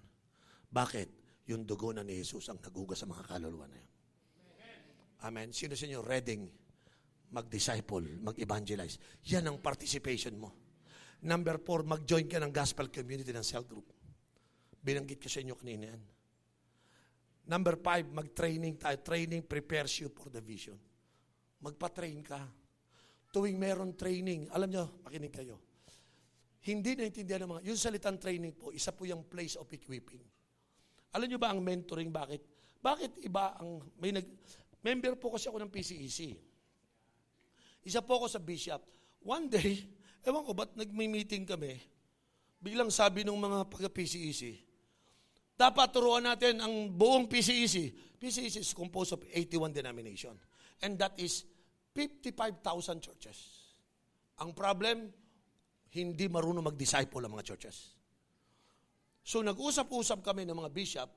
[0.72, 1.10] Bakit?
[1.52, 3.92] Yung dugo na ni Jesus ang nagugas sa mga kaluluwa na yun.
[5.24, 5.50] Amen.
[5.56, 6.48] Sino sa inyo reading
[7.32, 9.24] mag-disciple, mag-evangelize?
[9.32, 10.50] Yan ang participation mo.
[11.24, 13.88] Number four, mag-join ka ng gospel community ng cell group.
[14.84, 16.04] Binanggit ko sa inyo kanina yan.
[17.48, 19.00] Number five, mag-training tayo.
[19.04, 20.80] Training prepares you for the vision.
[21.64, 22.40] Magpa-train ka.
[23.32, 25.73] Tuwing meron training, alam nyo, makinig kayo.
[26.64, 30.24] Hindi naintindihan ng mga, yung salitang training po, isa po yung place of equipping.
[31.12, 32.40] Alam nyo ba ang mentoring, bakit?
[32.80, 34.24] Bakit iba ang, may nag,
[34.80, 36.20] member po kasi ako ng PCEC.
[37.84, 38.80] Isa po ako sa bishop.
[39.28, 39.84] One day,
[40.28, 41.84] ewan ko ba't nagmi-meeting kami,
[42.64, 44.64] biglang sabi ng mga pagka-PCEC,
[45.60, 47.92] dapat turuan natin ang buong PCEC.
[48.20, 50.34] PCEC is composed of 81 denomination.
[50.80, 51.44] And that is
[51.92, 53.38] 55,000 churches.
[54.40, 55.12] Ang problem,
[55.94, 57.94] hindi marunong mag-disciple ang mga churches.
[59.22, 61.10] So nag-usap-usap kami ng mga bishop,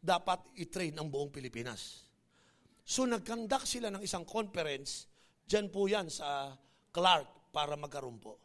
[0.00, 2.04] dapat i-train ang buong Pilipinas.
[2.84, 5.08] So nagkandak sila ng isang conference,
[5.48, 6.52] dyan po yan sa
[6.92, 8.36] Clark para magkaroon po.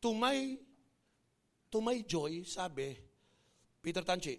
[0.00, 0.54] To my,
[1.68, 2.94] to my joy, sabi,
[3.82, 4.36] Peter Tanchi,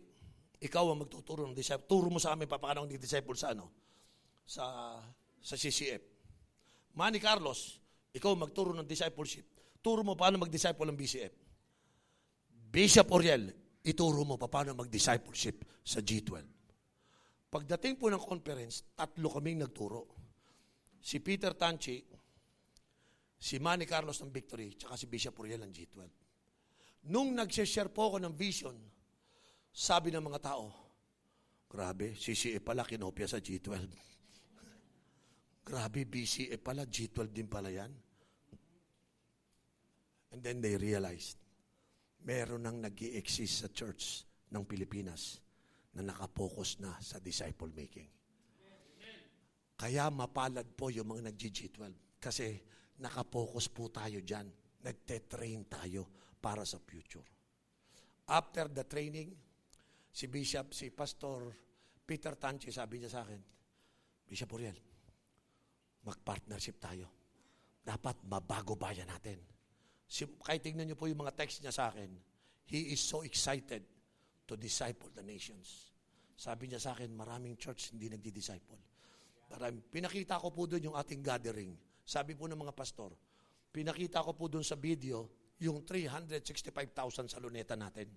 [0.61, 1.85] ikaw ang magtuturo ng disciple.
[1.85, 3.69] Turo mo sa amin paano ang disciple sa ano?
[4.45, 4.97] Sa,
[5.41, 6.01] sa CCF.
[6.95, 7.81] Manny Carlos,
[8.15, 9.54] ikaw magturo ng discipleship
[9.85, 11.33] turo mo paano mag-disciple ng BCF.
[12.49, 13.53] Bishop Oriel,
[13.85, 16.41] ituro mo paano mag-discipleship sa G12.
[17.53, 20.09] Pagdating po ng conference, tatlo kaming nagturo.
[20.97, 22.01] Si Peter Tanchi,
[23.37, 26.01] si Manny Carlos ng Victory, tsaka si Bishop Oriel ng G12.
[27.13, 28.73] Nung nag-share po ako ng vision,
[29.69, 30.65] sabi ng mga tao,
[31.69, 33.69] grabe, CCA pala kinopya sa G12.
[35.69, 37.93] grabe, BCA pala, G12 din pala yan.
[40.35, 41.39] And then they realized,
[42.27, 45.39] meron nang nag exist sa church ng Pilipinas
[45.95, 48.11] na nakapokus na sa disciple making.
[49.79, 52.51] Kaya mapalad po yung mga nag-G12 kasi
[52.99, 54.51] nakapokus po tayo dyan.
[54.83, 57.23] Nagte-train tayo para sa future.
[58.27, 59.31] After the training,
[60.11, 61.47] si Bishop, si Pastor
[62.03, 63.39] Peter Tanchi, sabi niya sa akin,
[64.27, 64.75] Bishop Uriel,
[66.03, 67.07] mag-partnership tayo.
[67.79, 69.54] Dapat mabago bayan natin
[70.45, 72.09] kahit tingnan niyo po yung mga text niya sa akin,
[72.69, 73.81] he is so excited
[74.45, 75.93] to disciple the nations.
[76.35, 78.77] Sabi niya sa akin, maraming church hindi nagdi-disciple.
[79.49, 81.73] Marami, pinakita ko po doon yung ating gathering.
[82.05, 83.15] Sabi po ng mga pastor,
[83.73, 85.25] pinakita ko po doon sa video
[85.63, 88.11] yung 365,000 sa luneta natin.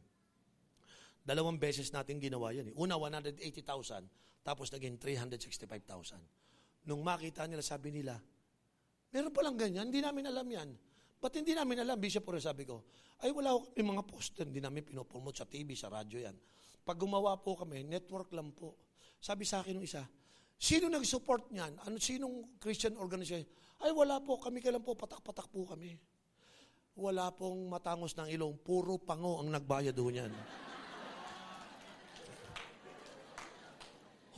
[1.22, 2.72] Dalawang beses natin ginawa yan.
[2.72, 2.74] Eh.
[2.74, 6.18] Una, 180,000, tapos naging 365,000.
[6.88, 8.16] Nung makita nila, sabi nila,
[9.12, 10.68] meron palang ganyan, hindi namin alam yan.
[11.18, 12.86] Ba't hindi namin alam, Bishop Ore, sabi ko,
[13.26, 16.36] ay wala ko kami mga poster, hindi namin pinopromote sa TV, sa radyo yan.
[16.86, 18.78] Pag gumawa po kami, network lang po.
[19.18, 20.06] Sabi sa akin ng isa,
[20.54, 21.74] sino nag-support niyan?
[21.82, 23.42] Ano, sinong Christian organization?
[23.82, 25.98] Ay wala po, kami kailan po, patak-patak po kami.
[26.94, 30.32] Wala pong matangos ng ilong, puro pango ang nagbayad doon yan.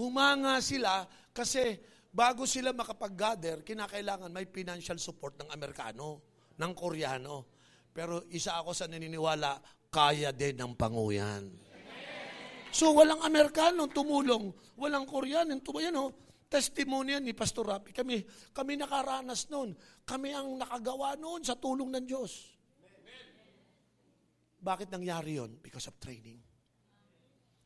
[0.00, 1.76] Humanga sila kasi
[2.08, 6.29] bago sila makapag-gather, kinakailangan may financial support ng Amerikano
[6.60, 7.48] ng Koreano.
[7.90, 9.56] Pero isa ako sa naniniwala,
[9.88, 11.48] kaya din ng panguyan.
[12.70, 15.96] So walang Amerikano tumulong, walang Koreano tumulong.
[15.98, 16.12] Oh,
[16.46, 17.90] testimony yan ni Pastor Rapi.
[17.90, 18.22] Kami,
[18.54, 19.74] kami nakaranas noon.
[20.06, 22.60] Kami ang nakagawa noon sa tulong ng Diyos.
[24.60, 25.56] Bakit nangyari yon?
[25.58, 26.38] Because of training.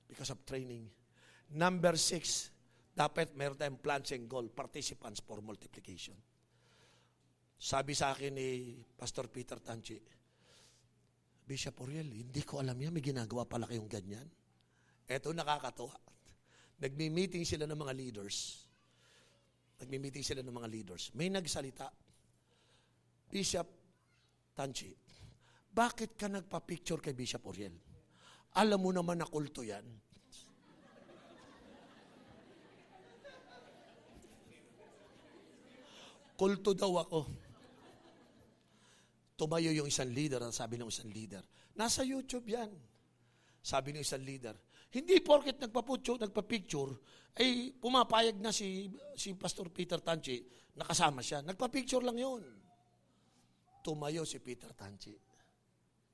[0.07, 0.87] Because of training.
[1.53, 2.55] Number six,
[2.95, 6.15] dapat meron tayong plans and goal, participants for multiplication.
[7.59, 9.97] Sabi sa akin ni Pastor Peter Tanchi,
[11.45, 12.93] Bishop Oriel, hindi ko alam yan.
[12.93, 14.25] May ginagawa pala kayong ganyan.
[15.05, 15.93] Eto nakakatuwa.
[16.81, 18.65] Nagmi-meeting sila ng mga leaders.
[19.85, 21.13] Nagmi-meeting sila ng mga leaders.
[21.13, 21.93] May nagsalita.
[23.29, 23.69] Bishop
[24.57, 24.95] Tanchi,
[25.75, 27.75] bakit ka nagpa-picture kay Bishop Oriel?
[28.55, 29.83] Alam mo naman na kulto yan.
[36.35, 37.44] Kulto daw ako.
[39.35, 41.43] Tumayo yung isang leader, ang sabi ng isang leader,
[41.75, 42.71] nasa YouTube yan.
[43.65, 44.55] Sabi ng isang leader,
[44.95, 46.93] hindi porket nagpa-picture, nagpa-picture,
[47.43, 48.87] ay pumapayag na si,
[49.19, 50.39] si Pastor Peter Tanchi,
[50.79, 51.43] nakasama siya.
[51.43, 52.43] Nagpa-picture lang yun.
[53.83, 55.19] Tumayo si Peter Tanchi.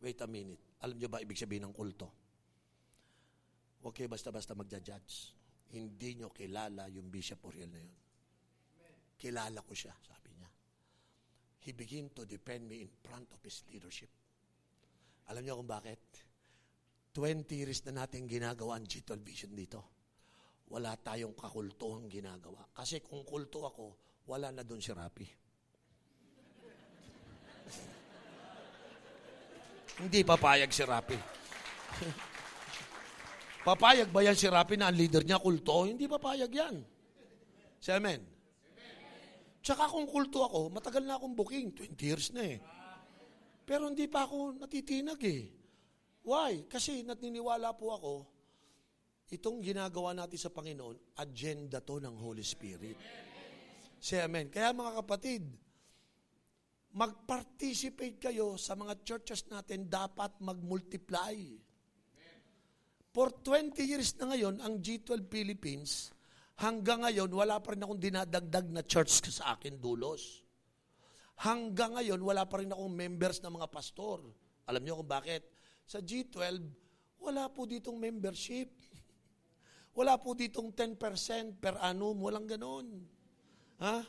[0.01, 0.81] Wait a minute.
[0.81, 2.09] Alam niyo ba ibig sabihin ng kulto?
[3.85, 5.37] Huwag kayo basta-basta magja-judge.
[5.77, 7.99] Hindi niyo kilala yung Bishop Oriel na yun.
[9.21, 10.20] Kilala ko siya, sabi.
[11.61, 14.09] He began to defend me in front of his leadership.
[15.29, 16.01] Alam niyo kung bakit?
[17.13, 19.85] 20 years na natin ginagawa ang G12 Vision dito.
[20.73, 22.65] Wala tayong kakultuhang ginagawa.
[22.73, 23.99] Kasi kung kulto ako,
[24.31, 25.27] wala na doon si Rapi.
[30.01, 31.19] Hindi papayag si Rapi.
[33.69, 35.85] papayag ba yan si Rapi na ang leader niya kulto?
[35.85, 36.81] Hindi papayag yan.
[37.83, 38.40] Si Amen.
[39.61, 41.73] Tsaka kung kulto ako, matagal na akong booking.
[41.77, 42.59] 20 years na eh.
[43.69, 45.53] Pero hindi pa ako natitinag eh.
[46.25, 46.65] Why?
[46.69, 48.15] Kasi naniniwala po ako,
[49.31, 52.97] itong ginagawa natin sa Panginoon, agenda to ng Holy Spirit.
[54.01, 54.49] Say amen.
[54.49, 55.45] Kaya mga kapatid,
[56.97, 61.37] mag-participate kayo sa mga churches natin, dapat mag-multiply.
[63.11, 66.11] For 20 years na ngayon, ang G12 Philippines,
[66.61, 70.45] hanggang ngayon, wala pa rin akong dinadagdag na church sa akin dulos.
[71.41, 74.21] Hanggang ngayon, wala pa rin akong members na mga pastor.
[74.69, 75.49] Alam niyo kung bakit?
[75.89, 76.61] Sa G12,
[77.25, 78.69] wala po ditong membership.
[79.97, 82.21] Wala po ditong 10% per annum.
[82.21, 82.87] Walang ganon.
[83.81, 84.05] Ha?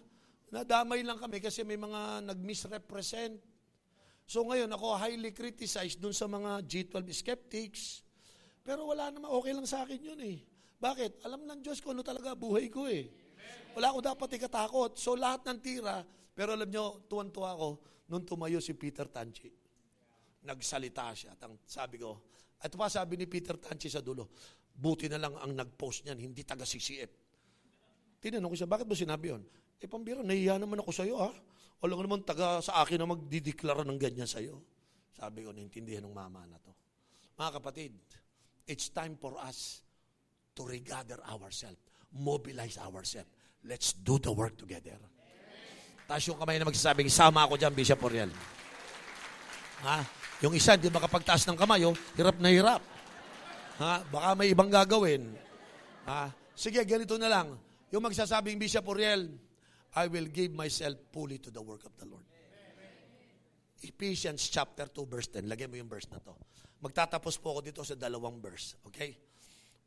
[0.51, 3.39] Nadamay lang kami kasi may mga nag-misrepresent.
[4.27, 8.03] So ngayon, ako highly criticized dun sa mga G12 skeptics.
[8.61, 10.50] Pero wala naman, okay lang sa akin yun eh.
[10.81, 11.21] Bakit?
[11.29, 13.05] Alam ng Diyos ko ano talaga buhay ko eh.
[13.77, 14.97] Wala ako dapat ikatakot.
[14.97, 16.01] So lahat ng tira,
[16.33, 17.69] pero alam nyo, tuwan-tuwa ako,
[18.09, 19.53] nung tumayo si Peter Tanchi.
[20.41, 21.37] Nagsalita siya.
[21.37, 22.17] At sabi ko,
[22.65, 24.33] at pa sabi ni Peter Tanchi sa dulo,
[24.73, 27.11] buti na lang ang nag-post niyan, hindi taga CCF.
[28.17, 29.45] Tinanong ko siya, bakit mo sinabi yun?
[29.77, 31.29] Eh, pambiro, nahiya naman ako sa'yo, ha?
[31.81, 34.61] Wala ko naman taga sa akin na magdideklara ng ganyan sa'yo.
[35.13, 36.73] Sabi ko, naintindihan ng mama na to.
[37.37, 37.93] Mga kapatid,
[38.69, 39.81] it's time for us
[40.61, 41.81] to regather ourselves,
[42.13, 43.29] mobilize ourselves.
[43.65, 44.93] Let's do the work together.
[46.05, 48.29] Taas yung kamay na magsasabing, sama ako dyan, Bishop Oriel.
[49.81, 50.05] Ha?
[50.45, 52.81] Yung isa, hindi makapagtaas ng kamay, oh, hirap na hirap.
[53.81, 54.05] Ha?
[54.05, 55.33] Baka may ibang gagawin.
[56.05, 56.29] Ha?
[56.53, 57.57] Sige, ganito na lang.
[57.89, 59.29] Yung magsasabing, Bishop Oriel,
[59.97, 62.25] I will give myself fully to the work of the Lord.
[63.81, 65.49] Ephesians chapter 2 verse 10.
[65.49, 66.37] Lagay mo yung verse na to.
[66.85, 68.77] Magtatapos po ako dito sa dalawang verse.
[68.85, 69.17] Okay?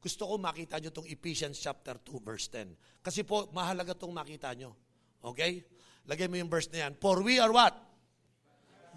[0.04, 3.00] Gusto ko makita nyo itong Ephesians chapter 2 verse 10.
[3.00, 4.76] Kasi po, mahalaga itong makita nyo.
[5.24, 5.64] Okay?
[6.04, 6.92] Lagay mo yung verse na yan.
[7.00, 7.72] For we are what?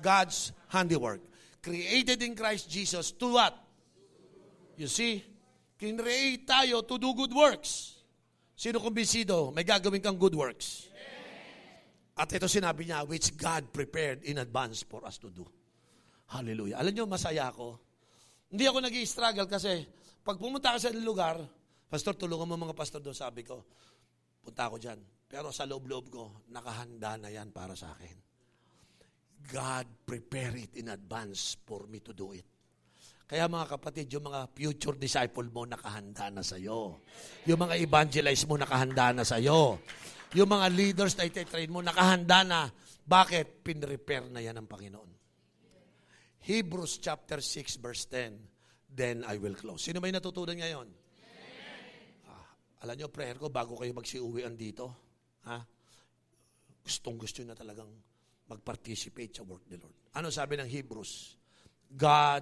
[0.04, 1.24] God's handiwork.
[1.64, 3.56] Created in Christ Jesus to what?
[4.76, 5.24] You see?
[5.80, 8.04] Kinreate tayo to do good works.
[8.52, 9.56] Sino kumbinsido?
[9.56, 10.92] May gagawin kang good works.
[12.18, 15.48] At ito sinabi niya, which God prepared in advance for us to do.
[16.28, 16.82] Hallelujah.
[16.84, 17.80] Alam niyo, masaya ako.
[18.52, 19.88] Hindi ako nag struggle kasi
[20.28, 21.40] pag pumunta ka sa lugar,
[21.88, 23.64] Pastor, tulungan mo mga pastor doon, sabi ko,
[24.44, 25.00] punta ako dyan.
[25.24, 28.16] Pero sa loob-loob ko, nakahanda na yan para sa akin.
[29.48, 32.44] God prepare it in advance for me to do it.
[33.28, 37.00] Kaya mga kapatid, yung mga future disciple mo nakahanda na sa'yo.
[37.48, 39.80] Yung mga evangelize mo nakahanda na sa'yo.
[40.36, 42.68] Yung mga leaders na ititrain mo nakahanda na.
[43.08, 43.64] Bakit?
[43.64, 45.12] Pinrepair na yan ng Panginoon.
[46.44, 48.57] Hebrews chapter 6 verse 10.
[48.98, 49.86] Then I will close.
[49.86, 50.90] Sino may natutunan ngayon?
[52.26, 52.50] Ah,
[52.82, 54.90] alam nyo, prayer ko bago kayo magsiuwian dito.
[55.46, 55.62] Ha?
[56.82, 57.94] Gustong gusto na talagang
[58.50, 59.94] mag-participate sa work ni Lord.
[60.18, 61.38] Ano sabi ng Hebrews?
[61.94, 62.42] God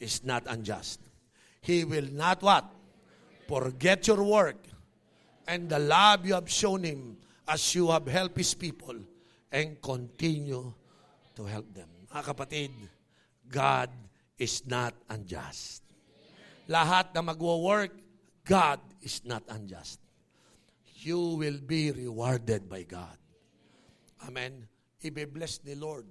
[0.00, 1.04] is not unjust.
[1.60, 2.64] He will not what?
[3.44, 4.64] Forget your work
[5.44, 8.96] and the love you have shown Him as you have helped His people
[9.52, 10.64] and continue
[11.36, 11.92] to help them.
[12.08, 12.72] Mga kapatid,
[13.52, 13.92] God
[14.38, 15.84] is not unjust.
[16.66, 17.92] Lahat na magwo-work,
[18.44, 20.00] God is not unjust.
[21.04, 23.20] You will be rewarded by God.
[24.24, 24.64] Amen.
[25.04, 26.08] Ibe-bless ni Lord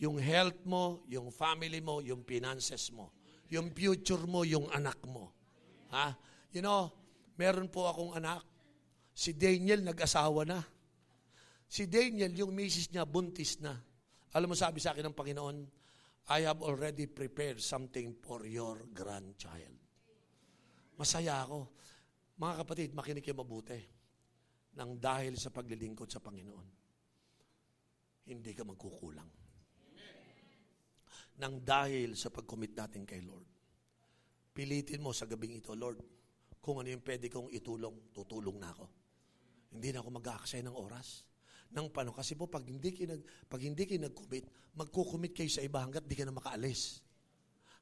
[0.00, 3.12] Yung health mo, yung family mo, yung finances mo.
[3.52, 5.28] Yung future mo, yung anak mo.
[5.92, 6.16] Ha?
[6.56, 6.88] You know,
[7.36, 8.40] meron po akong anak.
[9.12, 10.64] Si Daniel nag-asawa na.
[11.68, 13.76] Si Daniel, yung misis niya, buntis na.
[14.32, 15.56] Alam mo, sabi sa akin ng Panginoon,
[16.28, 19.80] I have already prepared something for your grandchild.
[21.00, 21.72] Masaya ako.
[22.36, 23.80] Mga kapatid, makinig kayo mabuti.
[24.76, 26.68] Nang dahil sa paglilingkod sa Panginoon,
[28.30, 29.30] hindi ka magkukulang.
[31.40, 33.48] Nang dahil sa pag-commit natin kay Lord,
[34.52, 35.98] pilitin mo sa gabing ito, Lord,
[36.60, 38.86] kung ano yung pwede kong itulong, tutulong na ako.
[39.72, 41.24] Hindi na ako mag-aaksay ng oras.
[41.70, 42.10] Nang paano?
[42.10, 46.02] Kasi po, pag hindi kayo, nag, pag hindi kayo nag-commit, magkukumit kayo sa iba hanggat
[46.02, 46.98] di ka na makaalis.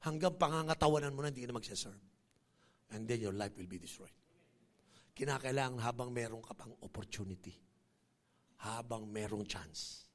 [0.05, 2.03] Hanggang pangangatawanan mo na, hindi ka na magsaserve.
[2.93, 4.13] And then your life will be destroyed.
[5.17, 7.57] Kinakailangan habang meron ka pang opportunity.
[8.63, 10.07] Habang merong chance.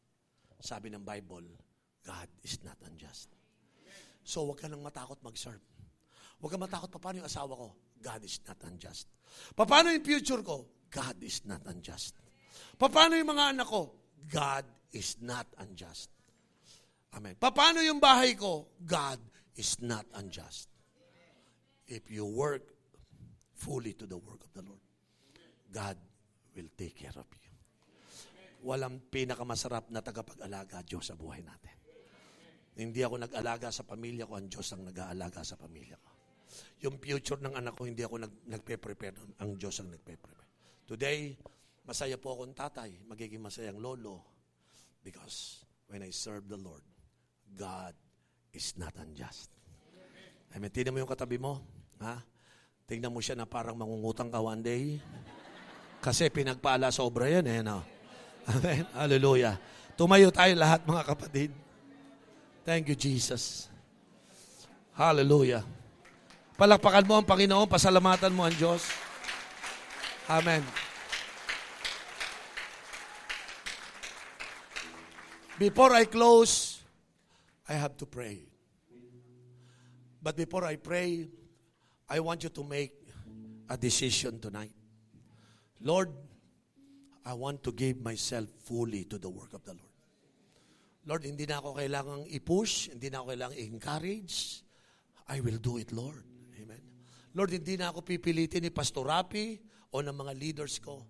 [0.64, 1.44] Sabi ng Bible,
[2.06, 3.34] God is not unjust.
[4.24, 5.60] So, huwag ka nang matakot mag-serve.
[6.40, 7.76] Huwag ka matakot, paano yung asawa ko?
[8.00, 9.12] God is not unjust.
[9.56, 10.88] Paano yung future ko?
[10.88, 12.23] God is not unjust.
[12.78, 13.94] Paano yung mga anak ko?
[14.30, 16.14] God is not unjust.
[17.14, 17.38] Amen.
[17.38, 18.74] Paano yung bahay ko?
[18.82, 19.22] God
[19.58, 20.70] is not unjust.
[21.86, 22.66] If you work
[23.54, 24.82] fully to the work of the Lord,
[25.70, 25.98] God
[26.58, 27.54] will take care of you.
[28.64, 31.76] Walang pinakamasarap na tagapag-alaga Diyos sa buhay natin.
[32.74, 36.12] Hindi ako nag-alaga sa pamilya ko, ang Diyos ang nag-aalaga sa pamilya ko.
[36.82, 40.50] Yung future ng anak ko, hindi ako nag, nagpe-prepare, ang Diyos ang nagpe-prepare.
[40.90, 41.38] Today,
[41.84, 44.24] masaya po akong tatay, magiging masayang lolo,
[45.04, 46.84] because when I serve the Lord,
[47.54, 47.94] God
[48.56, 49.52] is not unjust.
[50.56, 50.72] Amen.
[50.72, 51.60] Tingnan mo yung katabi mo.
[52.02, 52.24] Ha?
[52.88, 54.98] Tingnan mo siya na parang mangungutang ka one day.
[56.04, 57.60] Kasi pinagpaala sobra yan eh.
[57.64, 57.84] No?
[58.48, 58.84] Amen.
[58.92, 59.56] Hallelujah.
[59.96, 61.52] Tumayo tayo lahat mga kapatid.
[62.64, 63.68] Thank you, Jesus.
[64.96, 65.66] Hallelujah.
[66.54, 68.86] Palakpakan mo ang Panginoon, pasalamatan mo ang Diyos.
[70.30, 70.62] Amen.
[75.64, 76.84] Before I close,
[77.70, 78.44] I have to pray.
[80.20, 81.32] But before I pray,
[82.10, 82.92] I want you to make
[83.70, 84.76] a decision tonight.
[85.80, 86.12] Lord,
[87.24, 89.96] I want to give myself fully to the work of the Lord.
[91.08, 94.68] Lord, hindi na ako kailangang i-push, hindi na ako kailangang i-encourage.
[95.32, 96.28] I will do it, Lord.
[96.60, 96.84] Amen.
[97.32, 99.64] Lord, hindi na ako pipilitin ni Pastor Rapi
[99.96, 101.08] o ng mga leaders ko.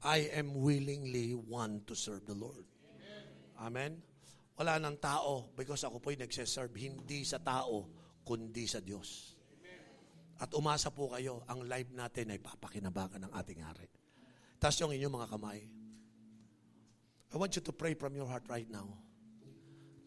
[0.00, 2.64] I am willingly want to serve the Lord.
[3.60, 4.00] Amen.
[4.56, 7.88] Wala ng tao because ako po'y nagseserve hindi sa tao,
[8.24, 9.36] kundi sa Diyos.
[10.40, 13.88] At umasa po kayo, ang life natin ay papakinabangan ng ating hari.
[14.56, 15.60] Taas yung inyong mga kamay.
[17.30, 18.88] I want you to pray from your heart right now.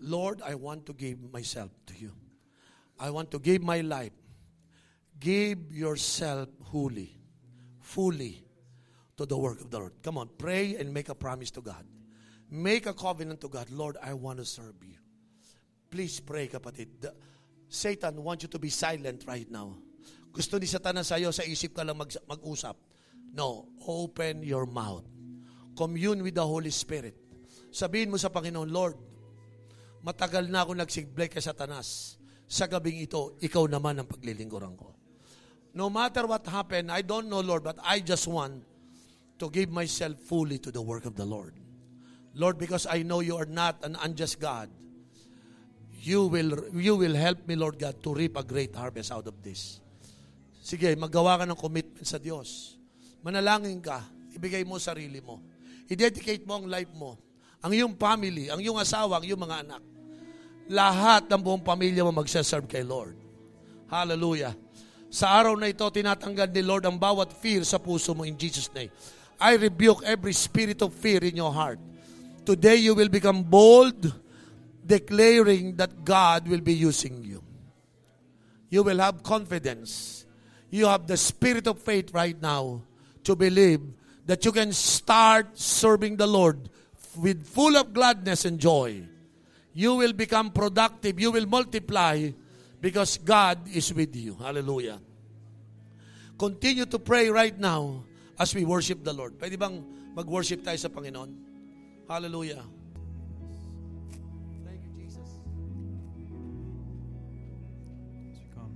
[0.02, 2.12] Lord, I want to give myself to you.
[3.00, 4.14] I want to give my life.
[5.22, 7.14] Give yourself wholly,
[7.80, 8.44] fully
[9.16, 9.94] to the work of the Lord.
[10.02, 11.86] Come on, pray and make a promise to God.
[12.54, 13.74] Make a covenant to God.
[13.74, 15.02] Lord, I want to serve you.
[15.90, 17.02] Please pray, kapatid.
[17.02, 17.10] The,
[17.66, 19.74] Satan wants you to be silent right now.
[20.30, 22.78] Gusto ni Satanas sa'yo, sa isip ka lang mag, mag-usap.
[23.34, 25.02] No, open your mouth.
[25.74, 27.18] Commune with the Holy Spirit.
[27.74, 29.02] Sabihin mo sa Panginoon, Lord,
[30.06, 32.22] matagal na ako nagsigbay kay Satanas.
[32.46, 34.94] Sa gabing ito, ikaw naman ang paglilingkuran ko.
[35.74, 38.62] No matter what happened, I don't know, Lord, but I just want
[39.42, 41.63] to give myself fully to the work of the Lord.
[42.34, 44.70] Lord, because I know you are not an unjust God,
[46.02, 49.38] you will, you will help me, Lord God, to reap a great harvest out of
[49.46, 49.80] this.
[50.64, 52.80] Sige, magawa ka ng commitment sa Diyos.
[53.22, 54.02] Manalangin ka,
[54.36, 55.40] ibigay mo sarili mo.
[55.88, 57.16] I-dedicate mo ang life mo.
[57.64, 59.84] Ang iyong family, ang iyong asawa, ang iyong mga anak.
[60.68, 63.16] Lahat ng buong pamilya mo magsaserve kay Lord.
[63.88, 64.56] Hallelujah.
[65.14, 68.72] Sa araw na ito, tinatanggal ni Lord ang bawat fear sa puso mo in Jesus'
[68.74, 68.90] name.
[69.38, 71.78] I rebuke every spirit of fear in your heart.
[72.46, 74.14] Today you will become bold,
[74.86, 77.44] declaring that God will be using you.
[78.70, 80.26] You will have confidence.
[80.70, 82.82] You have the spirit of faith right now
[83.24, 83.82] to believe
[84.26, 86.70] that you can start serving the Lord
[87.16, 89.04] with full of gladness and joy.
[89.74, 91.20] You will become productive.
[91.20, 92.32] You will multiply
[92.82, 94.36] because God is with you.
[94.36, 95.00] Hallelujah.
[96.38, 98.04] Continue to pray right now
[98.40, 99.38] as we worship the Lord.
[99.38, 99.86] Pwede bang
[100.18, 101.53] mag-worship tayo sa Panginoon?
[102.10, 102.64] Hallelujah.
[104.66, 105.30] Thank you, Jesus.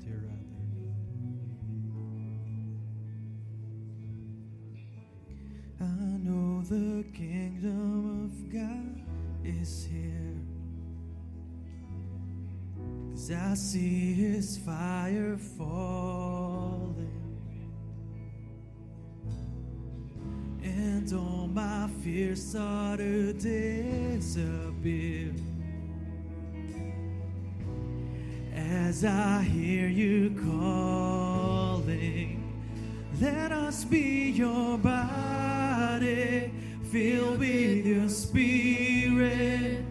[0.01, 0.45] To your right
[5.79, 5.87] there.
[5.87, 9.01] I know the kingdom of God
[9.45, 10.37] is here.
[13.11, 16.46] Cause I see his fire fall.
[22.17, 25.31] fear sought to disappear.
[28.55, 32.41] As I hear you calling,
[33.21, 36.51] let us be your body,
[36.91, 39.85] filled with your spirit.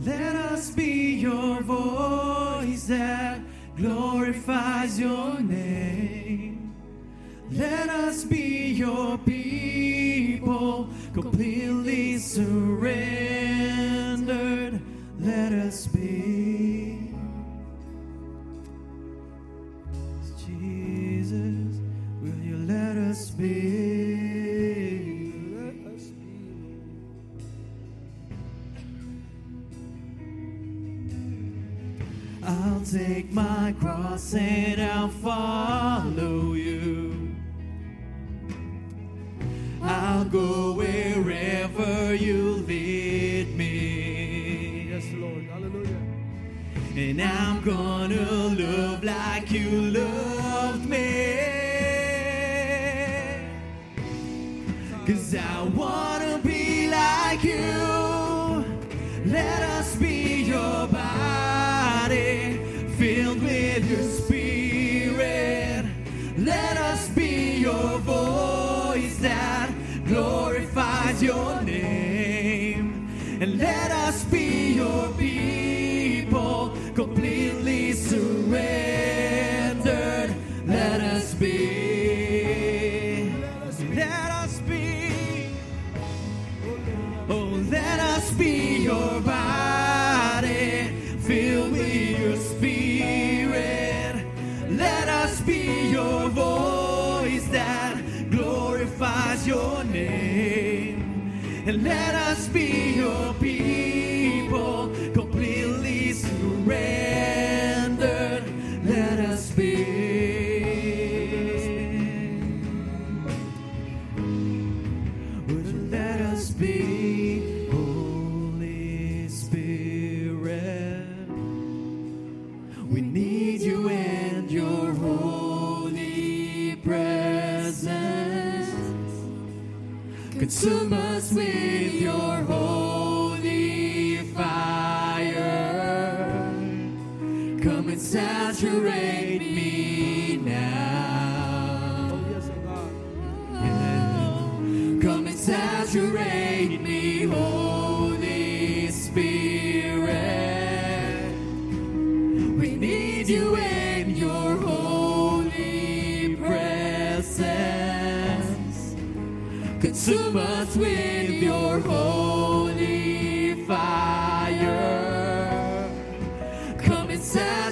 [0.00, 3.40] Let us be your voice that
[3.78, 6.74] glorifies your name.
[7.50, 11.45] Let us be your people, complete.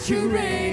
[0.09, 0.64] you reign.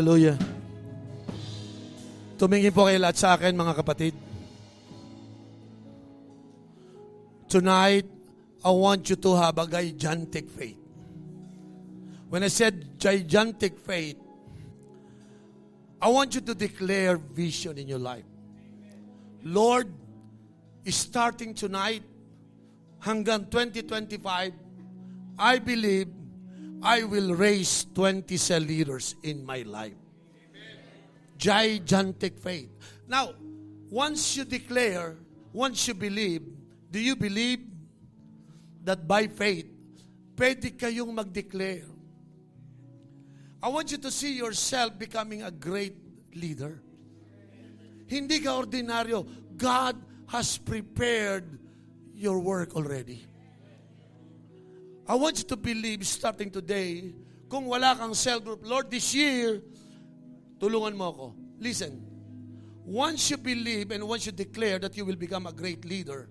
[0.00, 0.40] Hallelujah.
[2.40, 4.16] Tumingin po kayo lahat sa akin, mga kapatid.
[7.52, 8.08] Tonight,
[8.64, 10.80] I want you to have a gigantic faith.
[12.32, 14.16] When I said gigantic faith,
[16.00, 18.24] I want you to declare vision in your life.
[19.44, 19.92] Lord,
[20.88, 22.08] starting tonight
[23.04, 24.56] hanggang 2025,
[25.36, 26.19] I believe
[26.82, 29.96] I will raise 20 cell leaders in my life.
[31.36, 32.70] Gigantic faith.
[33.06, 33.34] Now,
[33.90, 35.16] once you declare,
[35.52, 36.42] once you believe,
[36.90, 37.60] do you believe
[38.84, 39.66] that by faith,
[40.36, 41.84] pwede kayong mag-declare?
[43.62, 45.96] I want you to see yourself becoming a great
[46.32, 46.80] leader.
[48.08, 49.28] Hindi ka ordinaryo.
[49.56, 50.00] God
[50.32, 51.60] has prepared
[52.14, 53.29] your work already.
[55.10, 57.10] I want you to believe starting today,
[57.50, 59.58] kung wala kang cell group, Lord, this year,
[60.62, 61.26] tulungan mo ako.
[61.58, 61.98] Listen,
[62.86, 66.30] once you believe and once you declare that you will become a great leader,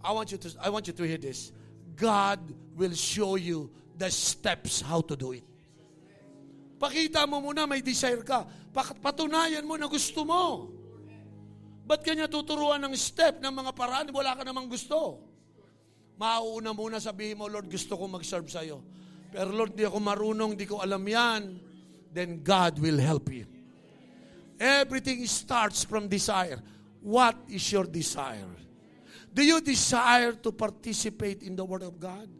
[0.00, 1.52] I want you to, I want you to hear this.
[1.92, 2.40] God
[2.72, 3.68] will show you
[4.00, 5.44] the steps how to do it.
[6.80, 8.48] Pakita mo muna may desire ka.
[8.72, 10.72] Patunayan mo na gusto mo.
[11.84, 14.08] Ba't kanya tuturuan ng step ng mga paraan?
[14.08, 15.20] Wala ka namang gusto.
[16.14, 18.78] Mauuna muna sabihin mo, Lord, gusto ko mag-serve sa'yo.
[19.34, 21.58] Pero Lord, di ako marunong, di ko alam yan.
[22.14, 23.50] Then God will help you.
[24.54, 26.62] Everything starts from desire.
[27.02, 28.54] What is your desire?
[29.34, 32.30] Do you desire to participate in the Word of God?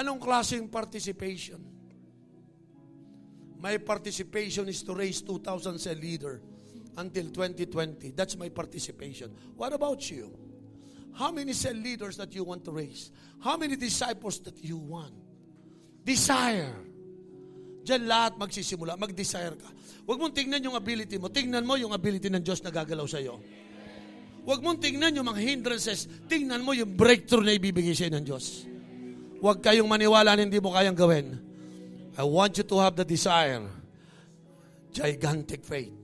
[0.00, 1.60] Anong klaseng participation?
[3.60, 6.40] My participation is to raise 2,000 cell leader
[6.96, 8.16] until 2020.
[8.16, 9.36] That's my participation.
[9.56, 10.32] What about you?
[11.16, 13.08] How many cell leaders that you want to raise?
[13.40, 15.16] How many disciples that you want?
[16.04, 16.76] Desire.
[17.88, 19.00] Diyan lahat magsisimula.
[19.00, 19.72] Mag-desire ka.
[20.04, 21.32] Huwag mong tingnan yung ability mo.
[21.32, 23.40] Tingnan mo yung ability ng Diyos na gagalaw sa'yo.
[24.44, 26.04] Huwag mong tingnan yung mga hindrances.
[26.28, 28.68] Tingnan mo yung breakthrough na ibibigay sa'yo ng Diyos.
[29.40, 31.32] Huwag kayong maniwala na hindi mo kayang gawin.
[32.20, 33.64] I want you to have the desire.
[34.92, 35.96] Gigantic faith.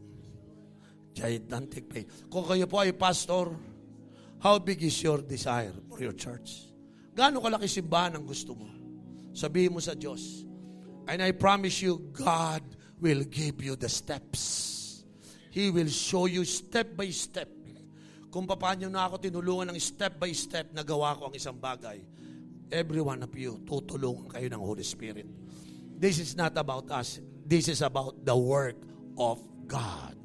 [1.13, 2.09] Gigantic faith.
[2.33, 3.53] Kung kayo po ay pastor,
[4.43, 6.66] how big is your desire for your church?
[7.14, 8.66] Gaano kalaki simbahan ang gusto mo?
[9.31, 10.43] Sabihin mo sa Diyos.
[11.06, 12.66] And I promise you, God
[12.98, 15.06] will give you the steps.
[15.55, 17.48] He will show you step by step.
[18.32, 22.01] Kung paano na ako tinulungan ng step by step na gawa ko ang isang bagay,
[22.73, 25.28] every one of you, tutulungan kayo ng Holy Spirit.
[26.01, 27.20] This is not about us.
[27.44, 28.81] This is about the work
[29.20, 29.39] of
[29.69, 30.16] God.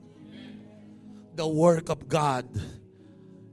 [1.36, 2.48] The work of God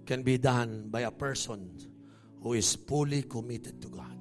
[0.04, 1.72] can be done by a person
[2.44, 4.16] who is fully committed to God.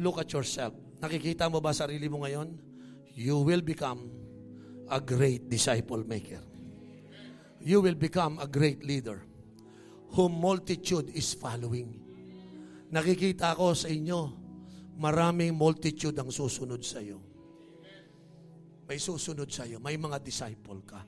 [0.00, 0.76] Look at yourself.
[1.00, 2.56] Nakikita mo ba sarili mo ngayon?
[3.16, 4.08] You will become
[4.88, 6.40] a great disciple maker.
[7.60, 9.24] You will become a great leader
[10.16, 12.00] whom multitude is following.
[12.90, 14.34] Nakikita ko sa inyo,
[14.96, 17.22] maraming multitude ang susunod sa iyo.
[18.90, 19.78] May susunod sa iyo.
[19.78, 21.04] May mga disciple ka.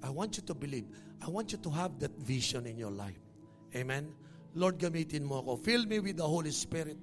[0.00, 0.88] I want you to believe.
[1.24, 3.18] I want you to have that vision in your life.
[3.74, 4.12] Amen?
[4.54, 5.56] Lord, gamitin mo ako.
[5.56, 6.98] Fill me with the Holy Spirit.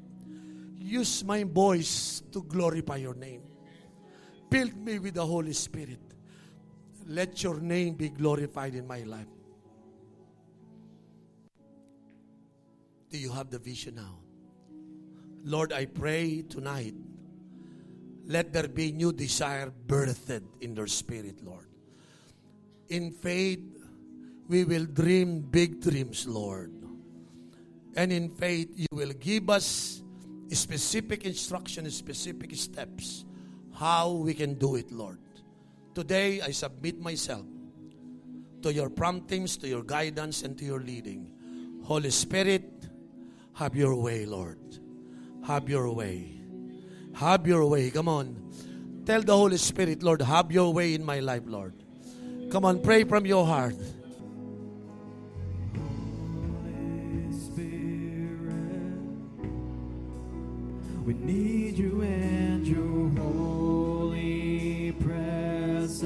[0.78, 3.42] Use my voice to glorify your name.
[4.52, 6.00] Fill me with the Holy Spirit.
[7.08, 9.28] Let your name be glorified in my life.
[13.10, 14.20] Do you have the vision now?
[15.44, 16.94] Lord, I pray tonight,
[18.28, 21.66] let there be new desire birthed in their spirit, Lord.
[22.90, 23.81] In faith,
[24.52, 26.74] we will dream big dreams, Lord.
[27.96, 30.04] And in faith, you will give us
[30.52, 33.24] specific instructions, specific steps,
[33.74, 35.20] how we can do it, Lord.
[35.96, 37.46] Today, I submit myself
[38.62, 41.32] to your promptings, to your guidance, and to your leading.
[41.86, 42.68] Holy Spirit,
[43.54, 44.60] have your way, Lord.
[45.48, 46.42] Have your way.
[47.14, 47.90] Have your way.
[47.90, 48.36] Come on.
[49.06, 51.74] Tell the Holy Spirit, Lord, have your way in my life, Lord.
[52.52, 53.78] Come on, pray from your heart.
[61.06, 66.02] We need you and your holy presence.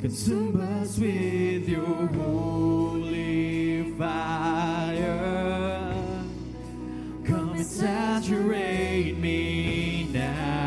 [0.00, 5.14] Consume us with your holy fire.
[7.24, 10.64] Come and saturate me now.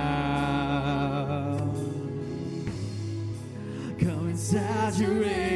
[4.00, 5.55] Come and saturate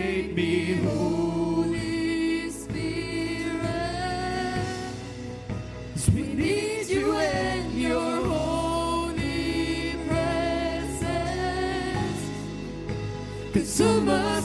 [13.79, 14.38] Consume us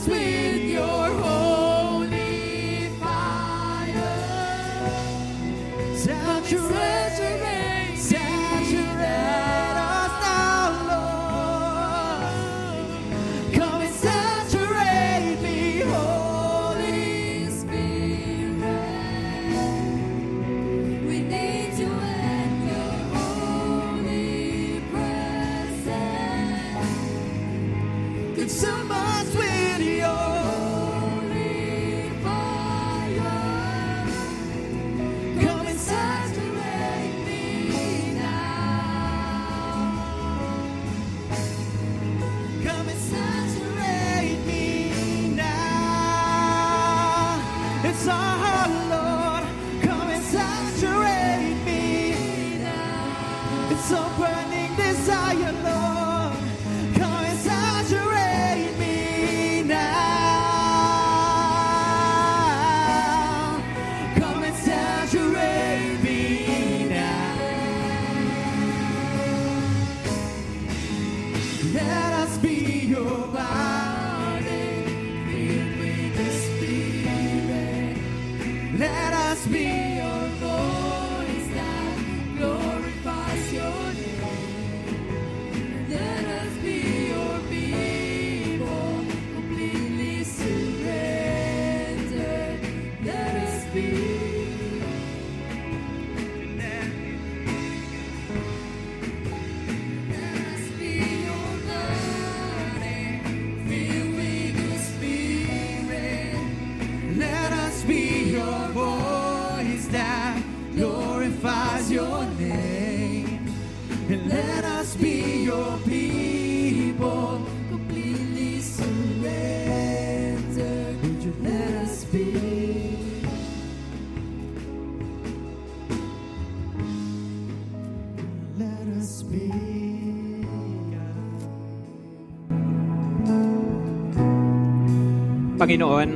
[135.65, 136.09] Panginoon,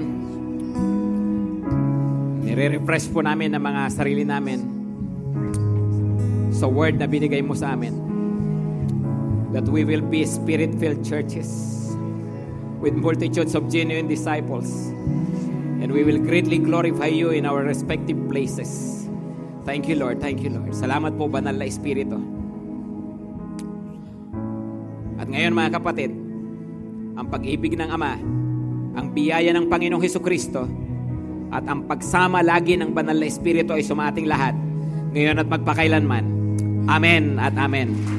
[2.45, 4.61] nire-refresh po namin ang mga sarili namin
[6.53, 7.97] sa word na binigay mo sa amin.
[9.49, 11.49] That we will be spirit-filled churches
[12.77, 14.69] with multitudes of genuine disciples.
[15.81, 19.01] And we will greatly glorify you in our respective places.
[19.65, 20.21] Thank you, Lord.
[20.21, 20.77] Thank you, Lord.
[20.77, 22.21] Salamat po, Banal na Espiritu.
[25.17, 26.13] At ngayon, mga kapatid,
[27.17, 28.37] ang pag-ibig ng Ama,
[28.95, 30.65] ang biyaya ng Panginoong Heso Kristo,
[31.49, 34.53] at ang pagsama lagi ng Banal na Espiritu ay sumating lahat,
[35.13, 36.25] ngayon at magpakailanman.
[36.89, 38.18] Amen at Amen.